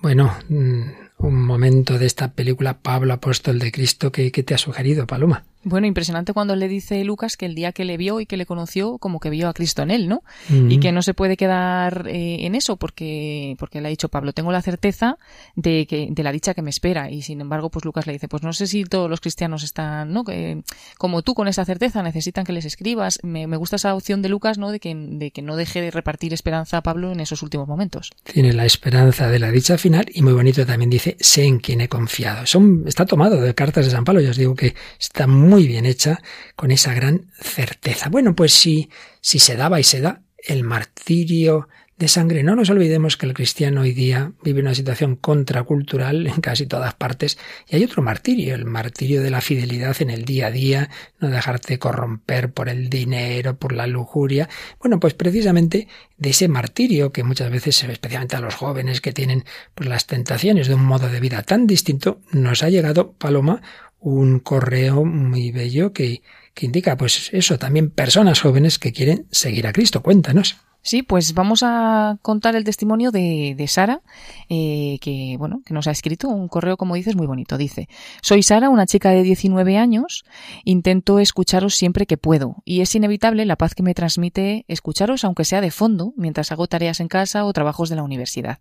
Bueno, 0.00 0.32
mm, 0.48 0.82
un 1.18 1.44
momento 1.44 1.98
de 1.98 2.06
esta 2.06 2.32
película 2.34 2.78
Pablo 2.78 3.12
Apóstol 3.12 3.58
de 3.58 3.72
Cristo 3.72 4.12
que, 4.12 4.30
te 4.30 4.54
ha 4.54 4.58
sugerido, 4.58 5.08
Paloma. 5.08 5.44
Bueno, 5.62 5.86
impresionante 5.86 6.32
cuando 6.32 6.56
le 6.56 6.68
dice 6.68 7.04
Lucas 7.04 7.36
que 7.36 7.46
el 7.46 7.54
día 7.54 7.72
que 7.72 7.84
le 7.84 7.96
vio 7.98 8.20
y 8.20 8.26
que 8.26 8.36
le 8.38 8.46
conoció, 8.46 8.96
como 8.98 9.20
que 9.20 9.28
vio 9.28 9.48
a 9.48 9.52
Cristo 9.52 9.82
en 9.82 9.90
él, 9.90 10.08
¿no? 10.08 10.22
Y 10.48 10.80
que 10.80 10.90
no 10.90 11.02
se 11.02 11.12
puede 11.12 11.36
quedar 11.36 12.06
eh, 12.08 12.46
en 12.46 12.54
eso, 12.54 12.76
porque, 12.76 13.56
porque 13.58 13.80
le 13.80 13.88
ha 13.88 13.90
dicho 13.90 14.08
Pablo, 14.08 14.32
tengo 14.32 14.52
la 14.52 14.62
certeza 14.62 15.18
de 15.56 15.86
que, 15.86 16.08
de 16.10 16.22
la 16.22 16.32
dicha 16.32 16.54
que 16.54 16.62
me 16.62 16.70
espera. 16.70 17.10
Y 17.10 17.22
sin 17.22 17.40
embargo, 17.40 17.70
pues 17.70 17.84
Lucas 17.84 18.06
le 18.06 18.14
dice, 18.14 18.26
pues 18.26 18.42
no 18.42 18.52
sé 18.52 18.66
si 18.66 18.84
todos 18.84 19.10
los 19.10 19.20
cristianos 19.20 19.62
están, 19.62 20.12
¿no? 20.12 20.24
Que, 20.24 20.62
como 20.96 21.22
tú 21.22 21.34
con 21.34 21.46
esa 21.46 21.64
certeza 21.64 22.02
necesitan 22.02 22.44
que 22.44 22.52
les 22.52 22.64
escribas. 22.64 23.18
Me, 23.22 23.46
me 23.46 23.58
gusta 23.58 23.76
esa 23.76 23.94
opción 23.94 24.22
de 24.22 24.30
Lucas, 24.30 24.56
¿no? 24.56 24.70
De 24.70 24.80
que, 24.80 24.94
de 24.94 25.30
que 25.30 25.42
no 25.42 25.56
deje 25.56 25.82
de 25.82 25.90
repartir 25.90 26.32
esperanza 26.32 26.78
a 26.78 26.82
Pablo 26.82 27.12
en 27.12 27.20
esos 27.20 27.42
últimos 27.42 27.68
momentos. 27.68 28.12
Tiene 28.24 28.54
la 28.54 28.64
esperanza 28.64 29.28
de 29.28 29.38
la 29.38 29.50
dicha 29.50 29.76
final 29.76 30.06
y 30.12 30.22
muy 30.22 30.32
bonito 30.32 30.64
también 30.64 30.88
dice, 30.88 31.16
sé 31.20 31.44
en 31.44 31.58
quién 31.58 31.82
he 31.82 31.88
confiado. 31.88 32.46
Son, 32.46 32.84
está 32.86 33.04
tomado 33.04 33.40
de 33.40 33.54
cartas 33.54 33.84
de 33.84 33.90
San 33.90 34.04
Pablo, 34.04 34.20
ya 34.20 34.30
os 34.30 34.36
digo 34.36 34.54
que 34.54 34.74
está 34.98 35.26
muy 35.26 35.49
muy 35.50 35.66
bien 35.66 35.84
hecha, 35.84 36.22
con 36.54 36.70
esa 36.70 36.94
gran 36.94 37.26
certeza. 37.40 38.08
Bueno, 38.08 38.34
pues 38.36 38.54
si, 38.54 38.88
si 39.20 39.40
se 39.40 39.56
daba 39.56 39.80
y 39.80 39.84
se 39.84 40.00
da 40.00 40.22
el 40.38 40.62
martirio 40.62 41.68
de 42.00 42.08
sangre. 42.08 42.42
No 42.42 42.56
nos 42.56 42.70
olvidemos 42.70 43.18
que 43.18 43.26
el 43.26 43.34
cristiano 43.34 43.82
hoy 43.82 43.92
día 43.92 44.32
vive 44.42 44.62
una 44.62 44.74
situación 44.74 45.16
contracultural 45.16 46.26
en 46.26 46.40
casi 46.40 46.66
todas 46.66 46.94
partes 46.94 47.36
y 47.68 47.76
hay 47.76 47.84
otro 47.84 48.02
martirio, 48.02 48.54
el 48.54 48.64
martirio 48.64 49.22
de 49.22 49.30
la 49.30 49.42
fidelidad 49.42 50.00
en 50.00 50.08
el 50.08 50.24
día 50.24 50.46
a 50.46 50.50
día, 50.50 50.88
no 51.18 51.28
dejarte 51.28 51.78
corromper 51.78 52.54
por 52.54 52.70
el 52.70 52.88
dinero, 52.88 53.58
por 53.58 53.72
la 53.72 53.86
lujuria. 53.86 54.48
Bueno, 54.80 54.98
pues 54.98 55.12
precisamente 55.12 55.88
de 56.16 56.30
ese 56.30 56.48
martirio 56.48 57.12
que 57.12 57.22
muchas 57.22 57.50
veces, 57.50 57.84
especialmente 57.84 58.36
a 58.36 58.40
los 58.40 58.54
jóvenes 58.54 59.02
que 59.02 59.12
tienen 59.12 59.44
pues, 59.74 59.86
las 59.86 60.06
tentaciones 60.06 60.68
de 60.68 60.74
un 60.76 60.84
modo 60.86 61.10
de 61.10 61.20
vida 61.20 61.42
tan 61.42 61.66
distinto, 61.66 62.22
nos 62.32 62.62
ha 62.62 62.70
llegado, 62.70 63.12
Paloma, 63.12 63.60
un 64.00 64.40
correo 64.40 65.04
muy 65.04 65.52
bello 65.52 65.92
que, 65.92 66.22
que 66.54 66.66
indica, 66.66 66.96
pues 66.96 67.30
eso, 67.32 67.58
también 67.58 67.90
personas 67.90 68.40
jóvenes 68.40 68.78
que 68.78 68.92
quieren 68.92 69.26
seguir 69.30 69.66
a 69.66 69.72
Cristo. 69.72 70.02
Cuéntanos. 70.02 70.56
Sí, 70.82 71.02
pues 71.02 71.34
vamos 71.34 71.62
a 71.62 72.16
contar 72.22 72.56
el 72.56 72.64
testimonio 72.64 73.10
de, 73.10 73.54
de 73.56 73.68
Sara, 73.68 74.00
eh, 74.48 74.96
que 75.02 75.36
bueno, 75.38 75.60
que 75.66 75.74
nos 75.74 75.86
ha 75.86 75.90
escrito 75.90 76.28
un 76.28 76.48
correo, 76.48 76.78
como 76.78 76.94
dices, 76.94 77.16
muy 77.16 77.26
bonito. 77.26 77.58
Dice: 77.58 77.86
Soy 78.22 78.42
Sara, 78.42 78.70
una 78.70 78.86
chica 78.86 79.10
de 79.10 79.22
19 79.22 79.76
años. 79.76 80.24
Intento 80.64 81.18
escucharos 81.18 81.74
siempre 81.74 82.06
que 82.06 82.16
puedo, 82.16 82.62
y 82.64 82.80
es 82.80 82.94
inevitable 82.94 83.44
la 83.44 83.56
paz 83.56 83.74
que 83.74 83.82
me 83.82 83.92
transmite 83.92 84.64
escucharos, 84.68 85.24
aunque 85.24 85.44
sea 85.44 85.60
de 85.60 85.70
fondo, 85.70 86.14
mientras 86.16 86.50
hago 86.50 86.66
tareas 86.66 87.00
en 87.00 87.08
casa 87.08 87.44
o 87.44 87.52
trabajos 87.52 87.90
de 87.90 87.96
la 87.96 88.02
universidad. 88.02 88.58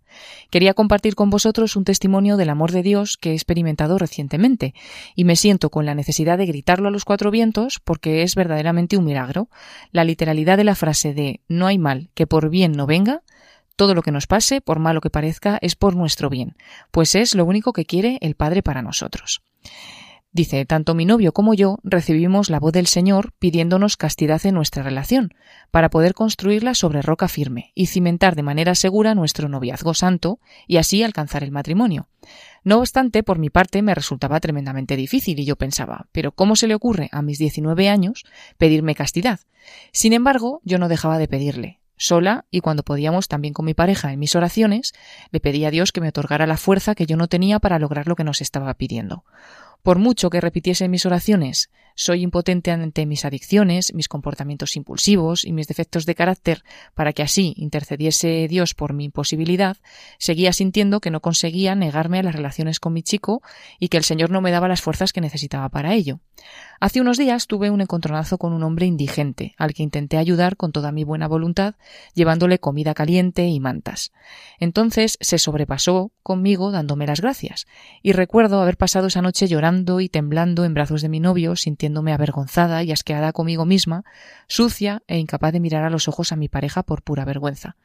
Quería 0.49 0.73
compartir 0.73 1.15
con 1.15 1.29
vosotros 1.29 1.77
un 1.77 1.85
testimonio 1.85 2.35
del 2.35 2.49
amor 2.49 2.73
de 2.73 2.83
Dios 2.83 3.15
que 3.17 3.31
he 3.31 3.33
experimentado 3.33 3.97
recientemente, 3.97 4.73
y 5.15 5.23
me 5.23 5.37
siento 5.37 5.69
con 5.69 5.85
la 5.85 5.95
necesidad 5.95 6.37
de 6.37 6.47
gritarlo 6.47 6.89
a 6.89 6.91
los 6.91 7.05
cuatro 7.05 7.31
vientos 7.31 7.79
porque 7.81 8.23
es 8.23 8.35
verdaderamente 8.35 8.97
un 8.97 9.05
milagro. 9.05 9.47
La 9.91 10.03
literalidad 10.03 10.57
de 10.57 10.65
la 10.65 10.75
frase 10.75 11.13
de 11.13 11.39
no 11.47 11.65
hay 11.67 11.77
mal 11.77 12.08
que 12.13 12.27
por 12.27 12.49
bien 12.49 12.71
no 12.73 12.85
venga, 12.85 13.21
todo 13.75 13.95
lo 13.95 14.01
que 14.01 14.11
nos 14.11 14.27
pase, 14.27 14.59
por 14.61 14.79
malo 14.79 14.99
que 14.99 15.09
parezca, 15.09 15.57
es 15.61 15.75
por 15.75 15.95
nuestro 15.95 16.29
bien, 16.29 16.57
pues 16.91 17.15
es 17.15 17.33
lo 17.33 17.45
único 17.45 17.71
que 17.71 17.85
quiere 17.85 18.17
el 18.21 18.35
Padre 18.35 18.61
para 18.61 18.81
nosotros. 18.81 19.41
Dice, 20.31 20.63
tanto 20.65 20.93
mi 20.93 21.05
novio 21.05 21.33
como 21.33 21.55
yo 21.55 21.79
recibimos 21.83 22.51
la 22.51 22.59
voz 22.59 22.71
del 22.71 22.85
Señor 22.85 23.33
pidiéndonos 23.39 23.97
castidad 23.97 24.45
en 24.45 24.53
nuestra 24.53 24.83
relación, 24.83 25.33
para 25.71 25.89
poder 25.89 26.13
construirla 26.13 26.75
sobre 26.75 27.01
roca 27.01 27.27
firme 27.27 27.71
y 27.73 27.87
cimentar 27.87 28.35
de 28.35 28.43
manera 28.43 28.75
segura 28.75 29.15
nuestro 29.15 29.49
noviazgo 29.49 29.95
santo 29.95 30.39
y 30.67 30.77
así 30.77 31.01
alcanzar 31.01 31.43
el 31.43 31.51
matrimonio. 31.51 32.09
No 32.63 32.77
obstante, 32.77 33.23
por 33.23 33.39
mi 33.39 33.49
parte 33.49 33.81
me 33.81 33.95
resultaba 33.95 34.39
tremendamente 34.39 34.95
difícil 34.95 35.39
y 35.39 35.45
yo 35.45 35.55
pensaba, 35.55 36.07
pero 36.11 36.31
¿cómo 36.31 36.55
se 36.55 36.67
le 36.67 36.75
ocurre 36.75 37.09
a 37.11 37.23
mis 37.23 37.39
19 37.39 37.89
años 37.89 38.23
pedirme 38.57 38.93
castidad? 38.93 39.39
Sin 39.91 40.13
embargo, 40.13 40.61
yo 40.63 40.77
no 40.77 40.89
dejaba 40.89 41.17
de 41.17 41.27
pedirle, 41.27 41.78
sola 41.99 42.45
y 42.49 42.61
cuando 42.61 42.81
podíamos 42.81 43.27
también 43.27 43.53
con 43.53 43.65
mi 43.65 43.75
pareja 43.75 44.11
en 44.11 44.19
mis 44.19 44.35
oraciones, 44.35 44.93
le 45.31 45.39
pedí 45.39 45.65
a 45.65 45.71
Dios 45.71 45.91
que 45.91 46.01
me 46.01 46.09
otorgara 46.09 46.47
la 46.47 46.57
fuerza 46.57 46.95
que 46.95 47.05
yo 47.05 47.17
no 47.17 47.27
tenía 47.27 47.59
para 47.59 47.77
lograr 47.77 48.07
lo 48.07 48.15
que 48.15 48.23
nos 48.23 48.41
estaba 48.41 48.73
pidiendo. 48.73 49.23
Por 49.83 49.97
mucho 49.97 50.29
que 50.29 50.41
repitiese 50.41 50.89
mis 50.89 51.05
oraciones, 51.05 51.69
soy 51.95 52.21
impotente 52.21 52.71
ante 52.71 53.05
mis 53.05 53.25
adicciones, 53.25 53.93
mis 53.93 54.07
comportamientos 54.07 54.75
impulsivos 54.75 55.45
y 55.45 55.51
mis 55.51 55.67
defectos 55.67 56.05
de 56.05 56.15
carácter, 56.15 56.63
para 56.95 57.13
que 57.13 57.23
así 57.23 57.53
intercediese 57.57 58.47
Dios 58.49 58.73
por 58.73 58.93
mi 58.93 59.05
imposibilidad, 59.05 59.77
seguía 60.17 60.53
sintiendo 60.53 60.99
que 60.99 61.11
no 61.11 61.21
conseguía 61.21 61.75
negarme 61.75 62.19
a 62.19 62.23
las 62.23 62.35
relaciones 62.35 62.79
con 62.79 62.93
mi 62.93 63.03
chico 63.03 63.41
y 63.79 63.87
que 63.87 63.97
el 63.97 64.03
Señor 64.03 64.31
no 64.31 64.41
me 64.41 64.51
daba 64.51 64.67
las 64.67 64.81
fuerzas 64.81 65.13
que 65.13 65.21
necesitaba 65.21 65.69
para 65.69 65.93
ello. 65.93 66.19
Hace 66.81 67.01
unos 67.01 67.17
días 67.17 67.47
tuve 67.47 67.71
un 67.71 67.81
encontronazo 67.81 68.37
con 68.37 68.53
un 68.53 68.63
hombre 68.63 68.85
indigente, 68.85 69.53
al 69.57 69.73
que 69.73 69.83
intenté 69.83 70.15
ayudar 70.15 70.55
con 70.55 70.71
toda 70.71 70.93
mi 70.93 71.03
buena 71.03 71.27
voluntad, 71.27 71.75
llevándole 72.13 72.59
comida 72.59 72.93
caliente 72.93 73.45
y 73.47 73.59
mantas. 73.59 74.13
Entonces 74.59 75.17
se 75.19 75.39
sobrepasó 75.39 76.13
conmigo 76.23 76.71
dándome 76.71 77.05
las 77.05 77.19
gracias, 77.19 77.67
y 78.01 78.13
recuerdo 78.13 78.61
haber 78.61 78.77
pasado 78.77 79.07
esa 79.07 79.21
noche 79.21 79.47
llorando 79.47 79.99
y 79.99 80.07
temblando 80.07 80.63
en 80.63 80.73
brazos 80.73 81.01
de 81.01 81.09
mi 81.09 81.19
novio, 81.19 81.57
sintiéndome 81.57 82.13
avergonzada 82.13 82.81
y 82.83 82.93
asqueada 82.93 83.33
conmigo 83.33 83.65
misma, 83.65 84.05
sucia 84.47 85.03
e 85.07 85.17
incapaz 85.17 85.51
de 85.51 85.59
mirar 85.59 85.83
a 85.83 85.89
los 85.89 86.07
ojos 86.07 86.31
a 86.31 86.37
mi 86.37 86.47
pareja 86.47 86.83
por 86.83 87.03
pura 87.03 87.25
vergüenza. 87.25 87.75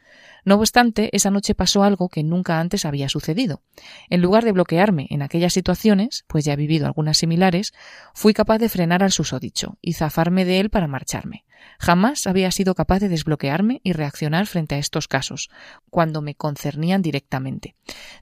No 0.45 0.55
obstante, 0.57 1.09
esa 1.17 1.33
noche 1.33 1.57
pasó 1.57 1.83
algo 1.83 2.09
que 2.09 2.23
nunca 2.23 2.61
antes 2.61 2.85
había 2.85 3.09
sucedido. 3.09 3.63
En 4.09 4.23
lugar 4.23 4.45
de 4.45 4.53
bloquearme 4.53 5.09
en 5.11 5.23
aquellas 5.23 5.53
situaciones, 5.53 6.25
pues 6.29 6.45
ya 6.45 6.53
he 6.53 6.57
vivido 6.57 6.87
algunas 6.87 7.19
similares, 7.19 7.73
fui 8.15 8.35
capaz 8.35 8.59
de 8.59 8.69
frenar 8.69 8.84
al 8.93 9.13
susodicho 9.13 9.79
y 9.81 9.95
zafarme 9.95 10.45
de 10.45 10.61
él 10.61 10.71
para 10.71 10.87
marcharme. 10.87 11.45
Jamás 11.79 12.27
había 12.27 12.51
sido 12.51 12.75
capaz 12.75 13.01
de 13.01 13.09
desbloquearme 13.09 13.81
y 13.83 13.93
reaccionar 13.93 14.47
frente 14.47 14.75
a 14.75 14.79
estos 14.79 15.09
casos, 15.09 15.51
cuando 15.91 16.23
me 16.23 16.35
concernían 16.35 17.03
directamente. 17.03 17.75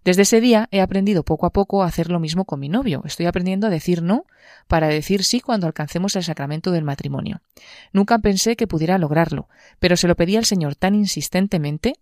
Desde 0.04 0.22
ese 0.22 0.40
día 0.40 0.68
he 0.70 0.80
aprendido 0.80 1.24
poco 1.24 1.46
a 1.46 1.52
poco 1.52 1.82
a 1.82 1.86
hacer 1.86 2.10
lo 2.10 2.20
mismo 2.20 2.44
con 2.44 2.60
mi 2.60 2.68
novio. 2.68 3.02
Estoy 3.04 3.26
aprendiendo 3.26 3.66
a 3.66 3.70
decir 3.70 4.02
no 4.02 4.26
para 4.68 4.88
decir 4.88 5.24
sí 5.24 5.40
cuando 5.40 5.66
alcancemos 5.66 6.16
el 6.16 6.24
sacramento 6.24 6.70
del 6.70 6.84
matrimonio. 6.84 7.42
Nunca 7.92 8.18
pensé 8.18 8.56
que 8.56 8.66
pudiera 8.66 8.98
lograrlo, 8.98 9.48
pero 9.78 9.96
se 9.96 10.08
lo 10.08 10.16
pedí 10.16 10.36
al 10.36 10.44
Señor 10.44 10.74
tan 10.74 10.94
insistentemente 10.94 11.94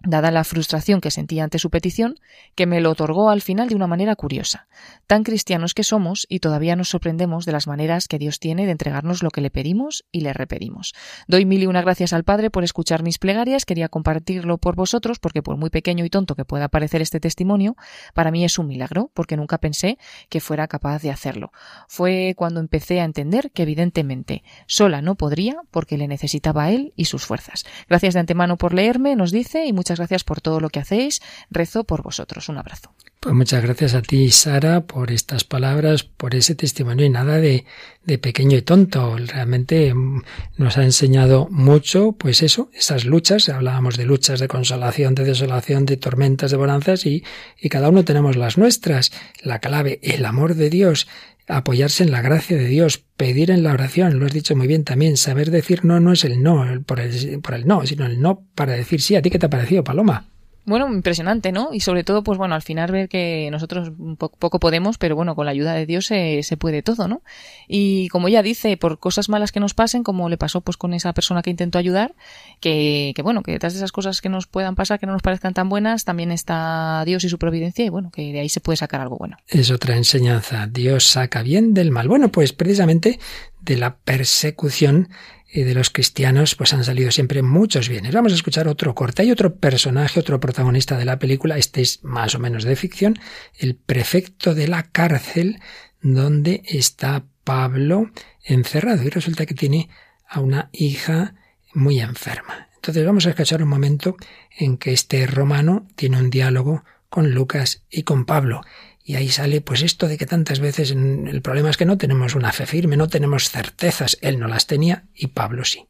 dada 0.00 0.30
la 0.30 0.44
frustración 0.44 1.00
que 1.00 1.10
sentía 1.10 1.44
ante 1.44 1.58
su 1.58 1.70
petición, 1.70 2.16
que 2.54 2.66
me 2.66 2.80
lo 2.80 2.90
otorgó 2.90 3.30
al 3.30 3.42
final 3.42 3.68
de 3.68 3.74
una 3.74 3.86
manera 3.86 4.14
curiosa. 4.16 4.68
Tan 5.06 5.24
cristianos 5.24 5.74
que 5.74 5.84
somos 5.84 6.26
y 6.28 6.40
todavía 6.40 6.76
nos 6.76 6.90
sorprendemos 6.90 7.44
de 7.44 7.52
las 7.52 7.66
maneras 7.66 8.08
que 8.08 8.18
Dios 8.18 8.38
tiene 8.38 8.66
de 8.66 8.72
entregarnos 8.72 9.22
lo 9.22 9.30
que 9.30 9.40
le 9.40 9.50
pedimos 9.50 10.04
y 10.12 10.20
le 10.20 10.32
repedimos. 10.32 10.94
Doy 11.26 11.44
mil 11.44 11.62
y 11.62 11.66
una 11.66 11.82
gracias 11.82 12.12
al 12.12 12.24
Padre 12.24 12.50
por 12.50 12.64
escuchar 12.64 13.02
mis 13.02 13.18
plegarias, 13.18 13.64
quería 13.64 13.88
compartirlo 13.88 14.58
por 14.58 14.76
vosotros 14.76 15.18
porque 15.18 15.42
por 15.42 15.56
muy 15.56 15.70
pequeño 15.70 16.04
y 16.04 16.10
tonto 16.10 16.34
que 16.34 16.44
pueda 16.44 16.68
parecer 16.68 17.02
este 17.02 17.20
testimonio, 17.20 17.76
para 18.14 18.30
mí 18.30 18.44
es 18.44 18.58
un 18.58 18.66
milagro 18.66 19.10
porque 19.14 19.36
nunca 19.36 19.58
pensé 19.58 19.98
que 20.28 20.40
fuera 20.40 20.68
capaz 20.68 21.02
de 21.02 21.10
hacerlo. 21.10 21.52
Fue 21.88 22.34
cuando 22.36 22.60
empecé 22.60 23.00
a 23.00 23.04
entender 23.04 23.50
que 23.52 23.62
evidentemente 23.62 24.42
sola 24.66 25.02
no 25.02 25.16
podría 25.16 25.56
porque 25.70 25.98
le 25.98 26.08
necesitaba 26.08 26.64
a 26.64 26.70
él 26.70 26.92
y 26.96 27.06
sus 27.06 27.24
fuerzas. 27.24 27.64
Gracias 27.88 28.14
de 28.14 28.20
antemano 28.20 28.56
por 28.56 28.74
leerme, 28.74 29.16
nos 29.16 29.32
dice, 29.32 29.66
y 29.66 29.72
muchas 29.86 29.98
gracias 30.00 30.24
por 30.24 30.40
todo 30.40 30.58
lo 30.58 30.68
que 30.68 30.80
hacéis. 30.80 31.22
Rezo 31.48 31.84
por 31.84 32.02
vosotros. 32.02 32.48
Un 32.48 32.58
abrazo. 32.58 32.92
Pues 33.20 33.36
muchas 33.36 33.62
gracias 33.62 33.94
a 33.94 34.02
ti, 34.02 34.30
Sara, 34.32 34.80
por 34.80 35.12
estas 35.12 35.44
palabras, 35.44 36.02
por 36.02 36.34
ese 36.34 36.56
testimonio 36.56 37.06
y 37.06 37.08
nada 37.08 37.36
de, 37.36 37.64
de 38.04 38.18
pequeño 38.18 38.56
y 38.56 38.62
tonto. 38.62 39.16
Realmente 39.16 39.94
mm, 39.94 40.22
nos 40.56 40.76
ha 40.76 40.82
enseñado 40.82 41.46
mucho, 41.50 42.12
pues 42.12 42.42
eso, 42.42 42.68
esas 42.74 43.04
luchas. 43.04 43.48
Hablábamos 43.48 43.96
de 43.96 44.06
luchas 44.06 44.40
de 44.40 44.48
consolación, 44.48 45.14
de 45.14 45.22
desolación, 45.22 45.86
de 45.86 45.96
tormentas, 45.96 46.50
de 46.50 46.56
bonanzas 46.56 47.06
y, 47.06 47.22
y 47.60 47.68
cada 47.68 47.88
uno 47.88 48.04
tenemos 48.04 48.34
las 48.34 48.58
nuestras. 48.58 49.12
La 49.40 49.60
clave, 49.60 50.00
el 50.02 50.24
amor 50.24 50.56
de 50.56 50.68
Dios, 50.68 51.06
apoyarse 51.48 52.02
en 52.02 52.10
la 52.10 52.22
gracia 52.22 52.56
de 52.56 52.66
Dios, 52.66 53.04
pedir 53.16 53.50
en 53.50 53.62
la 53.62 53.72
oración, 53.72 54.18
lo 54.18 54.26
has 54.26 54.32
dicho 54.32 54.56
muy 54.56 54.66
bien 54.66 54.84
también, 54.84 55.16
saber 55.16 55.50
decir 55.50 55.84
no 55.84 56.00
no 56.00 56.12
es 56.12 56.24
el 56.24 56.42
no 56.42 56.66
por 56.84 57.00
el, 57.00 57.40
por 57.40 57.54
el 57.54 57.66
no, 57.66 57.86
sino 57.86 58.06
el 58.06 58.20
no 58.20 58.44
para 58.54 58.72
decir 58.72 59.00
sí. 59.00 59.16
¿A 59.16 59.22
ti 59.22 59.30
qué 59.30 59.38
te 59.38 59.46
ha 59.46 59.50
parecido, 59.50 59.84
Paloma? 59.84 60.26
Bueno, 60.66 60.92
impresionante, 60.92 61.52
¿no? 61.52 61.70
Y 61.72 61.80
sobre 61.80 62.04
todo, 62.04 62.24
pues 62.24 62.38
bueno, 62.38 62.54
al 62.54 62.62
final 62.62 62.90
ver 62.90 63.08
que 63.08 63.48
nosotros 63.52 63.92
poco, 64.18 64.58
podemos, 64.58 64.98
pero 64.98 65.14
bueno, 65.14 65.36
con 65.36 65.46
la 65.46 65.52
ayuda 65.52 65.74
de 65.74 65.86
Dios 65.86 66.06
se, 66.06 66.42
se, 66.42 66.56
puede 66.56 66.82
todo, 66.82 67.06
¿no? 67.06 67.22
Y 67.68 68.08
como 68.08 68.26
ella 68.28 68.42
dice, 68.42 68.76
por 68.76 68.98
cosas 68.98 69.28
malas 69.28 69.52
que 69.52 69.60
nos 69.60 69.74
pasen, 69.74 70.02
como 70.02 70.28
le 70.28 70.36
pasó 70.36 70.60
pues 70.60 70.76
con 70.76 70.92
esa 70.92 71.12
persona 71.12 71.42
que 71.42 71.50
intentó 71.50 71.78
ayudar, 71.78 72.14
que, 72.60 73.12
que 73.14 73.22
bueno, 73.22 73.42
que 73.42 73.52
detrás 73.52 73.74
de 73.74 73.78
esas 73.78 73.92
cosas 73.92 74.20
que 74.20 74.28
nos 74.28 74.48
puedan 74.48 74.74
pasar, 74.74 74.98
que 74.98 75.06
no 75.06 75.12
nos 75.12 75.22
parezcan 75.22 75.54
tan 75.54 75.68
buenas, 75.68 76.04
también 76.04 76.32
está 76.32 77.04
Dios 77.06 77.22
y 77.22 77.28
su 77.28 77.38
providencia 77.38 77.84
y 77.84 77.88
bueno, 77.88 78.10
que 78.10 78.32
de 78.32 78.40
ahí 78.40 78.48
se 78.48 78.60
puede 78.60 78.76
sacar 78.76 79.00
algo 79.00 79.16
bueno. 79.16 79.36
Es 79.46 79.70
otra 79.70 79.96
enseñanza. 79.96 80.66
Dios 80.66 81.04
saca 81.04 81.42
bien 81.42 81.74
del 81.74 81.92
mal. 81.92 82.08
Bueno, 82.08 82.32
pues 82.32 82.52
precisamente 82.52 83.20
de 83.60 83.76
la 83.76 83.96
persecución 83.96 85.08
de 85.52 85.74
los 85.74 85.90
cristianos 85.90 86.54
pues 86.54 86.74
han 86.74 86.84
salido 86.84 87.10
siempre 87.10 87.42
muchos 87.42 87.88
bienes. 87.88 88.14
Vamos 88.14 88.32
a 88.32 88.36
escuchar 88.36 88.68
otro 88.68 88.94
corte. 88.94 89.22
Hay 89.22 89.30
otro 89.30 89.56
personaje, 89.56 90.20
otro 90.20 90.40
protagonista 90.40 90.98
de 90.98 91.04
la 91.04 91.18
película, 91.18 91.56
este 91.56 91.80
es 91.80 92.02
más 92.04 92.34
o 92.34 92.38
menos 92.38 92.64
de 92.64 92.76
ficción, 92.76 93.18
el 93.58 93.76
prefecto 93.76 94.54
de 94.54 94.68
la 94.68 94.84
cárcel 94.84 95.60
donde 96.02 96.62
está 96.66 97.24
Pablo 97.44 98.10
encerrado 98.44 99.02
y 99.02 99.08
resulta 99.08 99.46
que 99.46 99.54
tiene 99.54 99.88
a 100.28 100.40
una 100.40 100.68
hija 100.72 101.34
muy 101.74 102.00
enferma. 102.00 102.68
Entonces 102.76 103.04
vamos 103.04 103.26
a 103.26 103.30
escuchar 103.30 103.62
un 103.62 103.68
momento 103.68 104.16
en 104.56 104.76
que 104.76 104.92
este 104.92 105.26
romano 105.26 105.88
tiene 105.96 106.18
un 106.18 106.30
diálogo 106.30 106.84
con 107.08 107.32
Lucas 107.32 107.84
y 107.90 108.02
con 108.02 108.24
Pablo. 108.24 108.62
Y 109.08 109.14
ahí 109.14 109.28
sale 109.28 109.60
pues 109.60 109.82
esto 109.82 110.08
de 110.08 110.18
que 110.18 110.26
tantas 110.26 110.58
veces 110.58 110.90
el 110.90 111.40
problema 111.40 111.70
es 111.70 111.76
que 111.76 111.84
no 111.84 111.96
tenemos 111.96 112.34
una 112.34 112.50
fe 112.50 112.66
firme, 112.66 112.96
no 112.96 113.06
tenemos 113.06 113.50
certezas. 113.50 114.18
Él 114.20 114.40
no 114.40 114.48
las 114.48 114.66
tenía 114.66 115.04
y 115.14 115.28
Pablo 115.28 115.64
sí. 115.64 115.86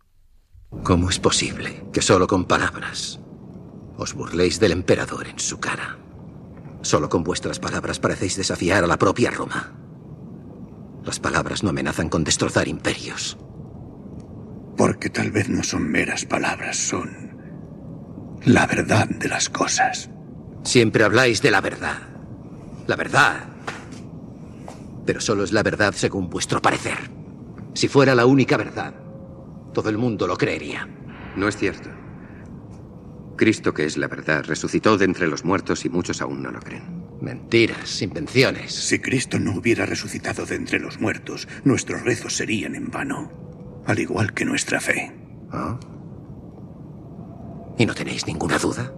¿Cómo 0.83 1.09
es 1.09 1.19
posible 1.19 1.83
que 1.95 2.03
solo 2.03 2.27
con 2.27 2.45
palabras 2.45 3.19
os 3.97 4.13
burléis 4.13 4.61
del 4.61 4.73
emperador 4.73 5.29
en 5.29 5.39
su 5.39 5.59
cara? 5.59 5.99
Solo 6.83 7.09
con 7.09 7.25
vuestras 7.25 7.59
palabras 7.59 7.99
parecéis 7.99 8.37
desafiar 8.37 8.85
a 8.85 8.87
la 8.87 8.99
propia 8.99 9.31
Roma. 9.31 9.73
Las 11.03 11.19
palabras 11.19 11.63
no 11.63 11.71
amenazan 11.71 12.11
con 12.11 12.23
destrozar 12.23 12.69
imperios. 12.69 13.39
Porque 14.77 15.09
tal 15.09 15.31
vez 15.31 15.49
no 15.49 15.65
son 15.65 15.91
meras 15.91 16.27
palabras, 16.27 16.77
son 16.77 17.35
la 18.45 18.67
verdad 18.67 19.09
de 19.09 19.29
las 19.29 19.49
cosas. 19.49 20.11
Siempre 20.65 21.03
habláis 21.03 21.41
de 21.41 21.51
la 21.51 21.63
verdad. 21.63 22.16
La 22.87 22.97
verdad. 22.97 23.45
Pero 25.05 25.21
solo 25.21 25.45
es 25.45 25.53
la 25.53 25.63
verdad 25.63 25.95
según 25.95 26.29
vuestro 26.29 26.61
parecer. 26.61 26.99
Si 27.75 27.89
fuera 27.89 28.15
la 28.15 28.27
única 28.27 28.57
verdad, 28.57 28.95
todo 29.73 29.89
el 29.91 29.99
mundo 29.99 30.27
lo 30.27 30.37
creería. 30.37 30.89
No 31.37 31.49
es 31.49 31.57
cierto. 31.57 31.91
Cristo, 33.37 33.75
que 33.75 33.85
es 33.85 33.97
la 33.97 34.09
verdad, 34.09 34.45
resucitó 34.45 34.97
de 34.97 35.05
entre 35.05 35.27
los 35.27 35.45
muertos 35.45 35.85
y 35.85 35.91
muchos 35.91 36.23
aún 36.23 36.43
no 36.43 36.51
lo 36.51 36.61
creen. 36.61 37.05
Mentiras, 37.21 38.01
invenciones. 38.03 38.75
Si 38.75 38.99
Cristo 38.99 39.39
no 39.39 39.57
hubiera 39.57 39.85
resucitado 39.85 40.47
de 40.47 40.55
entre 40.55 40.79
los 40.79 41.01
muertos, 41.01 41.47
nuestros 41.65 42.03
rezos 42.03 42.35
serían 42.35 42.75
en 42.75 42.91
vano, 42.91 43.31
al 43.87 43.99
igual 43.99 44.33
que 44.33 44.45
nuestra 44.45 44.81
fe. 44.81 45.13
¿Ah? 45.53 45.79
¿Y 47.79 47.85
no 47.85 47.95
tenéis 47.95 48.27
ninguna 48.27 48.59
duda? 48.59 48.93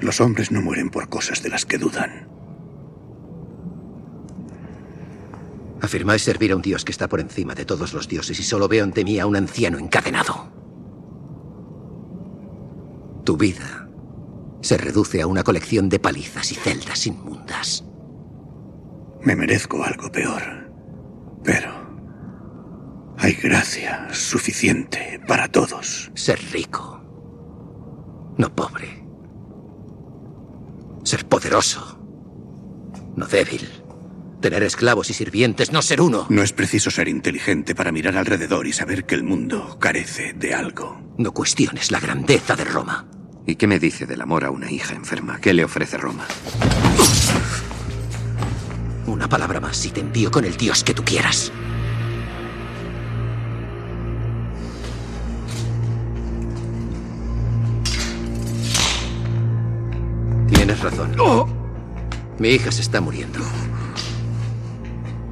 Los 0.00 0.20
hombres 0.20 0.50
no 0.50 0.62
mueren 0.62 0.90
por 0.90 1.08
cosas 1.08 1.42
de 1.42 1.50
las 1.50 1.66
que 1.66 1.78
dudan. 1.78 2.28
Afirmáis 5.82 6.22
servir 6.22 6.52
a 6.52 6.56
un 6.56 6.62
dios 6.62 6.84
que 6.84 6.92
está 6.92 7.08
por 7.08 7.20
encima 7.20 7.54
de 7.54 7.64
todos 7.64 7.92
los 7.92 8.08
dioses 8.08 8.38
y 8.38 8.42
solo 8.42 8.68
veo 8.68 8.84
ante 8.84 9.04
mí 9.04 9.18
a 9.18 9.26
un 9.26 9.36
anciano 9.36 9.78
encadenado. 9.78 10.48
Tu 13.24 13.36
vida 13.36 13.88
se 14.60 14.76
reduce 14.76 15.22
a 15.22 15.26
una 15.26 15.42
colección 15.42 15.88
de 15.88 15.98
palizas 15.98 16.52
y 16.52 16.54
celdas 16.54 17.06
inmundas. 17.06 17.84
Me 19.22 19.36
merezco 19.36 19.82
algo 19.82 20.10
peor, 20.10 20.70
pero 21.42 21.72
hay 23.18 23.34
gracia 23.34 24.08
suficiente 24.12 25.20
para 25.26 25.48
todos. 25.48 26.10
Ser 26.14 26.38
rico, 26.52 27.02
no 28.36 28.54
pobre. 28.54 28.99
Ser 31.10 31.26
poderoso, 31.26 31.98
no 33.16 33.26
débil. 33.26 33.68
Tener 34.40 34.62
esclavos 34.62 35.10
y 35.10 35.12
sirvientes, 35.12 35.72
no 35.72 35.82
ser 35.82 36.00
uno. 36.00 36.26
No 36.28 36.40
es 36.40 36.52
preciso 36.52 36.88
ser 36.92 37.08
inteligente 37.08 37.74
para 37.74 37.90
mirar 37.90 38.16
alrededor 38.16 38.68
y 38.68 38.72
saber 38.72 39.06
que 39.06 39.16
el 39.16 39.24
mundo 39.24 39.76
carece 39.80 40.34
de 40.34 40.54
algo. 40.54 41.02
No 41.18 41.32
cuestiones 41.32 41.90
la 41.90 41.98
grandeza 41.98 42.54
de 42.54 42.64
Roma. 42.64 43.08
¿Y 43.44 43.56
qué 43.56 43.66
me 43.66 43.80
dice 43.80 44.06
del 44.06 44.20
amor 44.20 44.44
a 44.44 44.52
una 44.52 44.70
hija 44.70 44.94
enferma? 44.94 45.40
¿Qué 45.40 45.52
le 45.52 45.64
ofrece 45.64 45.98
Roma? 45.98 46.28
Una 49.08 49.28
palabra 49.28 49.58
más 49.58 49.84
y 49.84 49.90
te 49.90 50.02
envío 50.02 50.30
con 50.30 50.44
el 50.44 50.56
dios 50.56 50.84
que 50.84 50.94
tú 50.94 51.02
quieras. 51.04 51.50
Tienes 60.60 60.82
razón. 60.82 61.16
Mi 62.38 62.48
hija 62.50 62.70
se 62.70 62.82
está 62.82 63.00
muriendo. 63.00 63.38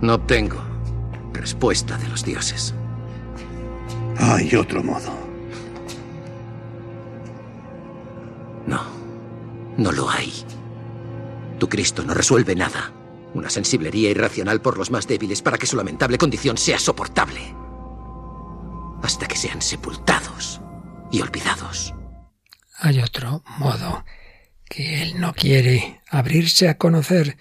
No 0.00 0.14
obtengo 0.14 0.56
respuesta 1.34 1.98
de 1.98 2.08
los 2.08 2.24
dioses. 2.24 2.74
Hay 4.16 4.54
otro 4.54 4.82
modo. 4.82 5.12
No, 8.66 8.80
no 9.76 9.92
lo 9.92 10.08
hay. 10.08 10.32
Tu 11.58 11.68
Cristo 11.68 12.02
no 12.04 12.14
resuelve 12.14 12.56
nada. 12.56 12.90
Una 13.34 13.50
sensiblería 13.50 14.08
irracional 14.08 14.62
por 14.62 14.78
los 14.78 14.90
más 14.90 15.06
débiles 15.06 15.42
para 15.42 15.58
que 15.58 15.66
su 15.66 15.76
lamentable 15.76 16.16
condición 16.16 16.56
sea 16.56 16.78
soportable. 16.78 17.54
Hasta 19.02 19.26
que 19.26 19.36
sean 19.36 19.60
sepultados 19.60 20.62
y 21.12 21.20
olvidados. 21.20 21.92
Hay 22.78 23.00
otro 23.00 23.42
modo 23.58 24.04
que 24.68 25.02
él 25.02 25.20
no 25.20 25.32
quiere 25.34 26.00
abrirse 26.08 26.68
a 26.68 26.76
conocer, 26.78 27.36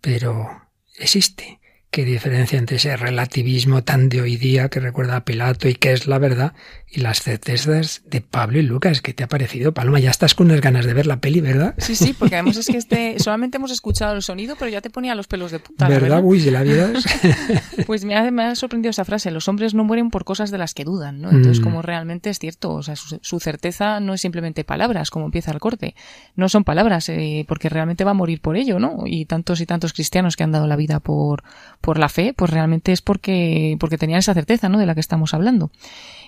pero 0.00 0.68
existe. 0.98 1.60
Qué 1.90 2.04
diferencia 2.04 2.58
entre 2.58 2.78
ese 2.78 2.96
relativismo 2.96 3.84
tan 3.84 4.08
de 4.08 4.20
hoy 4.20 4.36
día 4.36 4.68
que 4.68 4.80
recuerda 4.80 5.14
a 5.14 5.24
Pilato 5.24 5.68
y 5.68 5.74
que 5.74 5.92
es 5.92 6.08
la 6.08 6.18
verdad 6.18 6.52
y 6.94 7.00
las 7.00 7.22
certezas 7.22 8.02
de 8.06 8.20
Pablo 8.20 8.58
y 8.58 8.62
Lucas. 8.62 9.00
¿Qué 9.00 9.12
te 9.12 9.24
ha 9.24 9.28
parecido, 9.28 9.74
Paloma? 9.74 9.98
Ya 9.98 10.10
estás 10.10 10.34
con 10.34 10.46
unas 10.46 10.60
ganas 10.60 10.86
de 10.86 10.94
ver 10.94 11.06
la 11.06 11.20
peli, 11.20 11.40
¿verdad? 11.40 11.74
Sí, 11.78 11.96
sí, 11.96 12.14
porque 12.16 12.36
además 12.36 12.56
es 12.56 12.66
que 12.66 12.76
este, 12.76 13.18
solamente 13.18 13.56
hemos 13.56 13.72
escuchado 13.72 14.14
el 14.14 14.22
sonido, 14.22 14.56
pero 14.58 14.70
ya 14.70 14.80
te 14.80 14.90
ponía 14.90 15.14
los 15.14 15.26
pelos 15.26 15.50
de 15.50 15.58
puta. 15.58 15.88
¿Verdad? 15.88 16.20
Uy, 16.22 16.40
si 16.40 16.50
la 16.50 16.62
vieras. 16.62 17.04
pues 17.86 18.04
me 18.04 18.16
ha, 18.16 18.30
me 18.30 18.44
ha, 18.44 18.54
sorprendido 18.54 18.90
esa 18.90 19.04
frase. 19.04 19.30
Los 19.30 19.48
hombres 19.48 19.74
no 19.74 19.84
mueren 19.84 20.10
por 20.10 20.24
cosas 20.24 20.50
de 20.50 20.58
las 20.58 20.74
que 20.74 20.84
dudan, 20.84 21.20
¿no? 21.20 21.30
Entonces, 21.30 21.60
mm. 21.60 21.64
como 21.64 21.82
realmente 21.82 22.30
es 22.30 22.38
cierto, 22.38 22.72
o 22.72 22.82
sea, 22.82 22.94
su, 22.94 23.18
su, 23.20 23.40
certeza 23.40 23.98
no 23.98 24.14
es 24.14 24.20
simplemente 24.20 24.62
palabras, 24.62 25.10
como 25.10 25.24
empieza 25.24 25.50
el 25.50 25.58
corte. 25.58 25.94
No 26.36 26.48
son 26.48 26.64
palabras, 26.64 27.08
eh, 27.08 27.44
porque 27.48 27.68
realmente 27.68 28.04
va 28.04 28.12
a 28.12 28.14
morir 28.14 28.40
por 28.40 28.56
ello, 28.56 28.78
¿no? 28.78 29.02
Y 29.04 29.24
tantos 29.26 29.60
y 29.60 29.66
tantos 29.66 29.92
cristianos 29.92 30.36
que 30.36 30.44
han 30.44 30.52
dado 30.52 30.66
la 30.66 30.76
vida 30.76 31.00
por 31.00 31.42
por 31.84 31.98
la 31.98 32.08
fe, 32.08 32.32
pues 32.34 32.50
realmente 32.50 32.92
es 32.92 33.02
porque, 33.02 33.76
porque 33.78 33.98
tenían 33.98 34.18
esa 34.18 34.32
certeza, 34.32 34.70
¿no? 34.70 34.78
De 34.78 34.86
la 34.86 34.94
que 34.94 35.00
estamos 35.00 35.34
hablando. 35.34 35.70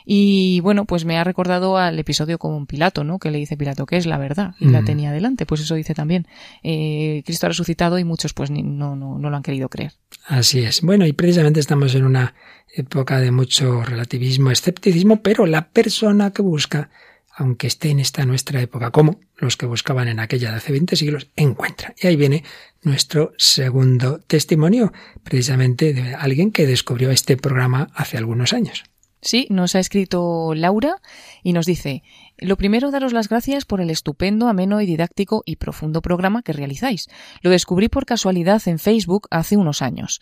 Y 0.09 0.61
bueno, 0.61 0.84
pues 0.84 1.04
me 1.04 1.18
ha 1.18 1.24
recordado 1.24 1.76
al 1.76 1.98
episodio 1.98 2.38
con 2.38 2.66
Pilato, 2.66 3.02
¿no? 3.02 3.18
Que 3.18 3.32
le 3.32 3.38
dice 3.38 3.57
Pilato 3.57 3.86
que 3.86 3.96
es 3.96 4.07
la 4.07 4.18
verdad 4.18 4.54
y 4.61 4.68
la 4.68 4.84
tenía 4.84 5.11
delante. 5.11 5.46
Pues 5.46 5.61
eso 5.62 5.74
dice 5.74 5.94
también. 5.94 6.28
Eh, 6.62 7.24
Cristo 7.26 7.46
ha 7.46 7.48
resucitado 7.48 7.98
y 7.98 8.04
muchos 8.04 8.32
pues 8.32 8.48
no, 8.52 8.94
no, 8.94 9.18
no 9.18 9.30
lo 9.30 9.36
han 9.36 9.42
querido 9.42 9.68
creer. 9.68 9.94
Así 10.28 10.61
es. 10.61 10.80
Bueno, 10.82 11.07
y 11.07 11.12
precisamente 11.12 11.59
estamos 11.59 11.92
en 11.96 12.04
una 12.04 12.34
época 12.72 13.18
de 13.18 13.32
mucho 13.32 13.82
relativismo, 13.82 14.52
escepticismo, 14.52 15.22
pero 15.22 15.44
la 15.44 15.70
persona 15.70 16.30
que 16.30 16.42
busca 16.42 16.88
aunque 17.38 17.66
esté 17.66 17.90
en 17.90 18.00
esta 18.00 18.24
nuestra 18.24 18.62
época, 18.62 18.90
como 18.90 19.20
los 19.36 19.59
que 19.59 19.66
buscaban 19.66 20.09
en 20.09 20.20
aquella 20.20 20.52
de 20.52 20.57
hace 20.57 20.72
20 20.72 20.96
siglos, 20.96 21.28
encuentra. 21.36 21.94
Y 22.00 22.07
ahí 22.07 22.16
viene 22.16 22.44
nuestro 22.82 23.34
segundo 23.36 24.20
testimonio, 24.20 24.92
precisamente 25.22 25.92
de 25.92 26.14
alguien 26.14 26.50
que 26.50 26.66
descubrió 26.66 27.11
este 27.11 27.36
programa 27.36 27.90
hace 27.94 28.16
algunos 28.16 28.54
años. 28.54 28.84
Sí, 29.20 29.46
nos 29.50 29.74
ha 29.74 29.80
escrito 29.80 30.54
Laura 30.54 31.00
y 31.42 31.52
nos 31.52 31.66
dice, 31.66 32.02
lo 32.38 32.56
primero, 32.56 32.90
daros 32.90 33.14
las 33.14 33.30
gracias 33.30 33.64
por 33.64 33.80
el 33.80 33.88
estupendo, 33.88 34.48
ameno 34.48 34.82
y 34.82 34.86
didáctico 34.86 35.42
y 35.46 35.56
profundo 35.56 36.02
programa 36.02 36.42
que 36.42 36.52
realizáis. 36.52 37.08
Lo 37.40 37.50
descubrí 37.50 37.88
por 37.88 38.04
casualidad 38.04 38.60
en 38.66 38.78
Facebook 38.78 39.26
hace 39.30 39.56
unos 39.56 39.80
años. 39.80 40.20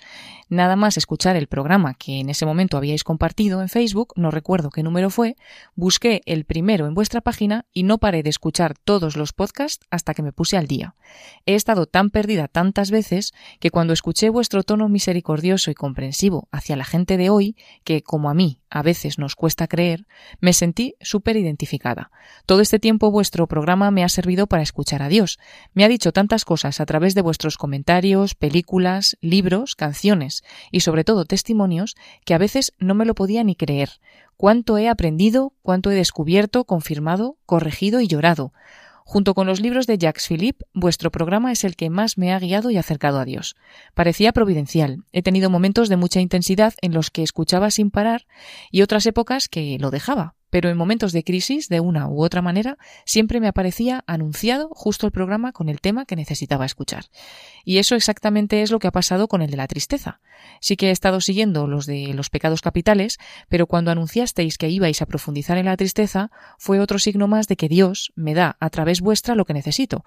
Nada 0.48 0.76
más 0.76 0.96
escuchar 0.96 1.34
el 1.34 1.48
programa 1.48 1.94
que 1.94 2.20
en 2.20 2.30
ese 2.30 2.46
momento 2.46 2.76
habíais 2.76 3.02
compartido 3.02 3.60
en 3.62 3.68
Facebook, 3.68 4.12
no 4.14 4.30
recuerdo 4.30 4.70
qué 4.70 4.84
número 4.84 5.10
fue, 5.10 5.34
busqué 5.74 6.22
el 6.24 6.44
primero 6.44 6.86
en 6.86 6.94
vuestra 6.94 7.20
página 7.20 7.66
y 7.72 7.82
no 7.82 7.98
paré 7.98 8.22
de 8.22 8.30
escuchar 8.30 8.78
todos 8.78 9.16
los 9.16 9.32
podcasts 9.32 9.84
hasta 9.90 10.14
que 10.14 10.22
me 10.22 10.32
puse 10.32 10.56
al 10.56 10.68
día. 10.68 10.94
He 11.46 11.56
estado 11.56 11.86
tan 11.86 12.10
perdida 12.10 12.46
tantas 12.46 12.92
veces 12.92 13.32
que 13.58 13.70
cuando 13.70 13.92
escuché 13.92 14.28
vuestro 14.28 14.62
tono 14.62 14.88
misericordioso 14.88 15.72
y 15.72 15.74
comprensivo 15.74 16.48
hacia 16.52 16.76
la 16.76 16.84
gente 16.84 17.16
de 17.16 17.28
hoy, 17.28 17.56
que 17.82 18.02
como 18.02 18.30
a 18.30 18.34
mí 18.34 18.60
a 18.74 18.82
veces 18.82 19.20
nos 19.20 19.36
cuesta 19.36 19.68
creer, 19.68 20.04
me 20.40 20.52
sentí 20.52 20.96
súper 21.00 21.36
identificada. 21.36 22.10
Todo 22.44 22.60
este 22.60 22.80
tiempo 22.80 23.12
vuestro 23.12 23.46
programa 23.46 23.92
me 23.92 24.02
ha 24.02 24.08
servido 24.08 24.48
para 24.48 24.64
escuchar 24.64 25.00
a 25.00 25.08
Dios. 25.08 25.38
Me 25.74 25.84
ha 25.84 25.88
dicho 25.88 26.10
tantas 26.10 26.44
cosas 26.44 26.80
a 26.80 26.84
través 26.84 27.14
de 27.14 27.22
vuestros 27.22 27.56
comentarios, 27.56 28.34
películas, 28.34 29.16
libros, 29.20 29.76
canciones 29.76 30.42
y 30.72 30.80
sobre 30.80 31.04
todo 31.04 31.24
testimonios 31.24 31.94
que 32.24 32.34
a 32.34 32.38
veces 32.38 32.72
no 32.80 32.96
me 32.96 33.04
lo 33.04 33.14
podía 33.14 33.44
ni 33.44 33.54
creer. 33.54 33.90
Cuánto 34.36 34.76
he 34.76 34.88
aprendido, 34.88 35.52
cuánto 35.62 35.92
he 35.92 35.94
descubierto, 35.94 36.64
confirmado, 36.64 37.36
corregido 37.46 38.00
y 38.00 38.08
llorado. 38.08 38.52
Junto 39.04 39.34
con 39.34 39.46
los 39.46 39.60
libros 39.60 39.86
de 39.86 39.98
Jacques 39.98 40.26
Philippe, 40.26 40.64
vuestro 40.72 41.10
programa 41.10 41.52
es 41.52 41.64
el 41.64 41.76
que 41.76 41.90
más 41.90 42.16
me 42.16 42.32
ha 42.32 42.38
guiado 42.38 42.70
y 42.70 42.78
acercado 42.78 43.20
a 43.20 43.24
Dios. 43.24 43.54
Parecía 43.94 44.32
providencial. 44.32 45.04
He 45.12 45.22
tenido 45.22 45.50
momentos 45.50 45.90
de 45.90 45.96
mucha 45.96 46.20
intensidad 46.20 46.72
en 46.80 46.94
los 46.94 47.10
que 47.10 47.22
escuchaba 47.22 47.70
sin 47.70 47.90
parar 47.90 48.26
y 48.70 48.82
otras 48.82 49.06
épocas 49.06 49.48
que 49.48 49.76
lo 49.78 49.90
dejaba 49.90 50.34
pero 50.54 50.68
en 50.68 50.76
momentos 50.76 51.10
de 51.10 51.24
crisis, 51.24 51.68
de 51.68 51.80
una 51.80 52.06
u 52.06 52.22
otra 52.22 52.40
manera, 52.40 52.78
siempre 53.04 53.40
me 53.40 53.48
aparecía 53.48 54.04
anunciado 54.06 54.68
justo 54.70 55.04
el 55.04 55.10
programa 55.10 55.50
con 55.50 55.68
el 55.68 55.80
tema 55.80 56.04
que 56.04 56.14
necesitaba 56.14 56.64
escuchar. 56.64 57.06
Y 57.64 57.78
eso 57.78 57.96
exactamente 57.96 58.62
es 58.62 58.70
lo 58.70 58.78
que 58.78 58.86
ha 58.86 58.92
pasado 58.92 59.26
con 59.26 59.42
el 59.42 59.50
de 59.50 59.56
la 59.56 59.66
tristeza. 59.66 60.20
Sí 60.60 60.76
que 60.76 60.90
he 60.90 60.90
estado 60.92 61.20
siguiendo 61.20 61.66
los 61.66 61.86
de 61.86 62.14
los 62.14 62.30
pecados 62.30 62.60
capitales, 62.60 63.18
pero 63.48 63.66
cuando 63.66 63.90
anunciasteis 63.90 64.56
que 64.56 64.68
ibais 64.68 65.02
a 65.02 65.06
profundizar 65.06 65.58
en 65.58 65.64
la 65.64 65.76
tristeza, 65.76 66.30
fue 66.56 66.78
otro 66.78 67.00
signo 67.00 67.26
más 67.26 67.48
de 67.48 67.56
que 67.56 67.68
Dios 67.68 68.12
me 68.14 68.34
da 68.34 68.56
a 68.60 68.70
través 68.70 69.00
vuestra 69.00 69.34
lo 69.34 69.46
que 69.46 69.54
necesito. 69.54 70.04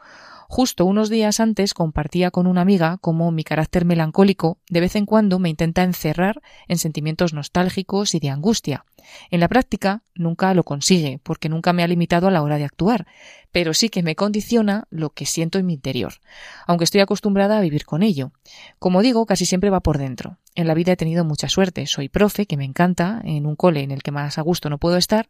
Justo 0.50 0.86
unos 0.86 1.10
días 1.10 1.42
antes 1.42 1.74
compartía 1.74 2.32
con 2.32 2.48
una 2.48 2.62
amiga 2.62 2.98
cómo 3.02 3.32
mi 3.32 3.44
carácter 3.44 3.84
melancólico 3.84 4.60
de 4.70 4.80
vez 4.80 4.96
en 4.96 5.06
cuando 5.06 5.40
me 5.40 5.50
intenta 5.50 5.84
encerrar 5.84 6.42
en 6.70 6.78
sentimientos 6.78 7.34
nostálgicos 7.34 8.16
y 8.16 8.20
de 8.20 8.30
angustia. 8.30 8.86
En 9.30 9.42
la 9.42 9.50
práctica 9.50 10.04
nunca 10.16 10.54
lo 10.54 10.64
consigue, 10.64 11.20
porque 11.22 11.50
nunca 11.50 11.74
me 11.74 11.84
ha 11.84 11.88
limitado 11.88 12.28
a 12.28 12.32
la 12.32 12.42
hora 12.42 12.58
de 12.58 12.64
actuar, 12.64 13.08
pero 13.52 13.74
sí 13.74 13.90
que 13.90 14.04
me 14.04 14.16
condiciona 14.16 14.86
lo 14.90 15.12
que 15.12 15.26
siento 15.26 15.58
en 15.60 15.66
mi 15.66 15.74
interior, 15.74 16.14
aunque 16.66 16.84
estoy 16.84 17.02
acostumbrada 17.02 17.58
a 17.58 17.62
vivir 17.62 17.86
con 17.86 18.04
ello. 18.04 18.32
Como 18.80 19.02
digo, 19.02 19.26
casi 19.26 19.46
siempre 19.46 19.70
va 19.70 19.80
por 19.80 19.98
dentro. 19.98 20.38
En 20.58 20.66
la 20.66 20.74
vida 20.74 20.94
he 20.94 20.98
tenido 20.98 21.24
mucha 21.24 21.50
suerte. 21.50 21.86
Soy 21.86 22.10
profe, 22.10 22.48
que 22.48 22.58
me 22.58 22.66
encanta, 22.66 23.22
en 23.24 23.46
un 23.46 23.56
cole 23.56 23.84
en 23.84 23.92
el 23.92 24.02
que 24.02 24.10
más 24.10 24.40
a 24.40 24.42
gusto 24.42 24.72
no 24.72 24.80
puedo 24.80 24.98
estar. 24.98 25.30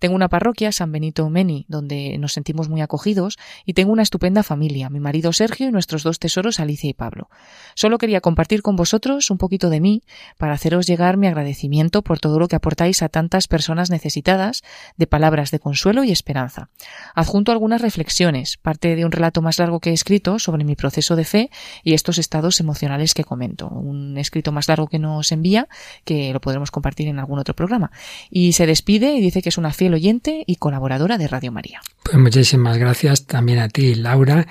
Tengo 0.00 0.14
una 0.14 0.28
parroquia, 0.28 0.70
San 0.70 0.92
Benito 0.92 1.30
Meni, 1.30 1.64
donde 1.66 2.18
nos 2.18 2.34
sentimos 2.34 2.68
muy 2.68 2.82
acogidos. 2.82 3.38
Y 3.64 3.72
tengo 3.72 3.90
una 3.90 4.02
estupenda 4.02 4.42
familia, 4.42 4.90
mi 4.90 5.00
marido 5.00 5.32
Sergio 5.32 5.66
y 5.66 5.72
nuestros 5.72 6.02
dos 6.02 6.18
tesoros, 6.18 6.60
Alicia 6.60 6.90
y 6.90 6.92
Pablo. 6.92 7.30
Solo 7.74 7.96
quería 7.96 8.20
compartir 8.20 8.60
con 8.60 8.76
vosotros 8.76 9.30
un 9.30 9.38
poquito 9.38 9.70
de 9.70 9.80
mí 9.80 10.02
para 10.36 10.52
haceros 10.52 10.86
llegar 10.86 11.16
mi 11.16 11.26
agradecimiento 11.26 12.02
por 12.02 12.18
todo 12.18 12.38
lo 12.38 12.46
que 12.46 12.56
aportáis 12.56 13.00
a 13.00 13.08
tantas 13.08 13.48
personas 13.48 13.88
necesitadas 13.88 14.62
de 14.98 15.06
palabras 15.06 15.50
de 15.52 15.58
consuelo 15.58 16.04
y 16.04 16.10
esperanza. 16.10 16.68
Adjunto 17.14 17.50
algunas 17.56 17.80
reflexiones, 17.80 18.58
parte 18.58 18.94
de 18.94 19.04
un 19.04 19.12
relato 19.12 19.42
más 19.42 19.58
largo 19.58 19.80
que 19.80 19.90
he 19.90 19.92
escrito 19.92 20.38
sobre 20.38 20.62
mi 20.64 20.76
proceso 20.76 21.16
de 21.16 21.24
fe 21.24 21.50
y 21.82 21.94
estos 21.94 22.18
estados 22.18 22.60
emocionales 22.60 23.14
que 23.14 23.24
comento. 23.24 23.68
Un 23.68 24.18
escrito 24.18 24.52
más 24.52 24.68
largo 24.68 24.86
que 24.86 24.98
nos 24.98 25.32
envía, 25.32 25.68
que 26.04 26.32
lo 26.32 26.40
podremos 26.40 26.70
compartir 26.70 27.08
en 27.08 27.18
algún 27.18 27.38
otro 27.38 27.54
programa. 27.54 27.90
Y 28.30 28.52
se 28.52 28.66
despide 28.66 29.14
y 29.14 29.20
dice 29.20 29.40
que 29.40 29.48
es 29.48 29.58
una 29.58 29.72
fiel 29.72 29.94
oyente 29.94 30.44
y 30.46 30.56
colaboradora 30.56 31.16
de 31.16 31.28
Radio 31.28 31.50
María. 31.50 31.80
Pues 32.04 32.18
muchísimas 32.18 32.76
gracias 32.76 33.26
también 33.26 33.58
a 33.58 33.68
ti, 33.68 33.94
Laura. 33.94 34.46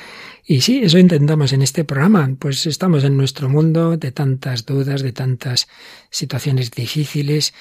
Y 0.47 0.61
sí, 0.61 0.81
eso 0.83 0.97
intentamos 0.97 1.53
en 1.53 1.61
este 1.61 1.83
programa. 1.83 2.29
Pues 2.39 2.65
estamos 2.65 3.03
en 3.03 3.17
nuestro 3.17 3.49
mundo 3.49 3.97
de 3.97 4.11
tantas 4.11 4.65
dudas, 4.65 5.01
de 5.01 5.11
tantas 5.11 5.67
situaciones 6.09 6.71
difíciles 6.71 7.53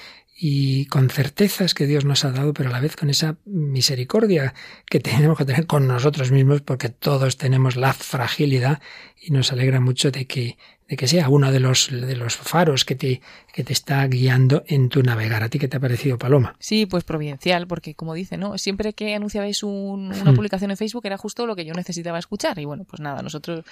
y 0.46 0.84
con 0.88 1.08
certezas 1.08 1.72
que 1.72 1.86
Dios 1.86 2.04
nos 2.04 2.26
ha 2.26 2.30
dado, 2.30 2.52
pero 2.52 2.68
a 2.68 2.72
la 2.72 2.80
vez 2.80 2.96
con 2.96 3.08
esa 3.08 3.38
misericordia 3.46 4.52
que 4.84 5.00
tenemos 5.00 5.38
que 5.38 5.46
tener 5.46 5.66
con 5.66 5.86
nosotros 5.86 6.32
mismos, 6.32 6.60
porque 6.60 6.90
todos 6.90 7.38
tenemos 7.38 7.76
la 7.76 7.94
fragilidad 7.94 8.82
y 9.18 9.30
nos 9.30 9.52
alegra 9.52 9.80
mucho 9.80 10.10
de 10.10 10.26
que 10.26 10.58
de 10.94 10.96
que 10.96 11.08
sea 11.08 11.28
uno 11.28 11.50
de 11.50 11.58
los, 11.58 11.88
de 11.90 12.14
los 12.14 12.36
faros 12.36 12.84
que 12.84 12.94
te, 12.94 13.20
que 13.52 13.64
te 13.64 13.72
está 13.72 14.06
guiando 14.06 14.62
en 14.68 14.88
tu 14.88 15.02
navegar. 15.02 15.42
¿A 15.42 15.48
ti 15.48 15.58
qué 15.58 15.66
te 15.66 15.76
ha 15.76 15.80
parecido, 15.80 16.18
Paloma? 16.18 16.54
Sí, 16.60 16.86
pues 16.86 17.02
providencial, 17.02 17.66
porque 17.66 17.94
como 17.94 18.14
dice, 18.14 18.36
¿no? 18.36 18.56
Siempre 18.58 18.92
que 18.92 19.14
anunciabais 19.14 19.62
una 19.64 20.30
hmm. 20.30 20.34
publicación 20.34 20.70
en 20.70 20.76
Facebook 20.76 21.04
era 21.04 21.16
justo 21.16 21.46
lo 21.46 21.56
que 21.56 21.64
yo 21.64 21.74
necesitaba 21.74 22.18
escuchar. 22.18 22.58
Y 22.60 22.64
bueno, 22.64 22.84
pues 22.84 23.00
nada, 23.00 23.22
nosotros 23.22 23.64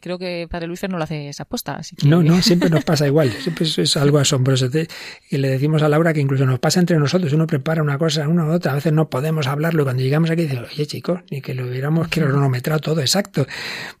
creo 0.00 0.18
que 0.18 0.48
Padre 0.50 0.68
Luis 0.68 0.82
no 0.88 0.96
lo 0.96 1.04
hace 1.04 1.28
esa 1.28 1.42
aposta. 1.42 1.80
No, 2.04 2.22
no, 2.22 2.40
siempre 2.42 2.70
nos 2.70 2.84
pasa 2.84 3.06
igual. 3.06 3.30
Siempre 3.30 3.66
es, 3.66 3.96
algo 3.96 4.18
asombroso. 4.18 4.68
Y 5.30 5.36
le 5.36 5.50
decimos 5.50 5.82
a 5.82 5.88
Laura 5.88 6.14
que 6.14 6.20
incluso 6.20 6.46
nos 6.46 6.58
pasa 6.60 6.80
entre 6.80 6.98
nosotros. 6.98 7.32
Uno 7.34 7.46
prepara 7.46 7.82
una 7.82 7.98
cosa, 7.98 8.26
una 8.26 8.46
u 8.46 8.52
otra. 8.52 8.72
A 8.72 8.76
veces 8.76 8.94
no 8.94 9.10
podemos 9.10 9.46
hablarlo. 9.46 9.82
Y 9.82 9.84
cuando 9.84 10.02
llegamos 10.02 10.30
aquí 10.30 10.42
dice, 10.42 10.60
oye 10.60 10.86
chicos, 10.86 11.20
ni 11.30 11.42
que 11.42 11.54
lo 11.54 11.66
hubiéramos 11.66 12.08
cronometrado 12.08 12.80
todo 12.80 13.00
exacto. 13.00 13.46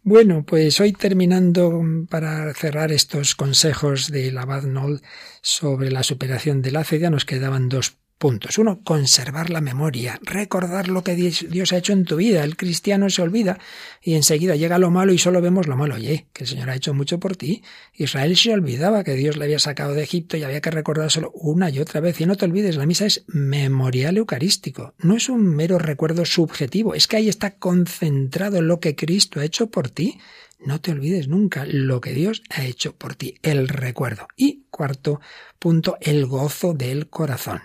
Bueno, 0.02 0.44
pues 0.46 0.80
hoy 0.80 0.92
terminando 0.92 1.82
para 2.08 2.37
cerrar 2.54 2.92
estos 2.92 3.34
consejos 3.34 4.10
de 4.10 4.36
Abad 4.38 4.64
Noll 4.64 5.02
sobre 5.42 5.90
la 5.90 6.02
superación 6.02 6.62
de 6.62 6.72
la 6.72 6.84
fe, 6.84 6.98
nos 7.10 7.24
quedaban 7.24 7.68
dos 7.68 7.96
puntos. 8.18 8.58
Uno, 8.58 8.82
conservar 8.82 9.48
la 9.48 9.60
memoria, 9.60 10.18
recordar 10.22 10.88
lo 10.88 11.04
que 11.04 11.14
Dios 11.14 11.72
ha 11.72 11.76
hecho 11.76 11.92
en 11.92 12.04
tu 12.04 12.16
vida. 12.16 12.44
El 12.44 12.56
cristiano 12.56 13.08
se 13.08 13.22
olvida 13.22 13.58
y 14.02 14.14
enseguida 14.14 14.56
llega 14.56 14.78
lo 14.78 14.90
malo 14.90 15.12
y 15.12 15.18
solo 15.18 15.40
vemos 15.40 15.68
lo 15.68 15.76
malo. 15.76 15.94
Oye, 15.94 16.26
que 16.32 16.44
el 16.44 16.50
Señor 16.50 16.68
ha 16.70 16.74
hecho 16.74 16.92
mucho 16.92 17.20
por 17.20 17.36
ti. 17.36 17.62
Israel 17.94 18.36
se 18.36 18.52
olvidaba 18.52 19.04
que 19.04 19.14
Dios 19.14 19.36
le 19.36 19.44
había 19.44 19.58
sacado 19.58 19.94
de 19.94 20.02
Egipto 20.02 20.36
y 20.36 20.42
había 20.42 20.60
que 20.60 20.70
recordárselo 20.70 21.30
una 21.32 21.70
y 21.70 21.78
otra 21.78 22.00
vez. 22.00 22.20
Y 22.20 22.26
no 22.26 22.36
te 22.36 22.44
olvides, 22.44 22.76
la 22.76 22.86
misa 22.86 23.06
es 23.06 23.24
memorial 23.28 24.16
eucarístico. 24.16 24.94
No 24.98 25.16
es 25.16 25.28
un 25.28 25.46
mero 25.46 25.78
recuerdo 25.78 26.24
subjetivo, 26.24 26.94
es 26.94 27.06
que 27.06 27.16
ahí 27.16 27.28
está 27.28 27.56
concentrado 27.56 28.60
lo 28.60 28.80
que 28.80 28.96
Cristo 28.96 29.40
ha 29.40 29.44
hecho 29.44 29.70
por 29.70 29.90
ti. 29.90 30.18
No 30.58 30.80
te 30.80 30.90
olvides 30.90 31.28
nunca 31.28 31.64
lo 31.66 32.00
que 32.00 32.12
Dios 32.12 32.42
ha 32.50 32.64
hecho 32.64 32.94
por 32.96 33.14
ti, 33.14 33.36
el 33.42 33.68
recuerdo. 33.68 34.26
Y 34.36 34.64
cuarto 34.70 35.20
punto, 35.58 35.96
el 36.00 36.26
gozo 36.26 36.74
del 36.74 37.08
corazón. 37.08 37.60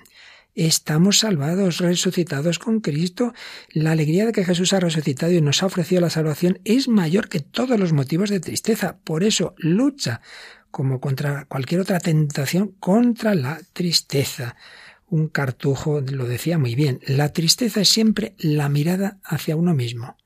Estamos 0.56 1.20
salvados, 1.20 1.80
resucitados 1.80 2.60
con 2.60 2.80
Cristo. 2.80 3.34
La 3.70 3.92
alegría 3.92 4.28
de 4.28 4.32
que 4.32 4.46
Jesús 4.46 4.74
ha 4.74 4.80
resucitado 4.80 5.32
y 5.32 5.42
nos 5.42 5.64
ha 5.64 5.66
ofrecido 5.66 6.02
la 6.02 6.12
salvación 6.12 6.60
es 6.64 6.88
mayor 6.88 7.28
que 7.28 7.40
todos 7.40 7.80
los 7.80 7.92
motivos 7.92 8.30
de 8.30 8.40
tristeza. 8.40 9.00
Por 9.04 9.24
eso 9.24 9.56
lucha, 9.58 10.22
como 10.70 11.00
contra 11.00 11.46
cualquier 11.46 11.82
otra 11.82 12.00
tentación, 12.00 12.76
contra 12.80 13.34
la 13.34 13.60
tristeza. 13.74 14.56
Un 15.08 15.28
cartujo 15.28 16.02
lo 16.02 16.26
decía 16.26 16.60
muy 16.60 16.76
bien. 16.76 17.00
La 17.08 17.34
tristeza 17.34 17.82
es 17.82 17.90
siempre 17.90 18.36
la 18.38 18.70
mirada 18.70 19.18
hacia 19.24 19.56
uno 19.56 19.74
mismo. 19.74 20.18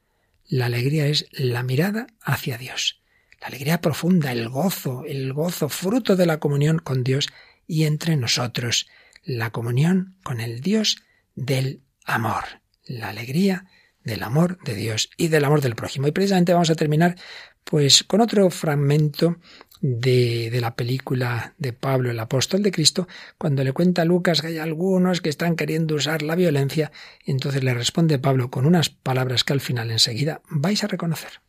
La 0.48 0.68
alegría 0.68 1.08
es 1.08 1.28
la 1.32 1.62
mirada 1.62 2.08
hacia 2.22 2.58
Dios. 2.58 3.02
La 3.42 3.48
alegría 3.48 3.82
profunda, 3.82 4.32
el 4.32 4.48
gozo, 4.48 5.04
el 5.06 5.34
gozo 5.34 5.68
fruto 5.68 6.16
de 6.16 6.26
la 6.26 6.40
comunión 6.40 6.80
con 6.80 7.04
Dios 7.04 7.28
y 7.68 7.84
entre 7.84 8.16
nosotros. 8.16 8.88
La 9.24 9.52
comunión 9.52 10.18
con 10.24 10.40
el 10.40 10.62
Dios 10.62 11.04
del 11.36 11.84
amor. 12.06 12.46
La 12.86 13.10
alegría 13.10 13.66
del 14.04 14.24
amor 14.24 14.58
de 14.64 14.76
Dios 14.76 15.10
y 15.18 15.28
del 15.28 15.44
amor 15.44 15.60
del 15.60 15.76
prójimo. 15.76 16.08
Y 16.08 16.12
precisamente 16.12 16.54
vamos 16.54 16.70
a 16.70 16.76
terminar 16.76 17.18
Pues 17.66 18.06
con 18.06 18.22
otro 18.22 18.50
fragmento 18.50 19.40
de, 19.82 20.50
de, 20.52 20.62
la 20.62 20.76
película 20.76 21.54
de 21.58 21.74
Pablo, 21.74 22.12
el 22.12 22.20
apóstol 22.20 22.64
de 22.64 22.72
Cristo, 22.72 23.08
cuando 23.38 23.64
le 23.64 23.74
cuenta 23.74 24.02
a 24.02 24.06
Lucas 24.06 24.42
que 24.42 24.48
hay 24.48 24.58
algunos 24.58 25.22
que 25.22 25.30
están 25.30 25.56
queriendo 25.56 25.96
usar 25.96 26.22
la 26.22 26.36
violencia, 26.36 26.92
entonces 27.26 27.64
le 27.64 27.74
responde 27.74 28.20
Pablo 28.20 28.50
con 28.50 28.66
unas 28.66 28.90
palabras 28.90 29.44
que 29.44 29.54
al 29.54 29.62
final 29.62 29.92
enseguida 29.92 30.42
vais 30.50 30.84
a 30.84 30.88
reconocer. 30.88 31.42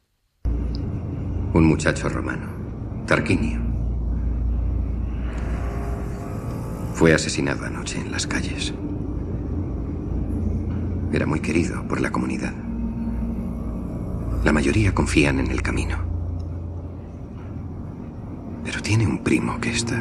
Un 1.55 1.65
muchacho 1.65 2.09
romano, 2.09 3.05
Tarquinio, 3.07 3.69
fue 6.95 7.15
asesinado 7.15 7.65
anoche 7.65 7.99
en 7.99 8.11
las 8.11 8.27
calles. 8.27 8.75
Era 11.13 11.27
muy 11.27 11.41
querido 11.41 11.87
por 11.87 12.01
la 12.01 12.11
comunidad. 12.11 12.53
La 14.45 14.53
mayoría 14.53 14.95
confían 14.95 15.39
en 15.39 15.51
el 15.51 15.63
camino. 15.63 16.08
Pero 18.69 18.83
tiene 18.83 19.07
un 19.07 19.25
primo 19.25 19.59
que 19.63 19.71
está... 19.71 19.97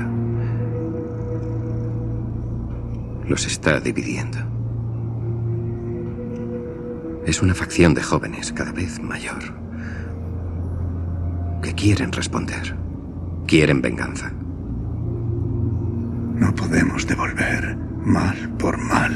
Los 3.25 3.47
está 3.47 3.79
dividiendo. 3.79 4.39
Es 7.25 7.41
una 7.41 7.53
facción 7.53 7.93
de 7.93 8.03
jóvenes 8.03 8.51
cada 8.51 8.73
vez 8.73 9.01
mayor 9.01 9.41
que 11.61 11.73
quieren 11.75 12.11
responder, 12.11 12.75
quieren 13.47 13.81
venganza. 13.81 14.33
No 16.35 16.53
podemos 16.53 17.07
devolver 17.07 17.77
mal 18.03 18.49
por 18.59 18.77
mal. 18.77 19.13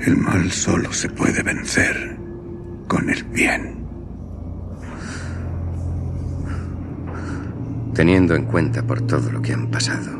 El 0.00 0.16
mal 0.16 0.50
solo 0.50 0.90
se 0.94 1.10
puede 1.10 1.42
vencer 1.42 2.18
con 2.88 3.10
el 3.10 3.22
bien. 3.24 3.83
Teniendo 7.94 8.34
en 8.34 8.46
cuenta 8.46 8.82
por 8.82 9.02
todo 9.02 9.30
lo 9.30 9.40
que 9.40 9.52
han 9.52 9.68
pasado, 9.68 10.10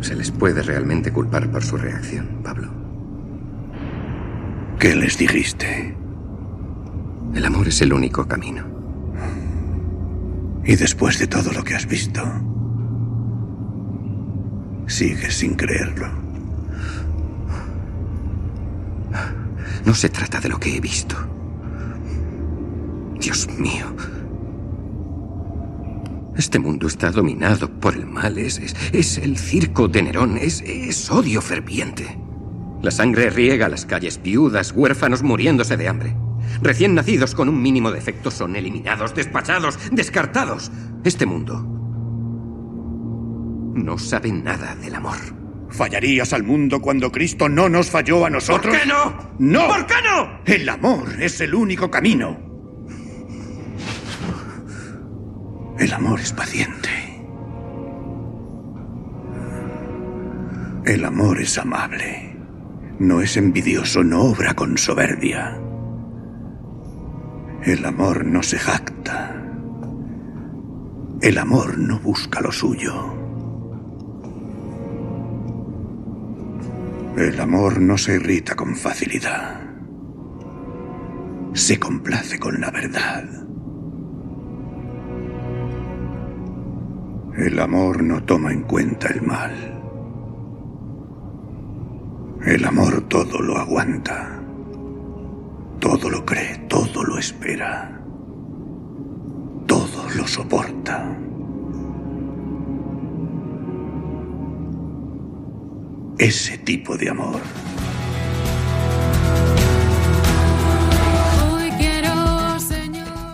¿se 0.00 0.16
les 0.16 0.32
puede 0.32 0.62
realmente 0.62 1.12
culpar 1.12 1.48
por 1.48 1.62
su 1.62 1.76
reacción, 1.76 2.40
Pablo? 2.42 2.68
¿Qué 4.78 4.96
les 4.96 5.16
dijiste? 5.16 5.96
El 7.34 7.44
amor 7.44 7.68
es 7.68 7.80
el 7.82 7.92
único 7.92 8.26
camino. 8.26 8.64
Y 10.64 10.74
después 10.74 11.20
de 11.20 11.28
todo 11.28 11.52
lo 11.52 11.62
que 11.62 11.76
has 11.76 11.86
visto, 11.86 12.20
sigues 14.88 15.34
sin 15.34 15.54
creerlo. 15.54 16.08
No 19.84 19.94
se 19.94 20.08
trata 20.08 20.40
de 20.40 20.48
lo 20.48 20.58
que 20.58 20.76
he 20.76 20.80
visto. 20.80 21.16
Dios 23.20 23.48
mío. 23.56 23.86
Este 26.36 26.58
mundo 26.58 26.86
está 26.86 27.10
dominado 27.10 27.70
por 27.80 27.94
el 27.94 28.06
mal. 28.06 28.38
Es, 28.38 28.58
es, 28.58 28.76
es 28.92 29.18
el 29.18 29.38
circo 29.38 29.88
de 29.88 30.02
Nerón. 30.02 30.36
Es, 30.36 30.62
es 30.62 31.10
odio 31.10 31.40
ferviente. 31.40 32.18
La 32.82 32.90
sangre 32.90 33.30
riega 33.30 33.68
las 33.68 33.86
calles, 33.86 34.20
viudas, 34.22 34.72
huérfanos 34.72 35.22
muriéndose 35.22 35.76
de 35.76 35.88
hambre. 35.88 36.16
Recién 36.62 36.94
nacidos 36.94 37.34
con 37.34 37.48
un 37.48 37.60
mínimo 37.60 37.90
de 37.90 37.98
efecto 37.98 38.30
son 38.30 38.54
eliminados, 38.54 39.14
despachados, 39.14 39.78
descartados. 39.90 40.70
Este 41.04 41.26
mundo 41.26 41.64
no 43.74 43.98
sabe 43.98 44.32
nada 44.32 44.74
del 44.76 44.94
amor. 44.94 45.18
¿Fallarías 45.70 46.32
al 46.32 46.42
mundo 46.44 46.80
cuando 46.80 47.10
Cristo 47.10 47.48
no 47.48 47.68
nos 47.68 47.90
falló 47.90 48.24
a 48.24 48.30
nosotros? 48.30 48.74
¿Por 48.74 48.82
qué 48.82 48.86
no? 48.86 49.16
¡No! 49.38 49.66
¿Por 49.66 49.86
qué 49.86 49.94
no? 50.04 50.40
El 50.44 50.68
amor 50.68 51.08
es 51.20 51.40
el 51.40 51.54
único 51.54 51.90
camino. 51.90 52.45
El 55.86 55.92
amor 55.92 56.18
es 56.18 56.32
paciente. 56.32 56.90
El 60.84 61.04
amor 61.04 61.40
es 61.40 61.56
amable. 61.58 62.36
No 62.98 63.20
es 63.20 63.36
envidioso, 63.36 64.02
no 64.02 64.22
obra 64.22 64.54
con 64.54 64.76
soberbia. 64.78 65.56
El 67.62 67.84
amor 67.84 68.26
no 68.26 68.42
se 68.42 68.58
jacta. 68.58 69.40
El 71.22 71.38
amor 71.38 71.78
no 71.78 72.00
busca 72.00 72.40
lo 72.40 72.50
suyo. 72.50 73.14
El 77.16 77.40
amor 77.40 77.80
no 77.80 77.96
se 77.96 78.16
irrita 78.16 78.56
con 78.56 78.74
facilidad. 78.74 79.60
Se 81.52 81.78
complace 81.78 82.40
con 82.40 82.60
la 82.60 82.72
verdad. 82.72 83.45
El 87.36 87.60
amor 87.60 88.02
no 88.02 88.22
toma 88.22 88.50
en 88.50 88.62
cuenta 88.62 89.08
el 89.08 89.20
mal. 89.20 89.52
El 92.46 92.64
amor 92.64 93.02
todo 93.08 93.42
lo 93.42 93.58
aguanta. 93.58 94.40
Todo 95.78 96.08
lo 96.08 96.24
cree, 96.24 96.56
todo 96.66 97.04
lo 97.04 97.18
espera. 97.18 98.00
Todo 99.66 100.08
lo 100.16 100.26
soporta. 100.26 101.14
Ese 106.16 106.56
tipo 106.56 106.96
de 106.96 107.10
amor. 107.10 107.40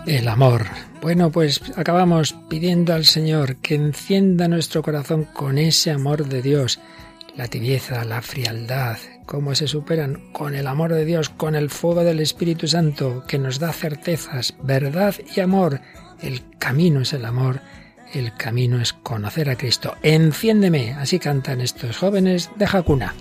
El 0.05 0.27
amor. 0.27 0.92
Bueno, 1.03 1.33
pues 1.33 1.61
acabamos 1.75 2.33
pidiendo 2.47 2.93
al 2.93 3.03
Señor 3.03 3.57
que 3.57 3.75
encienda 3.75 4.47
nuestro 4.47 4.81
corazón 4.81 5.25
con 5.25 5.57
ese 5.57 5.91
amor 5.91 6.29
de 6.29 6.41
Dios. 6.41 6.79
La 7.35 7.49
tibieza, 7.49 8.05
la 8.05 8.21
frialdad, 8.21 8.97
cómo 9.25 9.53
se 9.53 9.67
superan 9.67 10.31
con 10.31 10.55
el 10.55 10.65
amor 10.65 10.93
de 10.93 11.03
Dios, 11.03 11.27
con 11.27 11.55
el 11.55 11.69
fuego 11.69 12.05
del 12.05 12.21
Espíritu 12.21 12.69
Santo 12.69 13.25
que 13.27 13.37
nos 13.37 13.59
da 13.59 13.73
certezas, 13.73 14.55
verdad 14.63 15.13
y 15.35 15.41
amor. 15.41 15.81
El 16.21 16.41
camino 16.57 17.01
es 17.01 17.11
el 17.11 17.25
amor, 17.25 17.59
el 18.13 18.33
camino 18.37 18.79
es 18.79 18.93
conocer 18.93 19.49
a 19.49 19.57
Cristo. 19.57 19.95
Enciéndeme, 20.03 20.93
así 20.93 21.19
cantan 21.19 21.59
estos 21.59 21.97
jóvenes 21.97 22.49
de 22.55 22.65
Jacuna. 22.65 23.13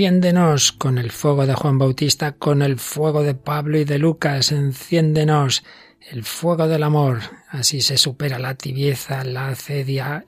Enciéndenos 0.00 0.72
con 0.72 0.96
el 0.96 1.10
fuego 1.10 1.46
de 1.46 1.52
Juan 1.52 1.76
Bautista, 1.76 2.32
con 2.32 2.62
el 2.62 2.78
fuego 2.78 3.22
de 3.22 3.34
Pablo 3.34 3.76
y 3.76 3.84
de 3.84 3.98
Lucas, 3.98 4.50
enciéndenos 4.50 5.62
el 6.10 6.24
fuego 6.24 6.68
del 6.68 6.84
amor. 6.84 7.20
Así 7.50 7.82
se 7.82 7.98
supera 7.98 8.38
la 8.38 8.54
tibieza, 8.54 9.22
la 9.24 9.48
acedia, 9.48 10.24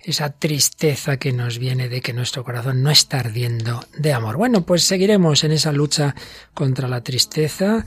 esa 0.00 0.30
tristeza 0.30 1.16
que 1.16 1.32
nos 1.32 1.58
viene 1.58 1.88
de 1.88 2.00
que 2.00 2.12
nuestro 2.12 2.44
corazón 2.44 2.84
no 2.84 2.92
está 2.92 3.18
ardiendo 3.18 3.84
de 3.98 4.12
amor. 4.12 4.36
Bueno, 4.36 4.64
pues 4.64 4.84
seguiremos 4.84 5.42
en 5.42 5.50
esa 5.50 5.72
lucha 5.72 6.14
contra 6.54 6.86
la 6.86 7.02
tristeza 7.02 7.84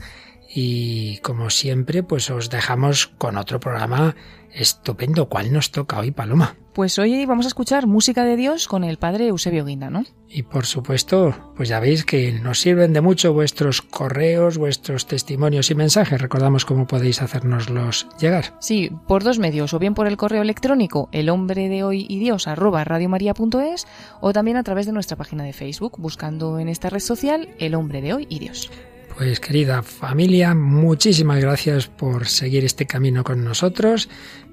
y 0.54 1.16
como 1.20 1.48
siempre, 1.48 2.02
pues 2.02 2.28
os 2.28 2.50
dejamos 2.50 3.06
con 3.06 3.38
otro 3.38 3.60
programa 3.60 4.14
estupendo. 4.52 5.28
¿Cuál 5.28 5.52
nos 5.52 5.70
toca 5.70 5.98
hoy, 5.98 6.10
Paloma? 6.10 6.56
Pues 6.72 6.98
hoy 6.98 7.26
vamos 7.26 7.44
a 7.44 7.48
escuchar 7.48 7.86
música 7.86 8.24
de 8.24 8.34
Dios 8.34 8.66
con 8.66 8.82
el 8.82 8.96
padre 8.96 9.28
Eusebio 9.28 9.66
Guinda, 9.66 9.90
¿no? 9.90 10.04
Y 10.26 10.42
por 10.44 10.64
supuesto, 10.64 11.52
pues 11.54 11.68
ya 11.68 11.80
veis 11.80 12.06
que 12.06 12.32
nos 12.32 12.60
sirven 12.60 12.94
de 12.94 13.02
mucho 13.02 13.34
vuestros 13.34 13.82
correos, 13.82 14.56
vuestros 14.56 15.06
testimonios 15.06 15.70
y 15.70 15.74
mensajes. 15.74 16.18
Recordamos 16.18 16.64
cómo 16.64 16.86
podéis 16.86 17.20
hacernoslos 17.20 18.06
llegar. 18.18 18.56
Sí, 18.60 18.90
por 19.06 19.22
dos 19.22 19.38
medios, 19.38 19.74
o 19.74 19.78
bien 19.78 19.92
por 19.92 20.06
el 20.06 20.16
correo 20.16 20.40
electrónico 20.40 21.10
el 21.12 21.28
hombre 21.28 21.68
de 21.68 21.84
hoy 21.84 22.06
y 22.08 22.18
Dios 22.18 22.48
arroba 22.48 22.84
radiomaria.es 22.84 23.86
o 24.22 24.32
también 24.32 24.56
a 24.56 24.62
través 24.62 24.86
de 24.86 24.92
nuestra 24.92 25.18
página 25.18 25.44
de 25.44 25.52
Facebook, 25.52 25.96
buscando 25.98 26.58
en 26.58 26.68
esta 26.68 26.88
red 26.88 27.00
social 27.00 27.50
el 27.58 27.74
hombre 27.74 28.00
de 28.00 28.14
hoy 28.14 28.26
y 28.30 28.38
Dios. 28.38 28.70
Pues 29.16 29.40
querida 29.40 29.82
familia, 29.82 30.54
muchísimas 30.54 31.38
gracias 31.38 31.86
por 31.86 32.28
seguir 32.28 32.64
este 32.64 32.86
camino 32.86 33.24
con 33.24 33.44
nosotros. 33.44 34.08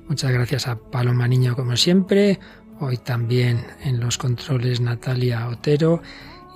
Muchas 0.09 0.31
gracias 0.31 0.67
a 0.67 0.75
Paloma 0.75 1.27
Niño 1.27 1.55
como 1.55 1.77
siempre. 1.77 2.39
Hoy 2.79 2.97
también 2.97 3.63
en 3.83 3.99
los 3.99 4.17
controles 4.17 4.81
Natalia 4.81 5.47
Otero. 5.47 6.01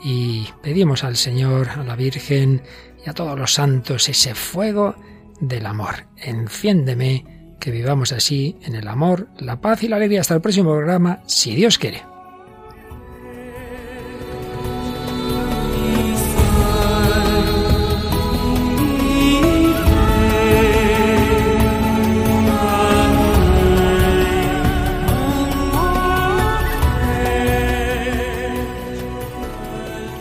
Y 0.03 0.47
pedimos 0.63 1.03
al 1.03 1.15
Señor, 1.15 1.69
a 1.69 1.83
la 1.83 1.95
Virgen 1.95 2.63
y 3.05 3.09
a 3.09 3.13
todos 3.13 3.37
los 3.37 3.53
santos 3.53 4.09
ese 4.09 4.33
fuego 4.33 4.95
del 5.39 5.67
amor. 5.67 6.07
Enciéndeme, 6.17 7.55
que 7.59 7.69
vivamos 7.69 8.11
así 8.11 8.57
en 8.63 8.73
el 8.73 8.87
amor, 8.87 9.29
la 9.37 9.61
paz 9.61 9.83
y 9.83 9.87
la 9.87 9.97
alegría. 9.97 10.21
Hasta 10.21 10.33
el 10.33 10.41
próximo 10.41 10.71
programa, 10.71 11.21
si 11.27 11.55
Dios 11.55 11.77
quiere. 11.77 12.12